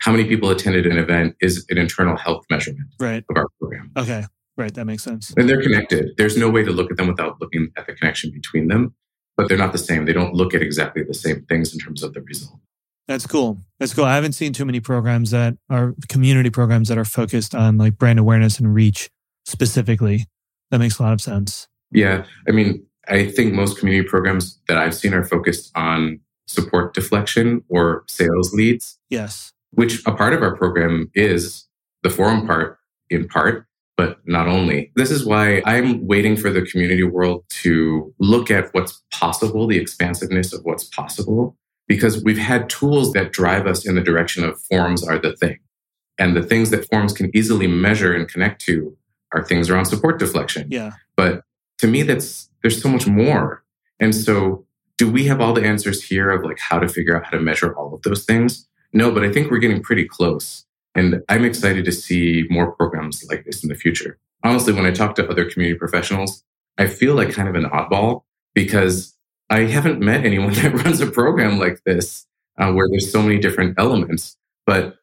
how 0.01 0.12
many 0.12 0.24
people 0.24 0.51
attended 0.51 0.86
an 0.86 0.99
event 0.99 1.34
is 1.40 1.64
an 1.70 1.78
internal 1.78 2.16
health 2.16 2.44
measurement 2.51 2.88
right. 3.01 3.24
of 3.30 3.36
our 3.36 3.47
program. 3.59 3.90
Okay. 3.97 4.24
Right. 4.57 4.73
That 4.75 4.87
makes 4.87 5.03
sense. 5.03 5.35
And 5.37 5.49
they're 5.49 5.61
connected. 5.61 6.13
There's 6.17 6.37
no 6.37 6.49
way 6.49 6.63
to 6.63 6.71
look 6.71 6.91
at 6.91 6.97
them 6.97 7.09
without 7.09 7.41
looking 7.41 7.71
at 7.77 7.87
the 7.87 7.93
connection 7.95 8.31
between 8.31 8.69
them, 8.69 8.95
but 9.37 9.49
they're 9.49 9.59
not 9.59 9.73
the 9.73 9.79
same. 9.79 10.07
They 10.07 10.15
don't 10.15 10.35
look 10.35 10.55
at 10.55 10.63
exactly 10.63 11.03
the 11.03 11.15
same 11.15 11.45
things 11.47 11.75
in 11.75 11.79
terms 11.79 12.03
of 12.03 12.15
the 12.15 12.23
result. 12.23 12.59
That's 13.07 13.27
cool. 13.27 13.59
That's 13.79 13.95
cool. 13.95 14.05
I 14.05 14.15
haven't 14.15 14.33
seen 14.33 14.53
too 14.53 14.65
many 14.65 14.81
programs 14.81 15.31
that 15.31 15.57
are 15.71 15.95
community 16.09 16.51
programs 16.51 16.89
that 16.89 16.99
are 16.99 17.05
focused 17.05 17.55
on 17.55 17.79
like 17.79 17.99
brand 17.99 18.19
awareness 18.19 18.59
and 18.59 18.75
reach 18.75 19.11
specifically. 19.45 20.27
That 20.71 20.79
makes 20.79 20.99
a 20.99 21.03
lot 21.03 21.13
of 21.13 21.21
sense. 21.21 21.69
Yeah. 21.93 22.25
I 22.49 22.51
mean, 22.51 22.85
I 23.09 23.29
think 23.29 23.55
most 23.55 23.79
community 23.79 24.09
programs 24.09 24.59
that 24.67 24.79
I've 24.79 24.95
seen 24.95 25.15
are 25.15 25.23
focused 25.23 25.71
on 25.77 26.21
support 26.49 26.95
deflection 26.95 27.63
or 27.69 28.05
sales 28.09 28.53
leads. 28.53 28.99
Yes. 29.09 29.53
Which 29.71 30.05
a 30.07 30.13
part 30.13 30.33
of 30.33 30.43
our 30.43 30.57
program 30.57 31.11
is 31.15 31.67
the 32.03 32.11
forum 32.11 32.47
part 32.47 32.79
in 33.11 33.29
part, 33.29 33.67
but 33.97 34.18
not 34.26 34.47
only. 34.47 34.92
This 34.94 35.11
is 35.11 35.24
why 35.24 35.62
I'm 35.64 36.07
waiting 36.07 36.36
for 36.36 36.51
the 36.51 36.62
community 36.62 37.03
world 37.03 37.44
to 37.62 38.14
look 38.18 38.51
at 38.51 38.72
what's 38.74 39.03
possible, 39.11 39.66
the 39.66 39.78
expansiveness 39.78 40.53
of 40.53 40.61
what's 40.64 40.84
possible, 40.84 41.57
because 41.88 42.22
we've 42.22 42.38
had 42.38 42.68
tools 42.68 43.12
that 43.12 43.32
drive 43.32 43.66
us 43.66 43.86
in 43.86 43.94
the 43.94 44.03
direction 44.03 44.44
of 44.44 44.61
forms 44.62 45.07
are 45.07 45.18
the 45.18 45.34
thing. 45.36 45.59
And 46.18 46.36
the 46.36 46.42
things 46.42 46.70
that 46.70 46.88
forms 46.88 47.12
can 47.12 47.34
easily 47.34 47.66
measure 47.66 48.14
and 48.14 48.28
connect 48.28 48.61
to 48.62 48.97
are 49.32 49.44
things 49.44 49.70
around 49.70 49.86
support 49.86 50.18
deflection. 50.18 50.68
Yeah. 50.70 50.92
But 51.16 51.42
to 51.78 51.86
me, 51.86 52.03
that's 52.03 52.51
there's 52.62 52.80
so 52.80 52.88
much 52.88 53.07
more. 53.07 53.62
And 54.01 54.14
so 54.14 54.66
do 54.99 55.11
we 55.11 55.26
have 55.26 55.40
all 55.40 55.53
the 55.53 55.64
answers 55.64 56.03
here 56.03 56.30
of 56.30 56.44
like 56.44 56.59
how 56.59 56.78
to 56.78 56.88
figure 56.88 57.16
out 57.16 57.24
how 57.24 57.30
to 57.32 57.40
measure 57.40 57.74
all 57.76 57.94
of 57.94 58.03
those 58.03 58.24
things? 58.24 58.68
No, 58.92 59.11
but 59.11 59.24
I 59.24 59.32
think 59.32 59.51
we're 59.51 59.59
getting 59.59 59.82
pretty 59.82 60.07
close. 60.07 60.66
And 60.97 61.22
I'm 61.28 61.44
excited 61.44 61.84
to 61.84 61.92
see 61.92 62.47
more 62.49 62.72
programs 62.72 63.24
like 63.28 63.44
this 63.44 63.62
in 63.62 63.68
the 63.68 63.74
future. 63.74 64.18
Honestly, 64.42 64.72
when 64.72 64.86
I 64.86 64.90
talk 64.92 65.14
to 65.16 65.28
other 65.28 65.49
community 65.49 65.78
professionals, 65.78 66.42
I 66.78 66.86
feel 66.86 67.14
like 67.14 67.32
kind 67.32 67.49
of 67.49 67.55
an 67.55 67.64
oddball 67.64 68.22
because 68.55 69.14
I 69.51 69.61
haven't 69.61 70.01
met 70.01 70.24
anyone 70.24 70.53
that 70.55 70.72
runs 70.84 71.01
a 71.01 71.07
program 71.07 71.59
like 71.59 71.82
this 71.84 72.26
uh, 72.59 72.72
where 72.72 72.88
there's 72.88 73.12
so 73.12 73.22
many 73.22 73.38
different 73.38 73.78
elements. 73.78 74.36
But 74.64 74.97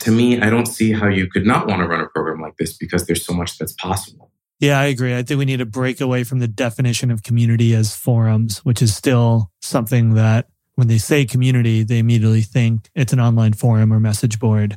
to 0.00 0.10
me, 0.10 0.40
I 0.40 0.48
don't 0.48 0.66
see 0.66 0.92
how 0.92 1.08
you 1.08 1.28
could 1.28 1.44
not 1.44 1.66
want 1.66 1.82
to 1.82 1.88
run 1.88 2.00
a 2.00 2.08
program 2.08 2.40
like 2.40 2.56
this 2.56 2.76
because 2.76 3.06
there's 3.06 3.24
so 3.24 3.34
much 3.34 3.58
that's 3.58 3.72
possible. 3.72 4.30
Yeah, 4.60 4.78
I 4.78 4.86
agree. 4.86 5.16
I 5.16 5.22
think 5.22 5.38
we 5.38 5.46
need 5.46 5.58
to 5.58 5.66
break 5.66 6.00
away 6.00 6.22
from 6.22 6.38
the 6.38 6.48
definition 6.48 7.10
of 7.10 7.22
community 7.22 7.74
as 7.74 7.96
forums, 7.96 8.58
which 8.58 8.82
is 8.82 8.94
still 8.94 9.50
something 9.60 10.14
that 10.14 10.48
when 10.74 10.86
they 10.88 10.98
say 10.98 11.24
community, 11.24 11.82
they 11.82 11.98
immediately 11.98 12.42
think 12.42 12.88
it's 12.94 13.12
an 13.12 13.20
online 13.20 13.54
forum 13.54 13.92
or 13.92 14.00
message 14.00 14.38
board, 14.38 14.76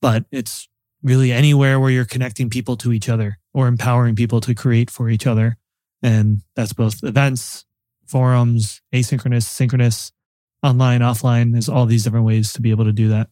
but 0.00 0.24
it's 0.30 0.68
really 1.02 1.32
anywhere 1.32 1.78
where 1.78 1.90
you're 1.90 2.04
connecting 2.04 2.50
people 2.50 2.76
to 2.78 2.92
each 2.92 3.08
other 3.08 3.38
or 3.52 3.68
empowering 3.68 4.16
people 4.16 4.40
to 4.40 4.54
create 4.54 4.90
for 4.90 5.08
each 5.08 5.26
other. 5.26 5.56
And 6.02 6.42
that's 6.56 6.72
both 6.72 7.02
events, 7.04 7.64
forums, 8.06 8.80
asynchronous, 8.92 9.44
synchronous, 9.44 10.12
online, 10.62 11.00
offline. 11.00 11.52
There's 11.52 11.68
all 11.68 11.86
these 11.86 12.04
different 12.04 12.26
ways 12.26 12.52
to 12.54 12.62
be 12.62 12.70
able 12.70 12.84
to 12.84 12.92
do 12.92 13.08
that. 13.08 13.28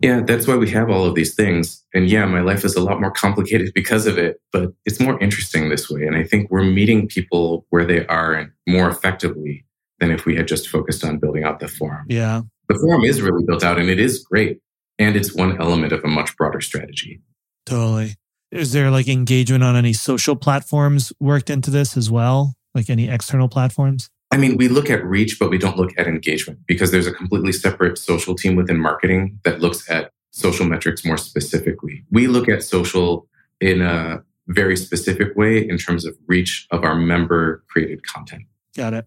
Yeah, 0.00 0.20
that's 0.20 0.46
why 0.46 0.56
we 0.56 0.68
have 0.70 0.90
all 0.90 1.04
of 1.04 1.14
these 1.14 1.34
things. 1.34 1.84
And 1.94 2.08
yeah, 2.08 2.26
my 2.26 2.40
life 2.40 2.64
is 2.64 2.74
a 2.74 2.82
lot 2.82 3.00
more 3.00 3.12
complicated 3.12 3.72
because 3.74 4.06
of 4.06 4.18
it, 4.18 4.40
but 4.52 4.72
it's 4.84 5.00
more 5.00 5.18
interesting 5.20 5.68
this 5.68 5.88
way. 5.88 6.02
And 6.04 6.16
I 6.16 6.24
think 6.24 6.50
we're 6.50 6.64
meeting 6.64 7.06
people 7.06 7.64
where 7.70 7.84
they 7.84 8.04
are 8.06 8.34
and 8.34 8.50
more 8.68 8.88
effectively 8.88 9.64
than 10.00 10.10
if 10.10 10.26
we 10.26 10.34
had 10.34 10.48
just 10.48 10.68
focused 10.68 11.04
on 11.04 11.18
building 11.18 11.44
out 11.44 11.60
the 11.60 11.68
forum. 11.68 12.06
Yeah. 12.08 12.42
The 12.68 12.74
forum 12.74 13.04
is 13.04 13.22
really 13.22 13.44
built 13.46 13.62
out 13.62 13.78
and 13.78 13.88
it 13.88 14.00
is 14.00 14.18
great. 14.18 14.58
And 14.98 15.16
it's 15.16 15.34
one 15.34 15.60
element 15.60 15.92
of 15.92 16.04
a 16.04 16.08
much 16.08 16.36
broader 16.36 16.60
strategy. 16.60 17.20
Totally. 17.66 18.14
Is 18.50 18.72
there 18.72 18.90
like 18.90 19.08
engagement 19.08 19.64
on 19.64 19.74
any 19.74 19.92
social 19.92 20.36
platforms 20.36 21.12
worked 21.18 21.50
into 21.50 21.70
this 21.70 21.96
as 21.96 22.10
well? 22.10 22.54
Like 22.74 22.88
any 22.88 23.08
external 23.08 23.48
platforms? 23.48 24.08
I 24.30 24.36
mean, 24.36 24.56
we 24.56 24.68
look 24.68 24.90
at 24.90 25.04
reach, 25.04 25.38
but 25.38 25.50
we 25.50 25.58
don't 25.58 25.76
look 25.76 25.92
at 25.96 26.06
engagement 26.06 26.60
because 26.66 26.90
there's 26.90 27.06
a 27.06 27.12
completely 27.12 27.52
separate 27.52 27.98
social 27.98 28.34
team 28.34 28.56
within 28.56 28.78
marketing 28.78 29.38
that 29.44 29.60
looks 29.60 29.88
at 29.88 30.10
social 30.30 30.66
metrics 30.66 31.04
more 31.04 31.16
specifically. 31.16 32.04
We 32.10 32.26
look 32.26 32.48
at 32.48 32.62
social 32.62 33.28
in 33.60 33.80
a 33.80 34.22
very 34.48 34.76
specific 34.76 35.36
way 35.36 35.66
in 35.66 35.78
terms 35.78 36.04
of 36.04 36.16
reach 36.26 36.66
of 36.70 36.84
our 36.84 36.96
member 36.96 37.64
created 37.68 38.04
content. 38.06 38.42
Got 38.76 38.94
it. 38.94 39.06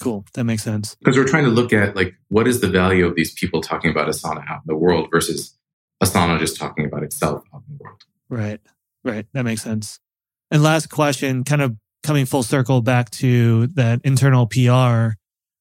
Cool. 0.00 0.24
That 0.34 0.44
makes 0.44 0.62
sense. 0.62 0.94
Because 0.96 1.16
we're 1.16 1.26
trying 1.26 1.44
to 1.44 1.50
look 1.50 1.72
at 1.72 1.96
like 1.96 2.14
what 2.28 2.46
is 2.46 2.60
the 2.60 2.68
value 2.68 3.06
of 3.06 3.14
these 3.14 3.32
people 3.32 3.60
talking 3.60 3.90
about 3.90 4.08
Asana 4.08 4.44
out 4.48 4.58
in 4.58 4.66
the 4.66 4.76
world 4.76 5.08
versus 5.10 5.56
Asana 6.02 6.38
just 6.38 6.56
talking 6.56 6.84
about 6.84 7.02
itself 7.02 7.42
out 7.54 7.62
in 7.68 7.76
the 7.76 7.82
world. 7.82 8.02
Right. 8.28 8.60
Right. 9.04 9.26
That 9.32 9.44
makes 9.44 9.62
sense. 9.62 10.00
And 10.50 10.62
last 10.62 10.88
question, 10.88 11.44
kind 11.44 11.62
of 11.62 11.76
coming 12.02 12.26
full 12.26 12.42
circle 12.42 12.80
back 12.80 13.10
to 13.10 13.66
that 13.68 14.00
internal 14.04 14.46
PR 14.46 15.16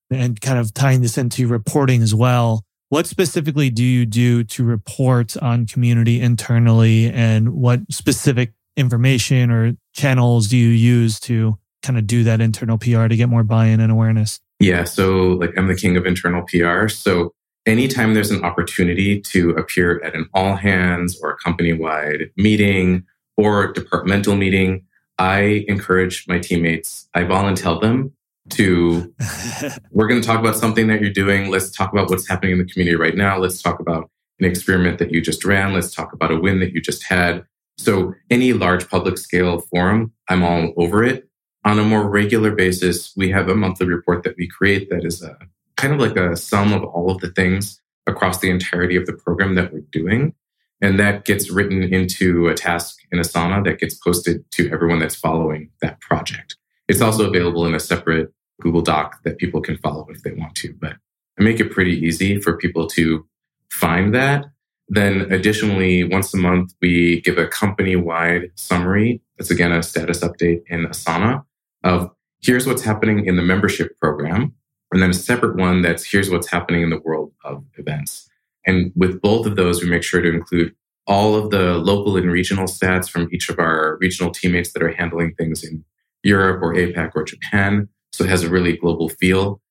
and 0.09 0.39
kind 0.39 0.59
of 0.59 0.73
tying 0.73 1.01
this 1.01 1.17
into 1.17 1.47
reporting 1.47 2.01
as 2.01 2.15
well. 2.15 2.63
What 2.89 3.05
specifically 3.05 3.69
do 3.69 3.83
you 3.83 4.05
do 4.05 4.45
to 4.45 4.63
report 4.63 5.35
on 5.37 5.65
community 5.65 6.21
internally 6.21 7.11
and 7.11 7.49
what 7.49 7.81
specific 7.91 8.53
information 8.77 9.51
or 9.51 9.73
channels 9.93 10.47
do 10.47 10.55
you 10.55 10.69
use 10.69 11.19
to 11.21 11.57
kind 11.87 11.97
of 11.97 12.05
do 12.05 12.23
that 12.25 12.41
internal 12.41 12.77
PR 12.77 13.07
to 13.07 13.15
get 13.15 13.29
more 13.29 13.43
buy-in 13.43 13.79
and 13.79 13.91
awareness? 13.91 14.39
Yeah, 14.59 14.83
so 14.83 15.29
like 15.33 15.57
I'm 15.57 15.67
the 15.67 15.75
king 15.75 15.95
of 15.97 16.05
internal 16.05 16.43
PR. 16.43 16.89
So 16.89 17.33
anytime 17.65 18.13
there's 18.13 18.31
an 18.31 18.43
opportunity 18.43 19.21
to 19.21 19.51
appear 19.51 20.03
at 20.03 20.13
an 20.13 20.29
all 20.33 20.55
hands 20.55 21.17
or 21.21 21.31
a 21.31 21.37
company 21.37 21.73
wide 21.73 22.31
meeting 22.35 23.05
or 23.37 23.71
departmental 23.71 24.35
meeting, 24.35 24.83
I 25.17 25.65
encourage 25.67 26.27
my 26.27 26.39
teammates, 26.39 27.07
I 27.13 27.23
volunteer 27.23 27.79
them 27.79 28.13
to, 28.49 29.13
we're 29.91 30.07
going 30.07 30.21
to 30.21 30.27
talk 30.27 30.39
about 30.39 30.55
something 30.55 30.87
that 30.87 31.01
you're 31.01 31.11
doing. 31.11 31.49
Let's 31.49 31.71
talk 31.71 31.91
about 31.91 32.09
what's 32.09 32.27
happening 32.27 32.53
in 32.53 32.57
the 32.59 32.65
community 32.65 32.97
right 32.97 33.15
now. 33.15 33.37
Let's 33.37 33.61
talk 33.61 33.79
about 33.79 34.09
an 34.39 34.45
experiment 34.45 34.99
that 34.99 35.11
you 35.11 35.21
just 35.21 35.45
ran. 35.45 35.73
Let's 35.73 35.93
talk 35.93 36.13
about 36.13 36.31
a 36.31 36.39
win 36.39 36.59
that 36.59 36.73
you 36.73 36.81
just 36.81 37.03
had. 37.05 37.45
So 37.77 38.13
any 38.29 38.53
large 38.53 38.89
public 38.89 39.17
scale 39.17 39.59
forum, 39.59 40.13
I'm 40.29 40.43
all 40.43 40.73
over 40.77 41.03
it. 41.03 41.26
On 41.67 41.79
a 41.79 41.83
more 41.83 42.09
regular 42.09 42.55
basis, 42.55 43.11
we 43.17 43.29
have 43.31 43.49
a 43.49 43.55
monthly 43.55 43.87
report 43.87 44.23
that 44.23 44.37
we 44.37 44.47
create 44.47 44.89
that 44.89 45.03
is 45.03 45.21
a 45.21 45.37
kind 45.75 45.93
of 45.93 45.99
like 45.99 46.15
a 46.15 46.33
sum 46.37 46.71
of 46.71 46.81
all 46.81 47.11
of 47.11 47.19
the 47.19 47.29
things 47.29 47.81
across 48.07 48.39
the 48.39 48.49
entirety 48.49 48.95
of 48.95 49.05
the 49.05 49.11
program 49.11 49.55
that 49.55 49.73
we're 49.73 49.83
doing. 49.91 50.33
And 50.81 50.97
that 50.97 51.25
gets 51.25 51.49
written 51.49 51.83
into 51.83 52.47
a 52.47 52.53
task 52.53 52.99
in 53.11 53.19
Asana 53.19 53.65
that 53.65 53.79
gets 53.79 53.95
posted 53.95 54.49
to 54.51 54.71
everyone 54.71 54.99
that's 54.99 55.17
following 55.17 55.69
that 55.81 55.99
project. 55.99 56.55
It's 56.87 57.01
also 57.01 57.27
available 57.27 57.65
in 57.65 57.75
a 57.75 57.81
separate 57.81 58.31
Google 58.61 58.81
Doc 58.81 59.21
that 59.25 59.37
people 59.37 59.59
can 59.59 59.77
follow 59.79 60.07
if 60.09 60.23
they 60.23 60.31
want 60.31 60.55
to, 60.55 60.73
but 60.79 60.95
I 61.37 61.43
make 61.43 61.59
it 61.59 61.73
pretty 61.73 61.99
easy 61.99 62.39
for 62.39 62.55
people 62.55 62.87
to 62.91 63.27
find 63.69 64.15
that. 64.15 64.45
Then 64.87 65.33
additionally, 65.33 66.05
once 66.05 66.33
a 66.33 66.37
month, 66.37 66.73
we 66.81 67.19
give 67.23 67.37
a 67.37 67.45
company 67.45 67.97
wide 67.97 68.51
summary. 68.55 69.21
That's 69.37 69.51
again 69.51 69.73
a 69.73 69.83
status 69.83 70.21
update 70.21 70.61
in 70.69 70.85
Asana 70.85 71.43
of 71.83 72.11
here's 72.41 72.67
what's 72.67 72.83
happening 72.83 73.25
in 73.25 73.35
the 73.35 73.41
membership 73.41 73.97
program. 73.99 74.53
And 74.91 75.01
then 75.01 75.09
a 75.09 75.13
separate 75.13 75.57
one 75.57 75.81
that's 75.81 76.05
here's 76.05 76.29
what's 76.29 76.49
happening 76.49 76.81
in 76.81 76.89
the 76.89 76.99
world 76.99 77.33
of 77.43 77.63
events. 77.77 78.29
And 78.65 78.91
with 78.95 79.21
both 79.21 79.45
of 79.45 79.55
those, 79.55 79.81
we 79.81 79.89
make 79.89 80.03
sure 80.03 80.21
to 80.21 80.29
include 80.29 80.73
all 81.07 81.35
of 81.35 81.51
the 81.51 81.75
local 81.75 82.17
and 82.17 82.31
regional 82.31 82.65
stats 82.65 83.09
from 83.09 83.29
each 83.31 83.49
of 83.49 83.59
our 83.59 83.97
regional 83.99 84.31
teammates 84.31 84.73
that 84.73 84.83
are 84.83 84.91
handling 84.91 85.33
things 85.35 85.63
in 85.63 85.83
Europe 86.23 86.61
or 86.61 86.73
APAC 86.73 87.11
or 87.15 87.23
Japan. 87.23 87.87
So 88.11 88.23
it 88.23 88.29
has 88.29 88.43
a 88.43 88.49
really 88.49 88.75
global 88.75 89.09
feel. 89.09 89.61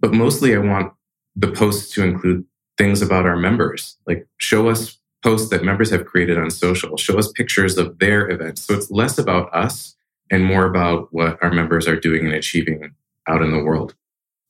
But 0.00 0.12
mostly 0.12 0.54
I 0.54 0.58
want 0.58 0.92
the 1.36 1.50
posts 1.50 1.92
to 1.94 2.02
include 2.02 2.44
things 2.76 3.02
about 3.02 3.26
our 3.26 3.36
members, 3.36 3.96
like 4.06 4.26
show 4.38 4.68
us 4.68 4.98
posts 5.22 5.48
that 5.50 5.64
members 5.64 5.90
have 5.90 6.04
created 6.04 6.38
on 6.38 6.50
social, 6.50 6.96
show 6.96 7.18
us 7.18 7.30
pictures 7.32 7.78
of 7.78 7.98
their 7.98 8.28
events. 8.28 8.62
So 8.62 8.74
it's 8.74 8.90
less 8.90 9.16
about 9.16 9.54
us 9.54 9.94
and 10.30 10.44
more 10.44 10.66
about 10.66 11.08
what 11.12 11.42
our 11.42 11.52
members 11.52 11.86
are 11.86 11.98
doing 11.98 12.26
and 12.26 12.34
achieving 12.34 12.94
out 13.28 13.42
in 13.42 13.50
the 13.50 13.62
world. 13.62 13.94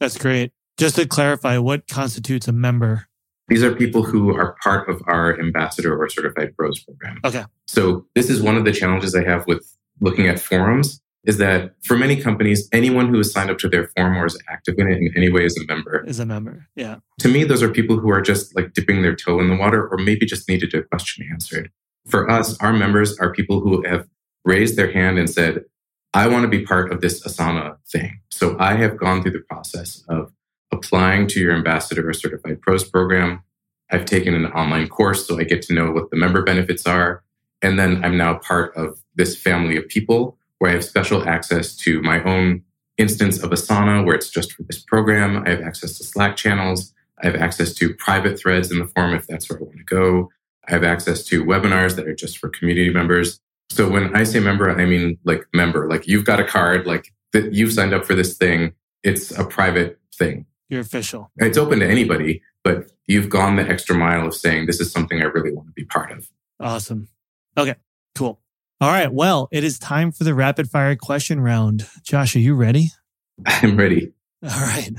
That's 0.01 0.18
great. 0.18 0.53
Just 0.77 0.97
to 0.97 1.07
clarify, 1.07 1.59
what 1.59 1.87
constitutes 1.89 2.49
a 2.49 2.53
member? 2.53 3.07
These 3.49 3.62
are 3.62 3.75
people 3.75 4.03
who 4.03 4.35
are 4.35 4.57
part 4.62 4.89
of 4.89 5.03
our 5.07 5.39
ambassador 5.39 5.97
or 5.97 6.09
certified 6.09 6.57
pros 6.57 6.83
program. 6.83 7.20
Okay. 7.25 7.45
So 7.66 8.07
this 8.14 8.31
is 8.31 8.43
one 8.43 8.57
of 8.57 8.64
the 8.64 8.72
challenges 8.72 9.14
I 9.14 9.22
have 9.25 9.47
with 9.47 9.64
looking 10.01 10.27
at 10.27 10.41
forums 10.41 11.01
is 11.25 11.39
that 11.39 11.75
for 11.83 11.97
many 11.97 12.20
companies, 12.20 12.68
anyone 12.72 13.09
who 13.09 13.18
is 13.18 13.33
signed 13.33 13.51
up 13.51 13.59
to 13.59 13.68
their 13.68 13.89
forum 13.97 14.16
or 14.16 14.27
is 14.27 14.39
active 14.49 14.75
in 14.79 14.91
it 14.91 14.99
in 14.99 15.11
any 15.16 15.31
way 15.31 15.45
is 15.45 15.57
a 15.57 15.66
member. 15.66 16.05
Is 16.07 16.20
a 16.20 16.27
member. 16.27 16.66
Yeah. 16.75 16.97
To 17.20 17.29
me, 17.29 17.45
those 17.45 17.62
are 17.62 17.70
people 17.70 17.99
who 17.99 18.11
are 18.11 18.20
just 18.20 18.55
like 18.55 18.75
dipping 18.75 19.03
their 19.03 19.14
toe 19.14 19.41
in 19.41 19.49
the 19.49 19.57
water 19.57 19.87
or 19.89 19.99
maybe 19.99 20.27
just 20.27 20.49
needed 20.49 20.75
a 20.75 20.83
question 20.83 21.27
answered. 21.31 21.70
For 22.09 22.31
us, 22.31 22.59
our 22.61 22.72
members 22.72 23.18
are 23.18 23.33
people 23.33 23.61
who 23.61 23.83
have 23.87 24.07
raised 24.45 24.77
their 24.77 24.93
hand 24.93 25.19
and 25.19 25.29
said, 25.29 25.65
I 26.13 26.29
want 26.29 26.43
to 26.43 26.49
be 26.49 26.65
part 26.65 26.93
of 26.93 27.01
this 27.01 27.27
Asana 27.27 27.77
thing. 27.91 28.21
So 28.31 28.57
I 28.59 28.75
have 28.75 28.97
gone 28.97 29.23
through 29.23 29.33
the 29.33 29.41
process 29.41 30.05
of 30.09 30.33
applying 30.73 31.27
to 31.29 31.41
your 31.41 31.55
ambassador 31.55 32.09
or 32.09 32.13
certified 32.13 32.61
pros 32.61 32.89
program. 32.89 33.43
I've 33.91 34.05
taken 34.05 34.35
an 34.35 34.47
online 34.47 34.89
course, 34.89 35.27
so 35.27 35.39
I 35.39 35.45
get 35.45 35.63
to 35.63 35.75
know 35.75 35.91
what 35.91 36.11
the 36.11 36.17
member 36.17 36.43
benefits 36.43 36.87
are. 36.87 37.25
And 37.63 37.79
then 37.79 38.05
I'm 38.05 38.17
now 38.17 38.35
part 38.35 38.77
of 38.77 39.03
this 39.15 39.37
family 39.37 39.77
of 39.77 39.89
people 39.89 40.37
where 40.59 40.71
I 40.71 40.75
have 40.75 40.85
special 40.85 41.29
access 41.29 41.77
to 41.79 42.01
my 42.03 42.23
own 42.23 42.63
instance 42.97 43.43
of 43.43 43.51
Asana, 43.51 44.05
where 44.05 44.15
it's 44.15 44.31
just 44.31 44.53
for 44.53 44.63
this 44.63 44.81
program. 44.81 45.43
I 45.47 45.51
have 45.51 45.63
access 45.63 45.99
to 45.99 46.05
Slack 46.05 46.37
channels. 46.37 46.93
I 47.23 47.27
have 47.27 47.37
access 47.37 47.73
to 47.75 47.95
private 47.95 48.39
threads 48.39 48.71
in 48.71 48.79
the 48.79 48.87
forum 48.87 49.15
if 49.15 49.27
that's 49.27 49.49
where 49.49 49.59
I 49.59 49.63
want 49.63 49.79
to 49.79 49.85
go. 49.85 50.31
I 50.69 50.73
have 50.73 50.85
access 50.85 51.25
to 51.25 51.45
webinars 51.45 51.97
that 51.97 52.07
are 52.07 52.15
just 52.15 52.39
for 52.39 52.49
community 52.49 52.91
members. 52.91 53.41
So 53.71 53.89
when 53.89 54.15
I 54.15 54.25
say 54.25 54.41
member, 54.41 54.71
I 54.71 54.85
mean 54.85 55.19
like 55.25 55.47
member, 55.53 55.89
like 55.89 56.07
you've 56.07 56.25
got 56.25 56.41
a 56.41 56.45
card, 56.45 56.87
like 56.87 57.12
that 57.33 57.53
you've 57.53 57.73
signed 57.73 57.93
up 57.93 58.05
for 58.05 58.15
this 58.15 58.37
thing. 58.37 58.73
It's 59.03 59.31
a 59.33 59.45
private 59.45 59.99
thing. 60.15 60.47
You're 60.69 60.81
official. 60.81 61.31
It's 61.37 61.59
open 61.59 61.81
to 61.81 61.89
anybody, 61.89 62.43
but 62.62 62.91
you've 63.07 63.29
gone 63.29 63.57
the 63.57 63.69
extra 63.69 63.95
mile 63.95 64.27
of 64.27 64.35
saying 64.35 64.67
this 64.67 64.81
is 64.81 64.91
something 64.91 65.21
I 65.21 65.25
really 65.25 65.53
want 65.53 65.69
to 65.69 65.73
be 65.73 65.85
part 65.85 66.12
of. 66.12 66.29
Awesome. 66.61 67.09
Okay, 67.57 67.75
cool. 68.15 68.41
All 68.81 68.91
right. 68.91 69.12
Well, 69.12 69.49
it 69.53 69.65
is 69.65 69.79
time 69.79 70.12
for 70.12 70.25
the 70.25 70.35
rapid 70.35 70.71
fire 70.71 70.97
question 70.97 71.41
round. 71.41 71.87
Josh, 72.03 72.35
are 72.37 72.41
you 72.41 72.55
ready? 72.55 72.91
I'm 73.47 73.77
ready. 73.77 74.12
All 74.43 74.51
right. 74.51 74.91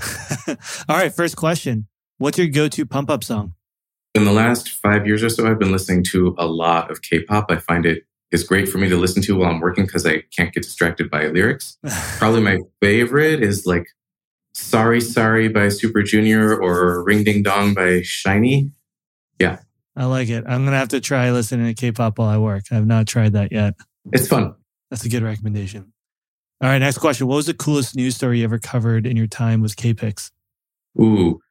All 0.89 0.97
right. 0.97 1.13
First 1.13 1.35
question 1.35 1.87
What's 2.17 2.37
your 2.37 2.47
go 2.47 2.67
to 2.69 2.85
pump 2.85 3.09
up 3.09 3.23
song? 3.23 3.53
In 4.13 4.23
the 4.23 4.31
last 4.31 4.69
five 4.69 5.05
years 5.05 5.21
or 5.21 5.29
so, 5.29 5.45
I've 5.45 5.59
been 5.59 5.73
listening 5.73 6.03
to 6.11 6.33
a 6.37 6.47
lot 6.47 6.89
of 6.89 7.01
K 7.01 7.23
pop. 7.23 7.51
I 7.51 7.57
find 7.57 7.85
it 7.85 8.03
is 8.31 8.43
great 8.43 8.67
for 8.67 8.77
me 8.77 8.89
to 8.89 8.97
listen 8.97 9.21
to 9.23 9.35
while 9.37 9.51
I'm 9.51 9.59
working 9.59 9.85
because 9.85 10.05
I 10.05 10.23
can't 10.35 10.53
get 10.53 10.63
distracted 10.63 11.09
by 11.09 11.27
lyrics. 11.27 11.77
Probably 12.17 12.41
my 12.41 12.59
favorite 12.81 13.41
is 13.41 13.65
like 13.65 13.87
Sorry 14.53 15.01
Sorry 15.01 15.47
by 15.47 15.69
Super 15.69 16.01
Junior 16.01 16.55
or 16.55 17.03
Ring 17.03 17.23
Ding 17.23 17.43
Dong 17.43 17.73
by 17.73 18.01
SHINee. 18.01 18.71
Yeah. 19.39 19.59
I 19.95 20.05
like 20.05 20.29
it. 20.29 20.43
I'm 20.47 20.63
going 20.63 20.71
to 20.71 20.77
have 20.77 20.89
to 20.89 21.01
try 21.01 21.31
listening 21.31 21.67
to 21.67 21.73
K 21.73 21.91
pop 21.91 22.17
while 22.17 22.29
I 22.29 22.37
work. 22.37 22.63
I've 22.71 22.85
not 22.85 23.07
tried 23.07 23.33
that 23.33 23.51
yet. 23.51 23.75
It's 24.11 24.27
fun. 24.27 24.55
That's 24.89 25.05
a 25.05 25.09
good 25.09 25.23
recommendation. 25.23 25.93
All 26.61 26.69
right. 26.69 26.79
Next 26.79 26.97
question. 26.97 27.27
What 27.27 27.35
was 27.35 27.45
the 27.47 27.53
coolest 27.53 27.95
news 27.95 28.15
story 28.15 28.39
you 28.39 28.43
ever 28.45 28.59
covered 28.59 29.05
in 29.05 29.17
your 29.17 29.27
time 29.27 29.61
with 29.61 29.75
KPIX? 29.75 30.31
Ooh, 31.01 31.41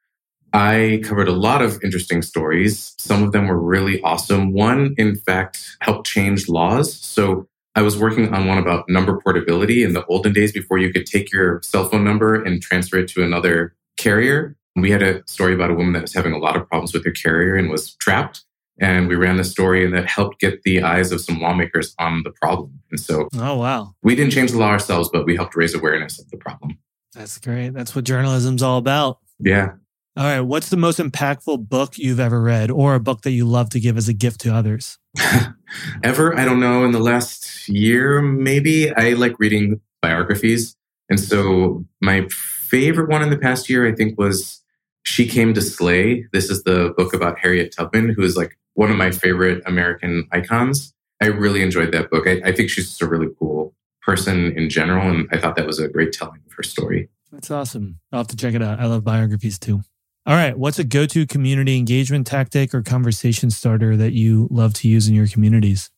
I 0.55 1.01
covered 1.03 1.27
a 1.27 1.33
lot 1.33 1.61
of 1.61 1.83
interesting 1.83 2.21
stories. 2.21 2.95
Some 2.97 3.23
of 3.23 3.33
them 3.33 3.49
were 3.49 3.59
really 3.59 4.01
awesome. 4.03 4.53
One, 4.53 4.95
in 4.97 5.17
fact, 5.17 5.61
helped 5.81 6.07
change 6.07 6.47
laws. 6.47 6.97
So 6.97 7.49
I 7.75 7.81
was 7.81 7.97
working 7.97 8.33
on 8.33 8.47
one 8.47 8.57
about 8.57 8.87
number 8.87 9.19
portability 9.19 9.83
in 9.83 9.91
the 9.91 10.05
olden 10.05 10.31
days 10.31 10.53
before 10.53 10.77
you 10.77 10.93
could 10.93 11.05
take 11.05 11.29
your 11.33 11.59
cell 11.61 11.89
phone 11.89 12.05
number 12.05 12.41
and 12.41 12.61
transfer 12.61 12.99
it 12.99 13.09
to 13.09 13.21
another 13.21 13.75
carrier. 13.97 14.55
We 14.77 14.91
had 14.91 15.03
a 15.03 15.27
story 15.27 15.53
about 15.53 15.71
a 15.71 15.73
woman 15.73 15.91
that 15.91 16.03
was 16.03 16.13
having 16.13 16.31
a 16.31 16.37
lot 16.37 16.55
of 16.55 16.69
problems 16.69 16.93
with 16.93 17.03
her 17.03 17.11
carrier 17.11 17.57
and 17.57 17.69
was 17.69 17.93
trapped. 17.95 18.45
And 18.79 19.09
we 19.09 19.15
ran 19.15 19.35
the 19.35 19.43
story 19.43 19.83
and 19.83 19.93
that 19.93 20.05
helped 20.05 20.39
get 20.39 20.63
the 20.63 20.81
eyes 20.83 21.11
of 21.11 21.19
some 21.19 21.41
lawmakers 21.41 21.93
on 21.99 22.23
the 22.23 22.31
problem. 22.31 22.79
And 22.91 22.99
so, 22.99 23.27
oh, 23.37 23.57
wow. 23.57 23.93
We 24.03 24.15
didn't 24.15 24.31
change 24.31 24.51
the 24.51 24.57
law 24.57 24.69
ourselves, 24.69 25.09
but 25.11 25.25
we 25.25 25.35
helped 25.35 25.57
raise 25.57 25.75
awareness 25.75 26.17
of 26.17 26.29
the 26.29 26.37
problem. 26.37 26.77
That's 27.13 27.39
great. 27.39 27.73
That's 27.73 27.93
what 27.93 28.05
journalism's 28.05 28.63
all 28.63 28.77
about. 28.77 29.19
Yeah. 29.39 29.73
All 30.17 30.23
right. 30.23 30.39
What's 30.39 30.69
the 30.69 30.77
most 30.77 30.97
impactful 30.97 31.67
book 31.67 31.97
you've 31.97 32.21
ever 32.21 32.39
read 32.39 32.71
or 32.71 32.95
a 32.95 33.01
book 33.01 33.23
that 33.23 33.31
you 33.31 33.45
love 33.45 33.69
to 33.71 33.81
give 33.81 33.97
as 33.97 34.07
a 34.07 34.13
gift 34.13 34.39
to 34.41 34.53
others? 34.53 34.97
ever? 36.03 36.37
I 36.37 36.45
don't 36.45 36.61
know. 36.61 36.85
In 36.85 36.93
the 36.93 36.99
last 36.99 37.67
year, 37.67 38.21
maybe 38.21 38.93
I 38.95 39.09
like 39.09 39.37
reading 39.39 39.81
biographies. 40.01 40.77
And 41.09 41.19
so 41.19 41.83
my 42.01 42.27
favorite 42.29 43.09
one 43.09 43.23
in 43.23 43.29
the 43.29 43.37
past 43.37 43.69
year, 43.69 43.85
I 43.85 43.93
think, 43.93 44.17
was 44.17 44.63
She 45.03 45.27
Came 45.27 45.53
to 45.53 45.61
Slay. 45.61 46.25
This 46.31 46.49
is 46.49 46.63
the 46.63 46.93
book 46.95 47.13
about 47.13 47.37
Harriet 47.39 47.73
Tubman, 47.75 48.09
who 48.09 48.23
is 48.23 48.37
like 48.37 48.57
one 48.75 48.91
of 48.91 48.95
my 48.95 49.11
favorite 49.11 49.63
American 49.65 50.29
icons. 50.31 50.93
I 51.21 51.25
really 51.27 51.61
enjoyed 51.61 51.91
that 51.91 52.09
book. 52.09 52.25
I, 52.25 52.41
I 52.45 52.51
think 52.53 52.69
she's 52.69 52.87
just 52.87 53.01
a 53.01 53.07
really 53.07 53.27
cool 53.37 53.73
person 54.01 54.57
in 54.57 54.69
general. 54.69 55.09
And 55.09 55.27
I 55.33 55.37
thought 55.39 55.57
that 55.57 55.67
was 55.67 55.79
a 55.79 55.89
great 55.89 56.13
telling 56.13 56.41
of 56.45 56.53
her 56.53 56.63
story. 56.63 57.09
That's 57.33 57.51
awesome. 57.51 57.99
I'll 58.13 58.19
have 58.19 58.27
to 58.27 58.37
check 58.37 58.53
it 58.53 58.61
out. 58.61 58.79
I 58.79 58.85
love 58.85 59.03
biographies 59.03 59.59
too. 59.59 59.81
All 60.25 60.35
right. 60.35 60.57
What's 60.57 60.79
a 60.79 60.83
go 60.83 61.05
to 61.05 61.27
community 61.27 61.77
engagement 61.77 62.25
tactic 62.25 62.73
or 62.73 62.81
conversation 62.81 63.51
starter 63.51 63.95
that 63.97 64.13
you 64.13 64.47
love 64.49 64.73
to 64.75 64.87
use 64.87 65.07
in 65.07 65.13
your 65.13 65.27
communities? 65.27 65.91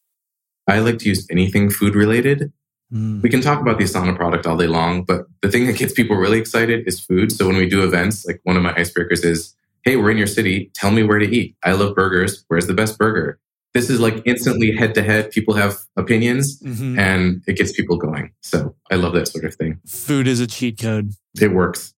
I 0.68 0.80
like 0.80 1.00
to 1.00 1.10
use 1.10 1.26
anything 1.32 1.70
food 1.70 1.96
related. 1.96 2.52
Mm. 2.94 3.22
We 3.22 3.30
can 3.30 3.42
talk 3.42 3.62
about 3.62 3.78
the 3.78 3.86
Asana 3.86 4.16
product 4.16 4.46
all 4.46 4.58
day 4.58 4.68
long, 4.68 5.04
but 5.04 5.28
the 5.42 5.50
thing 5.50 5.66
that 5.68 5.78
gets 5.78 5.94
people 5.94 6.18
really 6.18 6.40
excited 6.40 6.86
is 6.88 7.00
food. 7.00 7.32
So 7.32 7.48
when 7.48 7.56
we 7.56 7.70
do 7.70 7.84
events, 7.84 8.26
like 8.26 8.42
one 8.44 8.58
of 8.58 8.64
my 8.64 8.74
icebreakers 8.74 9.24
is, 9.24 9.56
Hey, 9.88 9.96
we're 9.96 10.12
in 10.12 10.18
your 10.18 10.28
city. 10.28 10.70
Tell 10.74 10.92
me 10.92 11.04
where 11.04 11.18
to 11.18 11.26
eat. 11.26 11.56
I 11.64 11.72
love 11.72 11.96
burgers. 11.96 12.44
Where's 12.50 12.68
the 12.68 12.74
best 12.74 12.98
burger? 12.98 13.40
This 13.74 13.90
is 13.90 14.02
like 14.02 14.22
instantly 14.26 14.76
head 14.76 14.94
to 14.96 15.02
head. 15.02 15.32
People 15.32 15.54
have 15.54 15.78
opinions 15.96 16.62
mm-hmm. 16.62 17.00
and 17.00 17.42
it 17.48 17.54
gets 17.54 17.72
people 17.72 17.96
going. 17.96 18.34
So 18.42 18.76
I 18.92 18.96
love 18.96 19.14
that 19.14 19.30
sort 19.30 19.46
of 19.46 19.56
thing. 19.56 19.80
Food 19.88 20.28
is 20.28 20.42
a 20.42 20.48
cheat 20.48 20.78
code. 20.78 21.14
It 21.40 21.54
works. 21.54 21.94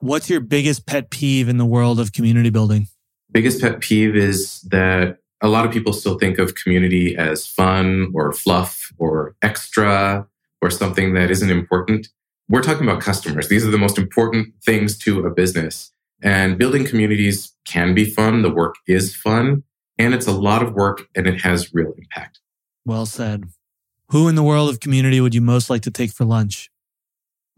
What's 0.00 0.30
your 0.30 0.38
biggest 0.38 0.86
pet 0.86 1.10
peeve 1.10 1.48
in 1.48 1.56
the 1.56 1.66
world 1.66 1.98
of 1.98 2.12
community 2.12 2.50
building? 2.50 2.86
Biggest 3.32 3.60
pet 3.60 3.80
peeve 3.80 4.14
is 4.14 4.60
that 4.62 5.18
a 5.40 5.48
lot 5.48 5.66
of 5.66 5.72
people 5.72 5.92
still 5.92 6.16
think 6.16 6.38
of 6.38 6.54
community 6.54 7.16
as 7.16 7.48
fun 7.48 8.12
or 8.14 8.32
fluff 8.32 8.92
or 8.98 9.34
extra 9.42 10.24
or 10.62 10.70
something 10.70 11.14
that 11.14 11.32
isn't 11.32 11.50
important. 11.50 12.08
We're 12.48 12.62
talking 12.62 12.88
about 12.88 13.02
customers. 13.02 13.48
These 13.48 13.66
are 13.66 13.72
the 13.72 13.78
most 13.78 13.98
important 13.98 14.54
things 14.64 14.96
to 14.98 15.26
a 15.26 15.30
business. 15.30 15.92
And 16.22 16.58
building 16.58 16.84
communities 16.84 17.52
can 17.64 17.92
be 17.92 18.04
fun. 18.04 18.42
The 18.42 18.54
work 18.54 18.76
is 18.86 19.16
fun 19.16 19.64
and 19.98 20.14
it's 20.14 20.28
a 20.28 20.32
lot 20.32 20.62
of 20.62 20.74
work 20.74 21.08
and 21.16 21.26
it 21.26 21.40
has 21.40 21.74
real 21.74 21.92
impact. 21.98 22.38
Well 22.86 23.04
said. 23.04 23.46
Who 24.10 24.28
in 24.28 24.36
the 24.36 24.44
world 24.44 24.70
of 24.70 24.78
community 24.78 25.20
would 25.20 25.34
you 25.34 25.40
most 25.40 25.68
like 25.68 25.82
to 25.82 25.90
take 25.90 26.12
for 26.12 26.24
lunch? 26.24 26.70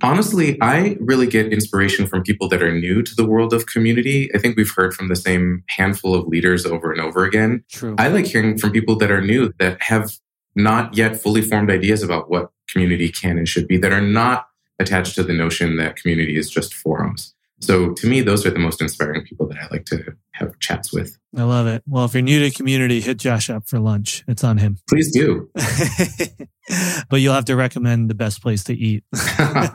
Honestly, 0.02 0.56
I 0.62 0.96
really 1.00 1.26
get 1.26 1.52
inspiration 1.52 2.06
from 2.06 2.22
people 2.22 2.48
that 2.48 2.62
are 2.62 2.72
new 2.72 3.02
to 3.02 3.14
the 3.14 3.26
world 3.26 3.52
of 3.52 3.66
community. 3.66 4.30
I 4.34 4.38
think 4.38 4.56
we've 4.56 4.72
heard 4.74 4.94
from 4.94 5.08
the 5.08 5.16
same 5.16 5.62
handful 5.68 6.14
of 6.14 6.26
leaders 6.26 6.64
over 6.64 6.90
and 6.90 7.00
over 7.00 7.24
again. 7.24 7.64
True. 7.70 7.94
I 7.98 8.08
like 8.08 8.26
hearing 8.26 8.58
from 8.58 8.72
people 8.72 8.96
that 8.96 9.10
are 9.10 9.20
new 9.20 9.52
that 9.58 9.82
have 9.82 10.12
not 10.54 10.96
yet 10.96 11.20
fully 11.20 11.42
formed 11.42 11.70
ideas 11.70 12.02
about 12.02 12.30
what 12.30 12.50
community 12.68 13.08
can 13.10 13.38
and 13.38 13.48
should 13.48 13.68
be, 13.68 13.76
that 13.78 13.92
are 13.92 14.00
not 14.00 14.46
attached 14.78 15.14
to 15.16 15.22
the 15.22 15.32
notion 15.32 15.76
that 15.76 15.96
community 15.96 16.36
is 16.36 16.50
just 16.50 16.72
forums. 16.74 17.34
So 17.60 17.92
to 17.92 18.06
me, 18.06 18.22
those 18.22 18.46
are 18.46 18.50
the 18.50 18.58
most 18.58 18.80
inspiring 18.80 19.22
people 19.24 19.46
that 19.48 19.58
I 19.58 19.68
like 19.70 19.84
to 19.86 20.14
have 20.32 20.58
chats 20.60 20.92
with. 20.92 21.16
I 21.36 21.42
love 21.42 21.66
it. 21.66 21.82
Well, 21.86 22.06
if 22.06 22.14
you're 22.14 22.22
new 22.22 22.40
to 22.40 22.50
community, 22.50 23.00
hit 23.00 23.18
Josh 23.18 23.50
up 23.50 23.68
for 23.68 23.78
lunch. 23.78 24.24
It's 24.26 24.42
on 24.42 24.58
him. 24.58 24.78
Please 24.88 25.12
do. 25.12 25.50
but 27.10 27.20
you'll 27.20 27.34
have 27.34 27.44
to 27.46 27.56
recommend 27.56 28.08
the 28.08 28.14
best 28.14 28.42
place 28.42 28.64
to 28.64 28.74
eat. 28.74 29.04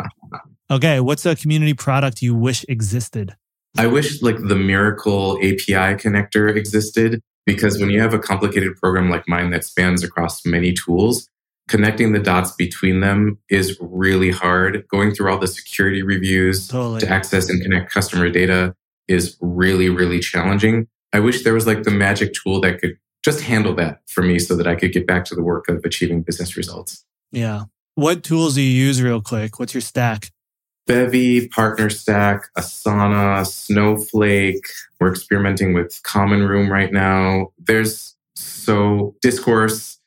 okay. 0.71 0.99
What's 0.99 1.25
a 1.25 1.36
community 1.36 1.73
product 1.73 2.21
you 2.21 2.36
wish 2.36 2.65
existed? 2.67 3.36
I 3.77 3.88
wish 3.88 4.21
like 4.21 4.38
the 4.38 4.55
miracle 4.55 5.38
API 5.38 5.95
connector 5.95 6.55
existed 6.55 7.21
because 7.45 7.79
when 7.79 7.89
you 7.89 8.01
have 8.01 8.13
a 8.13 8.19
complicated 8.19 8.77
program 8.77 9.09
like 9.09 9.27
mine 9.27 9.51
that 9.51 9.63
spans 9.63 10.03
across 10.03 10.45
many 10.45 10.73
tools, 10.73 11.29
connecting 11.68 12.11
the 12.11 12.20
dots 12.20 12.51
between 12.51 12.99
them 12.99 13.38
is 13.49 13.78
really 13.82 14.32
hard. 14.32 14.88
Going 14.88 15.13
through 15.13 15.32
all 15.32 15.38
the 15.38 15.47
security 15.47 16.01
reviews 16.01 16.68
totally. 16.68 17.01
to 17.01 17.09
access 17.09 17.49
and 17.49 17.61
connect 17.61 17.91
customer 17.91 18.30
data 18.30 18.76
is 19.07 19.38
really, 19.41 19.89
really 19.89 20.20
challenging. 20.20 20.88
I 21.13 21.20
wish 21.20 21.43
there 21.43 21.53
was 21.53 21.68
like 21.68 21.84
the 21.84 21.91
magic 21.91 22.34
tool 22.34 22.59
that 22.61 22.82
could 22.82 22.97
just 23.24 23.41
handle 23.41 23.74
that 23.76 24.01
for 24.07 24.22
me 24.22 24.38
so 24.38 24.55
that 24.55 24.68
I 24.68 24.76
could 24.76 24.93
get 24.93 25.07
back 25.07 25.26
to 25.26 25.36
the 25.36 25.43
work 25.43 25.68
of 25.68 25.84
achieving 25.84 26.22
business 26.22 26.55
results. 26.55 27.05
Yeah. 27.32 27.63
What 27.95 28.24
tools 28.24 28.55
do 28.55 28.61
you 28.61 28.70
use 28.70 29.01
real 29.01 29.22
quick? 29.22 29.57
What's 29.57 29.74
your 29.74 29.82
stack? 29.82 30.32
Bevy, 30.86 31.47
PartnerStack, 31.49 32.41
Asana, 32.55 33.45
Snowflake. 33.47 34.68
We're 34.99 35.11
experimenting 35.11 35.74
with 35.74 35.99
Common 36.03 36.43
Room 36.43 36.72
right 36.72 36.91
now. 36.91 37.53
There's 37.57 38.16
so 38.36 39.16
Discourse, 39.22 39.99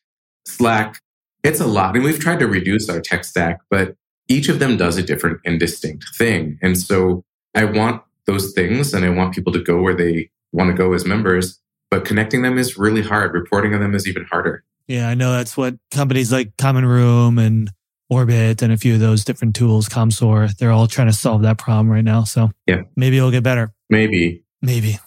Slack, 0.47 1.01
it's 1.43 1.61
a 1.61 1.67
lot. 1.67 1.95
And 1.95 2.05
we've 2.05 2.19
tried 2.19 2.39
to 2.41 2.47
reduce 2.47 2.89
our 2.89 3.01
tech 3.01 3.25
stack, 3.25 3.61
but 3.71 3.97
each 4.29 4.49
of 4.49 4.59
them 4.59 4.77
does 4.77 4.97
a 4.97 5.03
different 5.03 5.41
and 5.45 5.59
distinct 5.59 6.05
thing. 6.17 6.59
And 6.63 6.79
so 6.79 7.25
I 7.55 7.65
want 7.65 8.03
those 8.27 8.53
things 8.53 8.93
and 8.93 9.05
I 9.05 9.11
want 9.11 9.35
people 9.35 9.53
to 9.53 9.63
go 9.63 9.81
where 9.81 9.95
they 9.95 10.31
want 10.53 10.71
to 10.71 10.77
go 10.77 10.93
as 10.93 11.05
members, 11.05 11.61
but 11.91 12.05
connecting 12.05 12.43
them 12.43 12.59
is 12.59 12.77
really 12.77 13.03
hard. 13.03 13.33
Reporting 13.33 13.75
on 13.75 13.81
them 13.81 13.95
is 13.95 14.07
even 14.07 14.25
harder. 14.25 14.65
Yeah, 14.87 15.09
I 15.09 15.15
know 15.15 15.33
that's 15.33 15.57
what 15.57 15.77
companies 15.91 16.33
like 16.33 16.57
Common 16.57 16.85
Room 16.87 17.39
and 17.39 17.71
Orbit 18.11 18.63
and 18.63 18.73
a 18.73 18.77
few 18.77 18.95
of 18.95 19.01
those 19.01 19.25
different 19.25 19.55
tools, 19.55 19.89
Commsor, 19.89 20.57
they're 20.57 20.71
all 20.71 20.87
trying 20.87 21.09
to 21.09 21.13
solve 21.13 21.43
that 21.43 21.59
problem 21.59 21.91
right 21.91 22.05
now. 22.05 22.25
So 22.25 22.51
yeah, 22.67 22.83
maybe 22.97 23.19
it'll 23.19 23.31
get 23.31 23.43
better. 23.43 23.73
Maybe. 23.91 24.45
Maybe. 24.63 24.99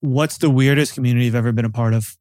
What's 0.00 0.38
the 0.38 0.50
weirdest 0.50 0.94
community 0.94 1.26
you've 1.26 1.34
ever 1.34 1.52
been 1.52 1.64
a 1.64 1.70
part 1.70 1.94
of? 1.94 2.16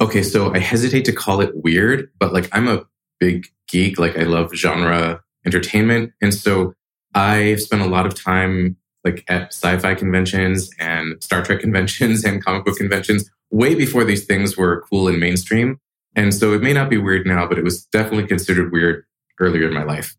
Okay, 0.00 0.22
so 0.22 0.52
I 0.52 0.58
hesitate 0.58 1.04
to 1.06 1.12
call 1.12 1.40
it 1.40 1.50
weird, 1.54 2.10
but 2.18 2.32
like 2.32 2.48
I'm 2.52 2.68
a 2.68 2.84
big 3.22 3.46
geek. 3.68 4.00
Like 4.00 4.18
I 4.18 4.24
love 4.24 4.52
genre 4.52 5.22
entertainment. 5.46 6.12
And 6.20 6.34
so 6.34 6.74
I 7.14 7.54
spent 7.54 7.80
a 7.80 7.86
lot 7.86 8.04
of 8.04 8.14
time 8.20 8.76
like 9.04 9.24
at 9.28 9.54
sci-fi 9.54 9.94
conventions 9.94 10.70
and 10.80 11.22
Star 11.22 11.44
Trek 11.44 11.60
conventions 11.60 12.24
and 12.26 12.44
comic 12.44 12.64
book 12.64 12.76
conventions 12.76 13.30
way 13.52 13.76
before 13.76 14.02
these 14.02 14.24
things 14.24 14.56
were 14.56 14.84
cool 14.90 15.06
and 15.06 15.20
mainstream. 15.20 15.78
And 16.16 16.34
so 16.34 16.52
it 16.52 16.62
may 16.62 16.72
not 16.72 16.90
be 16.90 16.98
weird 16.98 17.24
now, 17.24 17.46
but 17.46 17.58
it 17.58 17.64
was 17.64 17.84
definitely 17.86 18.26
considered 18.26 18.72
weird 18.72 19.04
earlier 19.38 19.68
in 19.68 19.74
my 19.74 19.84
life. 19.84 20.16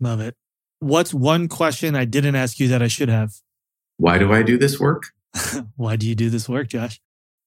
Love 0.00 0.20
it. 0.20 0.34
What's 0.80 1.12
one 1.12 1.48
question 1.48 1.94
I 1.94 2.06
didn't 2.06 2.34
ask 2.34 2.58
you 2.58 2.68
that 2.68 2.82
I 2.82 2.88
should 2.88 3.10
have? 3.10 3.32
Why 3.98 4.16
do 4.16 4.32
I 4.32 4.42
do 4.42 4.56
this 4.56 4.80
work? 4.80 5.08
Why 5.76 5.96
do 5.96 6.08
you 6.08 6.14
do 6.14 6.30
this 6.30 6.48
work, 6.48 6.68
Josh? 6.68 7.00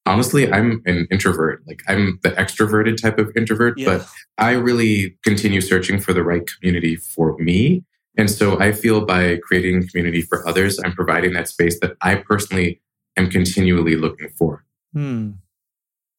Honestly, 0.05 0.51
I'm 0.51 0.81
an 0.85 1.07
introvert. 1.11 1.63
Like 1.67 1.81
I'm 1.87 2.19
the 2.23 2.31
extroverted 2.31 3.01
type 3.01 3.19
of 3.19 3.31
introvert, 3.35 3.77
yeah. 3.77 3.85
but 3.85 4.07
I 4.37 4.51
really 4.51 5.17
continue 5.23 5.61
searching 5.61 5.99
for 5.99 6.13
the 6.13 6.23
right 6.23 6.43
community 6.47 6.95
for 6.95 7.37
me. 7.37 7.83
And 8.17 8.29
so 8.29 8.59
I 8.59 8.71
feel 8.71 9.05
by 9.05 9.37
creating 9.37 9.87
community 9.87 10.21
for 10.21 10.47
others, 10.47 10.79
I'm 10.83 10.93
providing 10.93 11.33
that 11.33 11.47
space 11.47 11.79
that 11.79 11.95
I 12.01 12.15
personally 12.15 12.81
am 13.17 13.29
continually 13.29 13.95
looking 13.95 14.29
for. 14.37 14.65
Hmm. 14.93 15.31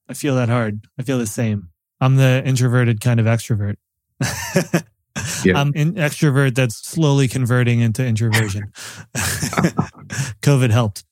I 0.09 0.15
feel 0.15 0.35
that 0.37 0.49
hard. 0.49 0.87
I 0.99 1.03
feel 1.03 1.19
the 1.19 1.27
same. 1.27 1.69
I'm 2.01 2.17
the 2.17 2.43
introverted 2.45 3.01
kind 3.01 3.21
of 3.21 3.27
extrovert. 3.27 3.77
yeah. 5.45 5.59
I'm 5.59 5.73
an 5.75 5.95
extrovert 5.95 6.55
that's 6.55 6.77
slowly 6.77 7.29
converting 7.29 7.81
into 7.81 8.05
introversion. 8.05 8.73
COVID 10.43 10.71
helped. 10.71 11.05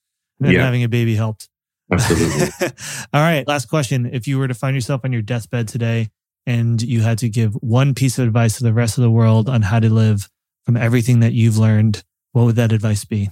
And 0.42 0.52
yeah. 0.52 0.64
having 0.64 0.82
a 0.82 0.88
baby 0.88 1.14
helped. 1.14 1.50
Absolutely. 1.90 2.68
All 3.12 3.20
right. 3.20 3.46
Last 3.46 3.68
question. 3.68 4.06
If 4.06 4.26
you 4.26 4.38
were 4.38 4.48
to 4.48 4.54
find 4.54 4.74
yourself 4.74 5.02
on 5.04 5.12
your 5.12 5.22
deathbed 5.22 5.68
today 5.68 6.08
and 6.46 6.80
you 6.80 7.00
had 7.00 7.18
to 7.18 7.28
give 7.28 7.54
one 7.54 7.94
piece 7.94 8.18
of 8.18 8.26
advice 8.26 8.58
to 8.58 8.64
the 8.64 8.72
rest 8.72 8.98
of 8.98 9.02
the 9.02 9.10
world 9.10 9.48
on 9.48 9.62
how 9.62 9.80
to 9.80 9.92
live 9.92 10.28
from 10.64 10.76
everything 10.76 11.20
that 11.20 11.32
you've 11.32 11.58
learned, 11.58 12.04
what 12.32 12.44
would 12.44 12.56
that 12.56 12.72
advice 12.72 13.04
be? 13.04 13.30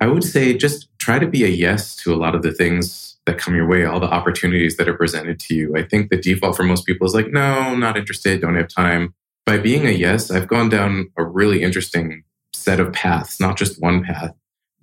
I 0.00 0.06
would 0.06 0.24
say 0.24 0.56
just 0.56 0.88
try 0.98 1.18
to 1.18 1.26
be 1.26 1.44
a 1.44 1.48
yes 1.48 1.96
to 1.96 2.14
a 2.14 2.16
lot 2.16 2.34
of 2.34 2.42
the 2.42 2.52
things 2.52 3.16
that 3.24 3.38
come 3.38 3.56
your 3.56 3.66
way, 3.66 3.84
all 3.84 3.98
the 3.98 4.06
opportunities 4.06 4.76
that 4.76 4.88
are 4.88 4.96
presented 4.96 5.40
to 5.40 5.54
you. 5.54 5.76
I 5.76 5.82
think 5.82 6.10
the 6.10 6.16
default 6.16 6.56
for 6.56 6.62
most 6.62 6.86
people 6.86 7.06
is 7.06 7.14
like, 7.14 7.32
no, 7.32 7.74
not 7.74 7.96
interested, 7.96 8.40
don't 8.40 8.56
have 8.56 8.68
time. 8.68 9.14
By 9.46 9.58
being 9.58 9.86
a 9.86 9.90
yes, 9.90 10.30
I've 10.30 10.48
gone 10.48 10.68
down 10.68 11.10
a 11.16 11.24
really 11.24 11.62
interesting 11.62 12.24
set 12.52 12.78
of 12.78 12.92
paths, 12.92 13.40
not 13.40 13.56
just 13.56 13.80
one 13.80 14.04
path 14.04 14.32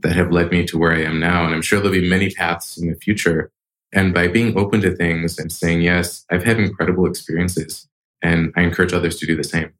that 0.03 0.15
have 0.15 0.31
led 0.31 0.51
me 0.51 0.65
to 0.67 0.77
where 0.77 0.93
I 0.93 1.01
am 1.03 1.19
now. 1.19 1.45
And 1.45 1.55
I'm 1.55 1.61
sure 1.61 1.79
there'll 1.79 1.99
be 1.99 2.07
many 2.07 2.29
paths 2.29 2.77
in 2.77 2.89
the 2.89 2.95
future. 2.95 3.51
And 3.91 4.13
by 4.13 4.27
being 4.27 4.57
open 4.57 4.81
to 4.81 4.95
things 4.95 5.39
and 5.39 5.51
saying 5.51 5.81
yes, 5.81 6.25
I've 6.29 6.43
had 6.43 6.59
incredible 6.59 7.07
experiences. 7.07 7.87
And 8.21 8.53
I 8.55 8.61
encourage 8.61 8.93
others 8.93 9.17
to 9.17 9.25
do 9.25 9.35
the 9.35 9.43
same. 9.43 9.73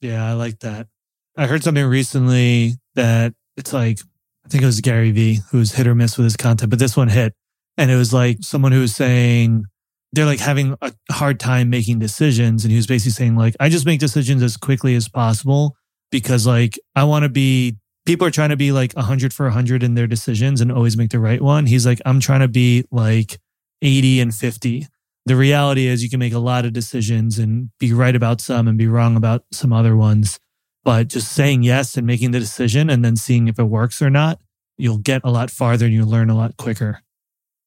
Yeah, 0.00 0.28
I 0.28 0.32
like 0.34 0.60
that. 0.60 0.88
I 1.36 1.46
heard 1.46 1.62
something 1.62 1.84
recently 1.84 2.74
that 2.94 3.34
it's 3.56 3.72
like, 3.72 4.00
I 4.44 4.48
think 4.48 4.62
it 4.62 4.66
was 4.66 4.80
Gary 4.80 5.10
Vee 5.10 5.40
who's 5.50 5.72
hit 5.72 5.86
or 5.86 5.94
miss 5.94 6.16
with 6.16 6.24
his 6.24 6.36
content, 6.36 6.70
but 6.70 6.78
this 6.78 6.96
one 6.96 7.08
hit. 7.08 7.34
And 7.78 7.90
it 7.90 7.96
was 7.96 8.12
like 8.12 8.38
someone 8.40 8.72
who 8.72 8.80
was 8.80 8.94
saying 8.94 9.64
they're 10.12 10.26
like 10.26 10.40
having 10.40 10.76
a 10.80 10.92
hard 11.10 11.40
time 11.40 11.68
making 11.68 11.98
decisions. 11.98 12.64
And 12.64 12.70
he 12.70 12.76
was 12.76 12.86
basically 12.86 13.12
saying, 13.12 13.36
like, 13.36 13.56
I 13.60 13.68
just 13.68 13.86
make 13.86 14.00
decisions 14.00 14.42
as 14.42 14.56
quickly 14.56 14.94
as 14.94 15.08
possible 15.08 15.76
because 16.10 16.46
like 16.46 16.78
I 16.94 17.04
want 17.04 17.24
to 17.24 17.28
be 17.28 17.76
people 18.06 18.26
are 18.26 18.30
trying 18.30 18.50
to 18.50 18.56
be 18.56 18.72
like 18.72 18.92
100 18.94 19.34
for 19.34 19.46
100 19.46 19.82
in 19.82 19.94
their 19.94 20.06
decisions 20.06 20.60
and 20.60 20.72
always 20.72 20.96
make 20.96 21.10
the 21.10 21.18
right 21.18 21.42
one. 21.42 21.66
He's 21.66 21.84
like, 21.84 22.00
I'm 22.06 22.20
trying 22.20 22.40
to 22.40 22.48
be 22.48 22.84
like 22.90 23.38
80 23.82 24.20
and 24.20 24.34
50. 24.34 24.86
The 25.26 25.36
reality 25.36 25.86
is, 25.88 26.04
you 26.04 26.08
can 26.08 26.20
make 26.20 26.32
a 26.32 26.38
lot 26.38 26.64
of 26.64 26.72
decisions 26.72 27.38
and 27.38 27.70
be 27.80 27.92
right 27.92 28.14
about 28.14 28.40
some 28.40 28.68
and 28.68 28.78
be 28.78 28.86
wrong 28.86 29.16
about 29.16 29.44
some 29.52 29.72
other 29.72 29.96
ones. 29.96 30.38
But 30.84 31.08
just 31.08 31.32
saying 31.32 31.64
yes 31.64 31.96
and 31.96 32.06
making 32.06 32.30
the 32.30 32.38
decision 32.38 32.88
and 32.88 33.04
then 33.04 33.16
seeing 33.16 33.48
if 33.48 33.58
it 33.58 33.64
works 33.64 34.00
or 34.00 34.08
not, 34.08 34.38
you'll 34.78 34.98
get 34.98 35.22
a 35.24 35.30
lot 35.30 35.50
farther 35.50 35.86
and 35.86 35.94
you'll 35.94 36.08
learn 36.08 36.30
a 36.30 36.36
lot 36.36 36.56
quicker. 36.56 37.02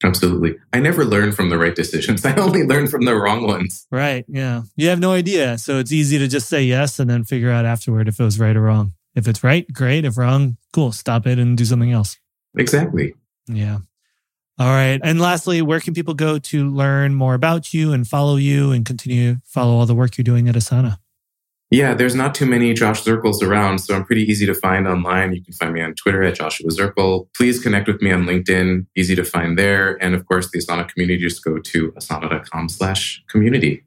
Absolutely. 0.02 0.56
I 0.72 0.80
never 0.80 1.04
learn 1.04 1.34
from 1.34 1.50
the 1.50 1.58
right 1.58 1.76
decisions. 1.76 2.26
I 2.26 2.34
only 2.36 2.64
learn 2.64 2.88
from 2.88 3.04
the 3.04 3.16
wrong 3.16 3.46
ones. 3.46 3.86
Right. 3.92 4.24
Yeah. 4.30 4.62
You 4.78 4.88
have 4.88 5.02
no 5.02 5.12
idea. 5.12 5.58
So 5.58 5.80
it's 5.80 5.92
easy 5.92 6.18
to 6.18 6.30
just 6.30 6.48
say 6.48 6.64
yes 6.64 6.98
and 6.98 7.10
then 7.10 7.26
figure 7.26 7.52
out 7.52 7.66
afterward 7.66 8.08
if 8.08 8.22
it 8.22 8.24
was 8.24 8.40
right 8.40 8.56
or 8.56 8.62
wrong. 8.62 8.94
If 9.20 9.28
it's 9.28 9.44
right, 9.44 9.72
great. 9.72 10.06
If 10.06 10.18
wrong, 10.18 10.58
cool. 10.74 10.92
Stop 10.94 11.28
it 11.28 11.38
and 11.38 11.58
do 11.58 11.66
something 11.66 11.92
else. 11.92 12.18
Exactly. 12.58 13.14
Yeah. 13.48 13.80
All 14.58 14.68
right. 14.68 15.00
And 15.04 15.20
lastly, 15.20 15.62
where 15.62 15.80
can 15.80 15.94
people 15.94 16.14
go 16.14 16.40
to 16.40 16.70
learn 16.70 17.16
more 17.16 17.34
about 17.34 17.74
you 17.74 17.94
and 17.94 18.08
follow 18.08 18.38
you 18.38 18.72
and 18.72 18.86
continue 18.86 19.36
to 19.36 19.42
follow 19.46 19.74
all 19.74 19.86
the 19.86 19.94
work 19.94 20.18
you're 20.18 20.24
doing 20.24 20.48
at 20.48 20.56
Asana? 20.56 20.98
Yeah, 21.72 21.94
there's 21.94 22.16
not 22.16 22.34
too 22.34 22.48
many 22.48 22.74
Josh 22.74 23.04
Zerkels 23.04 23.44
around, 23.44 23.80
so 23.80 23.96
I'm 23.96 24.04
pretty 24.04 24.24
easy 24.24 24.48
to 24.48 24.56
find 24.56 24.88
online. 24.88 25.34
You 25.34 25.44
can 25.44 25.54
find 25.54 25.72
me 25.72 25.82
on 25.82 25.94
Twitter 25.94 26.24
at 26.24 26.36
Joshua 26.36 26.70
Zerkel. 26.70 27.28
Please 27.36 27.62
connect 27.62 27.88
with 27.88 28.02
me 28.02 28.12
on 28.12 28.26
LinkedIn, 28.26 28.88
easy 28.96 29.16
to 29.16 29.24
find 29.24 29.58
there. 29.58 30.02
And 30.04 30.16
of 30.16 30.26
course, 30.26 30.50
the 30.50 30.60
Asana 30.60 30.88
community, 30.88 31.22
just 31.22 31.44
go 31.44 31.60
to 31.60 31.92
asana.com 31.92 32.70
slash 32.70 33.24
community. 33.30 33.84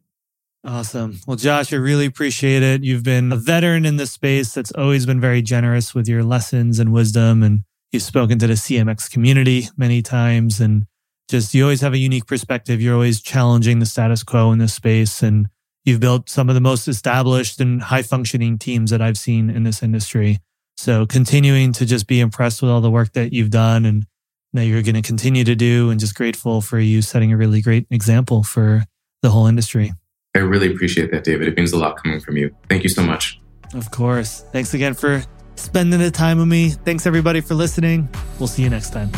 Awesome. 0.65 1.19
Well, 1.27 1.37
Josh, 1.37 1.73
I 1.73 1.77
really 1.77 2.07
appreciate 2.07 2.63
it. 2.63 2.85
You've 2.85 3.03
been 3.03 3.33
a 3.33 3.37
veteran 3.37 3.85
in 3.85 3.97
this 3.97 4.13
space 4.13 4.55
that's 4.55 4.71
always 4.73 5.07
been 5.07 5.21
very 5.21 5.43
generous 5.43 5.93
with 5.93 6.09
your 6.09 6.23
lessons 6.23 6.79
and 6.79 6.93
wisdom. 6.93 7.43
And 7.43 7.65
you've 7.91 8.05
spoken 8.05 8.39
to 8.39 8.47
the 8.47 8.55
CMX 8.55 9.11
community 9.11 9.69
many 9.77 10.03
times. 10.03 10.61
And 10.61 10.85
just 11.29 11.53
you 11.53 11.65
always 11.65 11.81
have 11.81 11.95
a 11.95 11.99
unique 11.99 12.27
perspective. 12.27 12.81
You're 12.81 12.95
always 12.95 13.21
challenging 13.21 13.81
the 13.81 13.87
status 13.87 14.23
quo 14.23 14.53
in 14.53 14.59
this 14.61 14.75
space. 14.75 15.21
And 15.21 15.49
you've 15.85 16.01
built 16.01 16.29
some 16.29 16.49
of 16.49 16.55
the 16.55 16.61
most 16.61 16.87
established 16.87 17.61
and 17.61 17.83
high 17.83 18.03
functioning 18.03 18.57
teams 18.57 18.93
that 18.93 19.03
I've 19.03 19.19
seen 19.19 19.51
in 19.51 19.65
this 19.65 19.83
industry. 19.83 20.39
So 20.77 21.07
continuing 21.07 21.73
to 21.73 21.85
just 21.85 22.07
be 22.07 22.21
impressed 22.21 22.63
with 22.63 22.71
all 22.71 22.81
the 22.81 22.91
work 22.91 23.13
that 23.15 23.33
you've 23.33 23.51
done 23.51 23.85
and 23.85 24.07
that 24.53 24.67
you're 24.67 24.83
going 24.83 24.95
to 24.95 25.03
continue 25.03 25.45
to 25.45 25.55
do, 25.55 25.89
and 25.89 25.99
just 25.99 26.15
grateful 26.15 26.61
for 26.61 26.79
you 26.79 27.01
setting 27.01 27.33
a 27.33 27.37
really 27.39 27.63
great 27.63 27.87
example 27.91 28.43
for 28.43 28.85
the 29.23 29.31
whole 29.31 29.47
industry. 29.47 29.93
I 30.35 30.39
really 30.39 30.73
appreciate 30.73 31.11
that, 31.11 31.25
David. 31.25 31.47
It 31.47 31.57
means 31.59 31.73
a 31.73 31.79
lot 31.79 32.03
coming 32.03 32.19
from 32.19 32.39
you. 32.39 32.55
Thank 32.71 32.85
you 32.85 32.89
so 32.89 33.03
much. 33.03 33.39
Of 33.75 33.91
course. 33.91 34.45
Thanks 34.51 34.73
again 34.73 34.95
for 34.95 35.23
spending 35.57 36.01
the 36.01 36.11
time 36.11 36.39
with 36.39 36.49
me. 36.49 36.71
Thanks 36.71 37.07
everybody 37.07 37.43
for 37.43 37.55
listening. 37.55 38.09
We'll 38.39 38.49
see 38.49 38.63
you 38.63 38.71
next 38.71 38.91
time. 38.91 39.11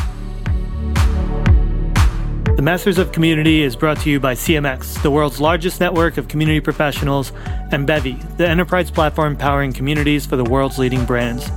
The 2.57 2.63
Masters 2.63 2.99
of 2.99 3.13
Community 3.13 3.63
is 3.63 3.77
brought 3.77 3.99
to 4.01 4.11
you 4.11 4.19
by 4.19 4.35
CMX, 4.35 5.03
the 5.03 5.11
world's 5.11 5.41
largest 5.41 5.81
network 5.81 6.17
of 6.17 6.27
community 6.27 6.61
professionals, 6.61 7.33
and 7.71 7.87
Bevy, 7.87 8.15
the 8.37 8.49
enterprise 8.49 8.91
platform 8.91 9.37
powering 9.37 9.73
communities 9.73 10.27
for 10.27 10.37
the 10.37 10.45
world's 10.45 10.79
leading 10.79 11.05
brands. 11.05 11.49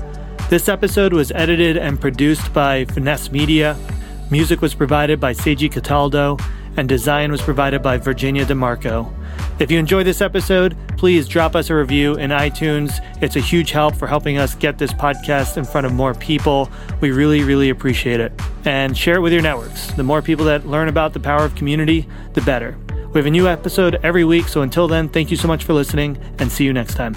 This 0.50 0.70
episode 0.70 1.14
was 1.14 1.32
edited 1.32 1.78
and 1.78 2.00
produced 2.00 2.54
by 2.54 2.86
Finesse 2.86 3.32
Media. 3.32 3.76
Music 4.30 4.62
was 4.62 4.76
provided 4.76 5.20
by 5.20 5.34
Seiji 5.34 5.72
Cataldo, 5.72 6.38
and 6.78 6.88
design 6.88 7.32
was 7.32 7.42
provided 7.42 7.82
by 7.82 7.98
Virginia 7.98 8.46
DeMarco. 8.46 9.12
If 9.60 9.72
you 9.72 9.80
enjoyed 9.80 10.06
this 10.06 10.22
episode, 10.22 10.78
please 10.98 11.28
drop 11.28 11.56
us 11.56 11.70
a 11.70 11.76
review 11.76 12.16
in 12.16 12.30
iTunes. 12.30 13.00
It's 13.22 13.36
a 13.36 13.40
huge 13.42 13.72
help 13.72 13.96
for 13.96 14.08
helping 14.08 14.38
us 14.38 14.56
get 14.56 14.78
this 14.78 14.94
podcast 14.94 15.58
in 15.58 15.66
front 15.66 15.88
of 15.88 15.94
more 15.94 16.14
people. 16.14 16.70
We 17.02 17.12
really, 17.12 17.44
really 17.44 17.70
appreciate 17.70 18.20
it. 18.20 18.32
And 18.66 18.96
share 18.96 19.16
it 19.16 19.22
with 19.22 19.34
your 19.34 19.42
networks. 19.42 19.92
The 19.94 20.04
more 20.04 20.22
people 20.22 20.46
that 20.46 20.68
learn 20.68 20.88
about 20.88 21.14
the 21.14 21.20
power 21.20 21.44
of 21.44 21.56
community, 21.56 22.08
the 22.34 22.42
better. 22.42 22.78
We 23.14 23.20
have 23.20 23.26
a 23.26 23.32
new 23.32 23.48
episode 23.48 24.00
every 24.04 24.26
week, 24.26 24.48
so 24.48 24.62
until 24.62 24.88
then, 24.88 25.10
thank 25.10 25.32
you 25.32 25.38
so 25.38 25.48
much 25.48 25.64
for 25.64 25.74
listening 25.74 26.18
and 26.40 26.52
see 26.52 26.66
you 26.66 26.74
next 26.74 26.96
time. 26.96 27.16